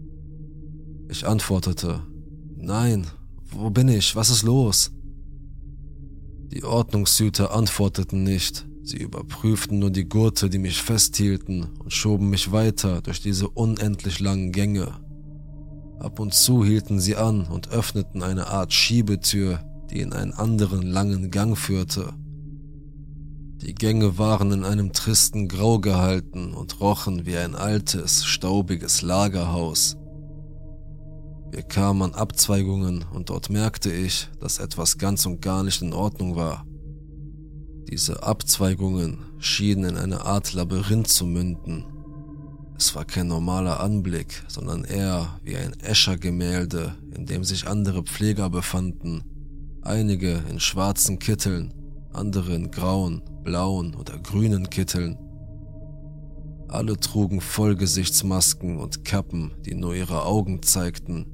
Ich 1.07 1.25
antwortete, 1.25 2.01
Nein, 2.57 3.07
wo 3.51 3.69
bin 3.69 3.87
ich? 3.87 4.15
Was 4.15 4.29
ist 4.29 4.43
los? 4.43 4.91
Die 6.51 6.63
Ordnungshüter 6.63 7.53
antworteten 7.53 8.23
nicht, 8.23 8.67
sie 8.83 8.97
überprüften 8.97 9.79
nur 9.79 9.91
die 9.91 10.09
Gurte, 10.09 10.49
die 10.49 10.57
mich 10.57 10.81
festhielten 10.81 11.67
und 11.79 11.93
schoben 11.93 12.29
mich 12.29 12.51
weiter 12.51 13.01
durch 13.01 13.21
diese 13.21 13.47
unendlich 13.49 14.19
langen 14.19 14.51
Gänge. 14.51 14.99
Ab 15.99 16.19
und 16.19 16.33
zu 16.33 16.65
hielten 16.65 16.99
sie 16.99 17.15
an 17.15 17.45
und 17.47 17.69
öffneten 17.69 18.23
eine 18.23 18.47
Art 18.47 18.73
Schiebetür, 18.73 19.63
die 19.91 20.01
in 20.01 20.13
einen 20.13 20.33
anderen 20.33 20.83
langen 20.83 21.31
Gang 21.31 21.57
führte. 21.57 22.13
Die 23.61 23.75
Gänge 23.75 24.17
waren 24.17 24.51
in 24.53 24.63
einem 24.63 24.93
tristen 24.93 25.49
Grau 25.49 25.79
gehalten 25.79 26.53
und 26.53 26.79
rochen 26.79 27.25
wie 27.25 27.35
ein 27.35 27.55
altes, 27.55 28.23
staubiges 28.25 29.01
Lagerhaus. 29.01 29.97
Wir 31.51 31.63
kamen 31.63 32.03
an 32.03 32.13
Abzweigungen 32.13 33.05
und 33.11 33.29
dort 33.29 33.49
merkte 33.49 33.91
ich, 33.91 34.29
dass 34.39 34.59
etwas 34.59 34.97
ganz 34.97 35.25
und 35.25 35.41
gar 35.41 35.63
nicht 35.63 35.81
in 35.81 35.93
Ordnung 35.93 36.35
war. 36.35 36.65
Diese 37.89 38.23
Abzweigungen 38.23 39.17
schienen 39.39 39.85
in 39.85 39.97
eine 39.97 40.21
Art 40.21 40.53
Labyrinth 40.53 41.07
zu 41.07 41.25
münden. 41.25 41.85
Es 42.77 42.95
war 42.95 43.03
kein 43.03 43.27
normaler 43.27 43.79
Anblick, 43.79 44.43
sondern 44.47 44.85
eher 44.85 45.39
wie 45.43 45.57
ein 45.57 45.73
Escher-Gemälde, 45.79 46.95
in 47.13 47.25
dem 47.25 47.43
sich 47.43 47.67
andere 47.67 48.03
Pfleger 48.03 48.49
befanden, 48.49 49.23
einige 49.81 50.43
in 50.49 50.59
schwarzen 50.59 51.19
Kitteln, 51.19 51.73
andere 52.13 52.55
in 52.55 52.71
grauen, 52.71 53.21
blauen 53.43 53.95
oder 53.95 54.17
grünen 54.17 54.69
Kitteln. 54.69 55.17
Alle 56.67 56.97
trugen 56.99 57.41
Vollgesichtsmasken 57.41 58.77
und 58.77 59.03
Kappen, 59.05 59.51
die 59.65 59.75
nur 59.75 59.95
ihre 59.95 60.23
Augen 60.25 60.61
zeigten 60.61 61.25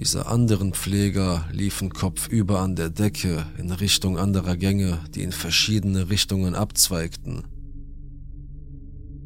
diese 0.00 0.24
anderen 0.24 0.72
Pfleger 0.72 1.46
liefen 1.52 1.90
kopfüber 1.90 2.60
an 2.60 2.74
der 2.74 2.88
Decke 2.88 3.44
in 3.58 3.70
Richtung 3.70 4.16
anderer 4.16 4.56
Gänge, 4.56 4.98
die 5.14 5.20
in 5.20 5.30
verschiedene 5.30 6.08
Richtungen 6.08 6.54
abzweigten. 6.54 7.42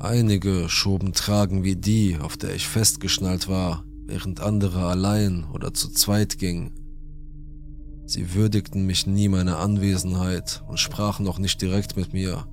Einige 0.00 0.68
schoben 0.68 1.12
Tragen 1.12 1.62
wie 1.62 1.76
die, 1.76 2.18
auf 2.18 2.36
der 2.36 2.56
ich 2.56 2.66
festgeschnallt 2.66 3.46
war, 3.46 3.84
während 4.04 4.40
andere 4.40 4.86
allein 4.86 5.44
oder 5.44 5.72
zu 5.72 5.90
zweit 5.90 6.40
gingen. 6.40 6.72
Sie 8.06 8.34
würdigten 8.34 8.84
mich 8.84 9.06
nie 9.06 9.28
meiner 9.28 9.58
Anwesenheit 9.58 10.62
und 10.68 10.78
sprachen 10.78 11.26
auch 11.26 11.38
nicht 11.38 11.62
direkt 11.62 11.96
mit 11.96 12.12
mir, 12.12 12.46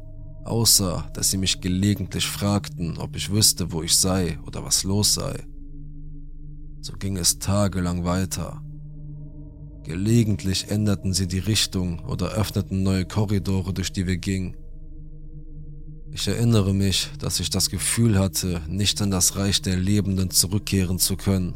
außer 0.45 1.09
dass 1.13 1.29
sie 1.29 1.37
mich 1.37 1.59
gelegentlich 1.59 2.25
fragten, 2.25 2.97
ob 2.97 3.15
ich 3.15 3.31
wüsste, 3.31 3.71
wo 3.71 3.83
ich 3.83 3.97
sei 3.97 4.39
oder 4.45 4.63
was 4.63 4.83
los 4.83 5.13
sei. 5.13 5.43
So 6.79 6.93
ging 6.93 7.17
es 7.17 7.37
tagelang 7.37 8.05
weiter. 8.05 8.63
Gelegentlich 9.83 10.71
änderten 10.71 11.13
sie 11.13 11.27
die 11.27 11.39
Richtung 11.39 11.99
oder 12.05 12.29
öffneten 12.31 12.83
neue 12.83 13.05
Korridore, 13.05 13.73
durch 13.73 13.91
die 13.91 14.07
wir 14.07 14.17
gingen. 14.17 14.55
Ich 16.13 16.27
erinnere 16.27 16.73
mich, 16.73 17.09
dass 17.19 17.39
ich 17.39 17.49
das 17.49 17.69
Gefühl 17.69 18.17
hatte, 18.17 18.61
nicht 18.67 19.01
in 19.01 19.11
das 19.11 19.35
Reich 19.35 19.61
der 19.61 19.75
Lebenden 19.75 20.29
zurückkehren 20.29 20.97
zu 20.97 21.17
können, 21.17 21.55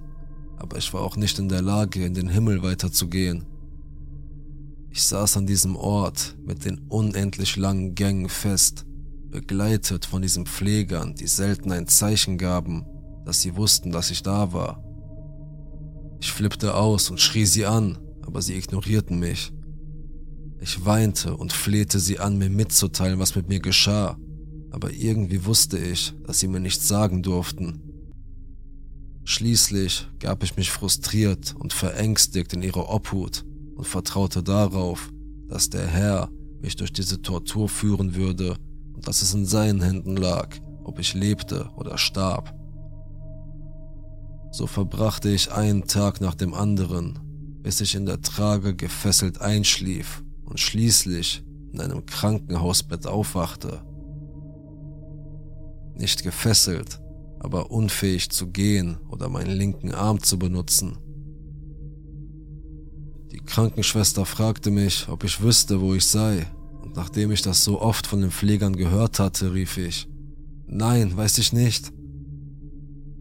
aber 0.58 0.78
ich 0.78 0.94
war 0.94 1.02
auch 1.02 1.18
nicht 1.18 1.40
in 1.40 1.50
der 1.50 1.62
Lage, 1.62 2.06
in 2.06 2.14
den 2.14 2.30
Himmel 2.30 2.62
weiterzugehen. 2.62 3.46
Ich 4.96 5.04
saß 5.04 5.36
an 5.36 5.46
diesem 5.46 5.76
Ort 5.76 6.38
mit 6.42 6.64
den 6.64 6.80
unendlich 6.88 7.58
langen 7.58 7.96
Gängen 7.96 8.30
fest, 8.30 8.86
begleitet 9.30 10.06
von 10.06 10.22
diesen 10.22 10.46
Pflegern, 10.46 11.16
die 11.16 11.28
selten 11.28 11.74
ein 11.74 11.90
Zeichen 11.90 12.38
gaben, 12.38 12.86
dass 13.26 13.42
sie 13.42 13.58
wussten, 13.58 13.92
dass 13.92 14.10
ich 14.10 14.24
da 14.24 14.54
war. 14.54 14.82
Ich 16.22 16.32
flippte 16.32 16.76
aus 16.76 17.10
und 17.10 17.20
schrie 17.20 17.46
sie 17.46 17.66
an, 17.66 17.98
aber 18.26 18.42
sie 18.42 18.56
ignorierten 18.56 19.20
mich. 19.20 19.52
Ich 20.62 20.86
weinte 20.86 21.36
und 21.36 21.52
flehte 21.52 22.00
sie 22.00 22.20
an, 22.20 22.38
mir 22.38 22.50
mitzuteilen, 22.50 23.20
was 23.20 23.36
mit 23.36 23.50
mir 23.50 23.60
geschah, 23.60 24.18
aber 24.72 24.94
irgendwie 24.94 25.46
wusste 25.46 25.78
ich, 25.78 26.14
dass 26.26 26.40
sie 26.40 26.48
mir 26.48 26.62
nichts 26.62 26.88
sagen 26.88 27.22
durften. 27.22 27.82
Schließlich 29.26 30.08
gab 30.20 30.42
ich 30.42 30.56
mich 30.56 30.72
frustriert 30.72 31.54
und 31.54 31.74
verängstigt 31.74 32.54
in 32.54 32.64
ihre 32.64 32.88
Obhut 32.88 33.44
und 33.76 33.86
vertraute 33.86 34.42
darauf, 34.42 35.12
dass 35.48 35.70
der 35.70 35.86
Herr 35.86 36.30
mich 36.62 36.76
durch 36.76 36.92
diese 36.92 37.22
Tortur 37.22 37.70
führen 37.70 38.16
würde 38.16 38.56
und 38.94 39.08
dass 39.08 39.22
es 39.22 39.34
in 39.34 39.46
seinen 39.46 39.82
Händen 39.82 40.18
lag, 40.18 40.50
ob 40.84 41.00
ich 41.00 41.14
lebte 41.14 41.70
oder 41.76 41.98
starb. 41.98 42.56
So 44.52 44.68
verbrachte 44.68 45.30
ich 45.30 45.52
einen 45.52 45.86
Tag 45.86 46.22
nach 46.22 46.36
dem 46.36 46.54
anderen, 46.54 47.20
bis 47.62 47.82
ich 47.82 47.96
in 47.96 48.06
der 48.06 48.22
Trage 48.22 48.76
gefesselt 48.76 49.42
einschlief 49.42 50.24
und 50.46 50.60
schließlich 50.60 51.44
in 51.74 51.82
einem 51.82 52.06
Krankenhausbett 52.06 53.06
aufwachte. 53.06 53.82
Nicht 55.96 56.24
gefesselt, 56.24 57.02
aber 57.40 57.70
unfähig 57.70 58.30
zu 58.30 58.48
gehen 58.48 58.98
oder 59.10 59.30
meinen 59.30 59.52
linken 59.52 59.92
Arm 59.92 60.22
zu 60.24 60.40
benutzen. 60.40 60.98
Krankenschwester 63.46 64.26
fragte 64.26 64.72
mich, 64.72 65.08
ob 65.10 65.24
ich 65.24 65.42
wüsste, 65.42 65.82
wo 65.82 65.94
ich 65.94 66.06
sei, 66.06 66.48
und 66.82 66.96
nachdem 66.96 67.32
ich 67.32 67.42
das 67.42 67.64
so 67.64 67.82
oft 67.82 68.08
von 68.08 68.22
den 68.22 68.32
Pflegern 68.32 68.76
gehört 68.76 69.20
hatte, 69.20 69.54
rief 69.54 69.78
ich, 69.78 70.08
Nein, 70.68 71.16
weiß 71.16 71.38
ich 71.38 71.54
nicht. 71.54 71.92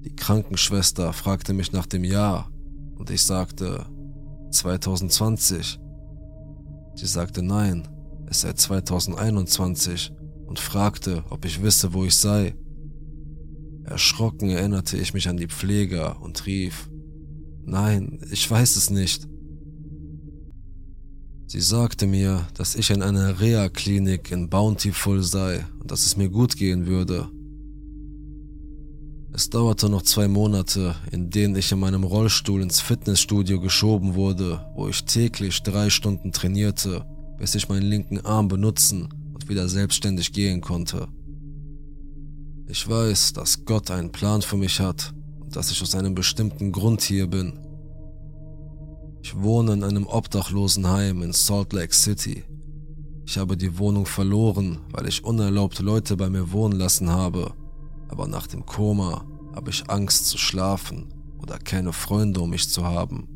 Die 0.04 0.14
Krankenschwester 0.16 1.12
fragte 1.12 1.52
mich 1.52 1.72
nach 1.72 1.86
dem 1.86 2.04
Jahr 2.04 2.50
und 2.96 3.10
ich 3.10 3.22
sagte 3.22 3.86
2020. 4.50 5.78
Sie 6.94 7.06
sagte 7.06 7.42
nein, 7.42 7.88
es 8.28 8.42
sei 8.42 8.52
2021 8.52 10.12
und 10.46 10.58
fragte, 10.58 11.24
ob 11.30 11.44
ich 11.44 11.62
wisse, 11.62 11.92
wo 11.92 12.04
ich 12.04 12.16
sei. 12.16 12.54
Erschrocken 13.84 14.48
erinnerte 14.48 14.96
ich 14.96 15.12
mich 15.12 15.28
an 15.28 15.36
die 15.36 15.48
Pfleger 15.48 16.20
und 16.22 16.46
rief, 16.46 16.88
nein, 17.62 18.20
ich 18.30 18.50
weiß 18.50 18.76
es 18.76 18.90
nicht. 18.90 19.26
Sie 21.46 21.60
sagte 21.60 22.06
mir, 22.06 22.46
dass 22.54 22.74
ich 22.74 22.90
in 22.90 23.02
einer 23.02 23.40
Reha-Klinik 23.40 24.30
in 24.30 24.48
Bountiful 24.48 25.22
sei 25.22 25.64
und 25.80 25.90
dass 25.90 26.06
es 26.06 26.16
mir 26.16 26.28
gut 26.28 26.56
gehen 26.56 26.86
würde 26.86 27.28
es 29.36 29.50
dauerte 29.50 29.88
noch 29.88 30.02
zwei 30.02 30.28
Monate, 30.28 30.94
in 31.10 31.28
denen 31.28 31.56
ich 31.56 31.72
in 31.72 31.80
meinem 31.80 32.04
Rollstuhl 32.04 32.62
ins 32.62 32.80
Fitnessstudio 32.80 33.58
geschoben 33.58 34.14
wurde, 34.14 34.64
wo 34.76 34.86
ich 34.86 35.04
täglich 35.06 35.60
drei 35.64 35.90
Stunden 35.90 36.30
trainierte, 36.30 37.04
bis 37.36 37.56
ich 37.56 37.68
meinen 37.68 37.82
linken 37.82 38.20
Arm 38.20 38.46
benutzen 38.46 39.08
und 39.34 39.48
wieder 39.48 39.68
selbstständig 39.68 40.32
gehen 40.32 40.60
konnte. 40.60 41.08
Ich 42.68 42.88
weiß, 42.88 43.32
dass 43.32 43.64
Gott 43.64 43.90
einen 43.90 44.12
Plan 44.12 44.40
für 44.40 44.56
mich 44.56 44.78
hat 44.78 45.12
und 45.40 45.56
dass 45.56 45.72
ich 45.72 45.82
aus 45.82 45.96
einem 45.96 46.14
bestimmten 46.14 46.70
Grund 46.70 47.02
hier 47.02 47.26
bin. 47.26 47.58
Ich 49.24 49.34
wohne 49.42 49.72
in 49.72 49.82
einem 49.82 50.06
Obdachlosenheim 50.06 51.22
in 51.22 51.32
Salt 51.32 51.72
Lake 51.72 51.94
City. 51.94 52.44
Ich 53.26 53.36
habe 53.38 53.56
die 53.56 53.78
Wohnung 53.78 54.06
verloren, 54.06 54.78
weil 54.92 55.08
ich 55.08 55.24
unerlaubt 55.24 55.80
Leute 55.80 56.16
bei 56.16 56.30
mir 56.30 56.52
wohnen 56.52 56.78
lassen 56.78 57.10
habe 57.10 57.54
aber 58.14 58.28
nach 58.28 58.46
dem 58.46 58.64
Koma 58.64 59.24
habe 59.56 59.70
ich 59.70 59.90
Angst 59.90 60.26
zu 60.26 60.38
schlafen 60.38 61.12
oder 61.42 61.58
keine 61.58 61.92
Freunde 61.92 62.40
um 62.40 62.50
mich 62.50 62.68
zu 62.68 62.84
haben. 62.84 63.26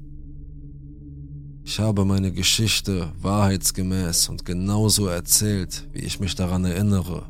Ich 1.64 1.80
habe 1.80 2.05
meine 2.05 2.30
Geschichte 2.30 3.12
wahrheitsgemäß 3.20 4.28
und 4.28 4.45
genauso 4.45 5.09
erzählt, 5.09 5.89
wie 5.93 5.99
ich 5.99 6.20
mich 6.20 6.36
daran 6.36 6.64
erinnere. 6.64 7.26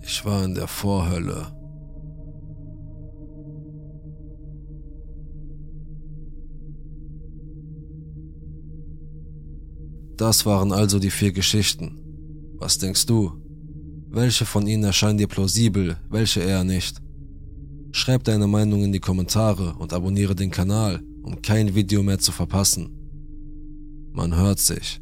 Ich 0.00 0.24
war 0.24 0.44
in 0.44 0.54
der 0.54 0.68
Vorhölle. 0.68 1.57
Das 10.18 10.44
waren 10.44 10.72
also 10.72 10.98
die 10.98 11.12
vier 11.12 11.30
Geschichten. 11.30 11.96
Was 12.58 12.76
denkst 12.78 13.06
du? 13.06 13.40
Welche 14.10 14.44
von 14.44 14.66
ihnen 14.66 14.82
erscheinen 14.82 15.16
dir 15.16 15.28
plausibel, 15.28 15.96
welche 16.10 16.40
eher 16.40 16.64
nicht? 16.64 17.00
Schreib 17.92 18.24
deine 18.24 18.48
Meinung 18.48 18.82
in 18.82 18.90
die 18.90 18.98
Kommentare 18.98 19.76
und 19.78 19.92
abonniere 19.92 20.34
den 20.34 20.50
Kanal, 20.50 21.00
um 21.22 21.40
kein 21.40 21.72
Video 21.76 22.02
mehr 22.02 22.18
zu 22.18 22.32
verpassen. 22.32 22.90
Man 24.12 24.34
hört 24.34 24.58
sich. 24.58 25.00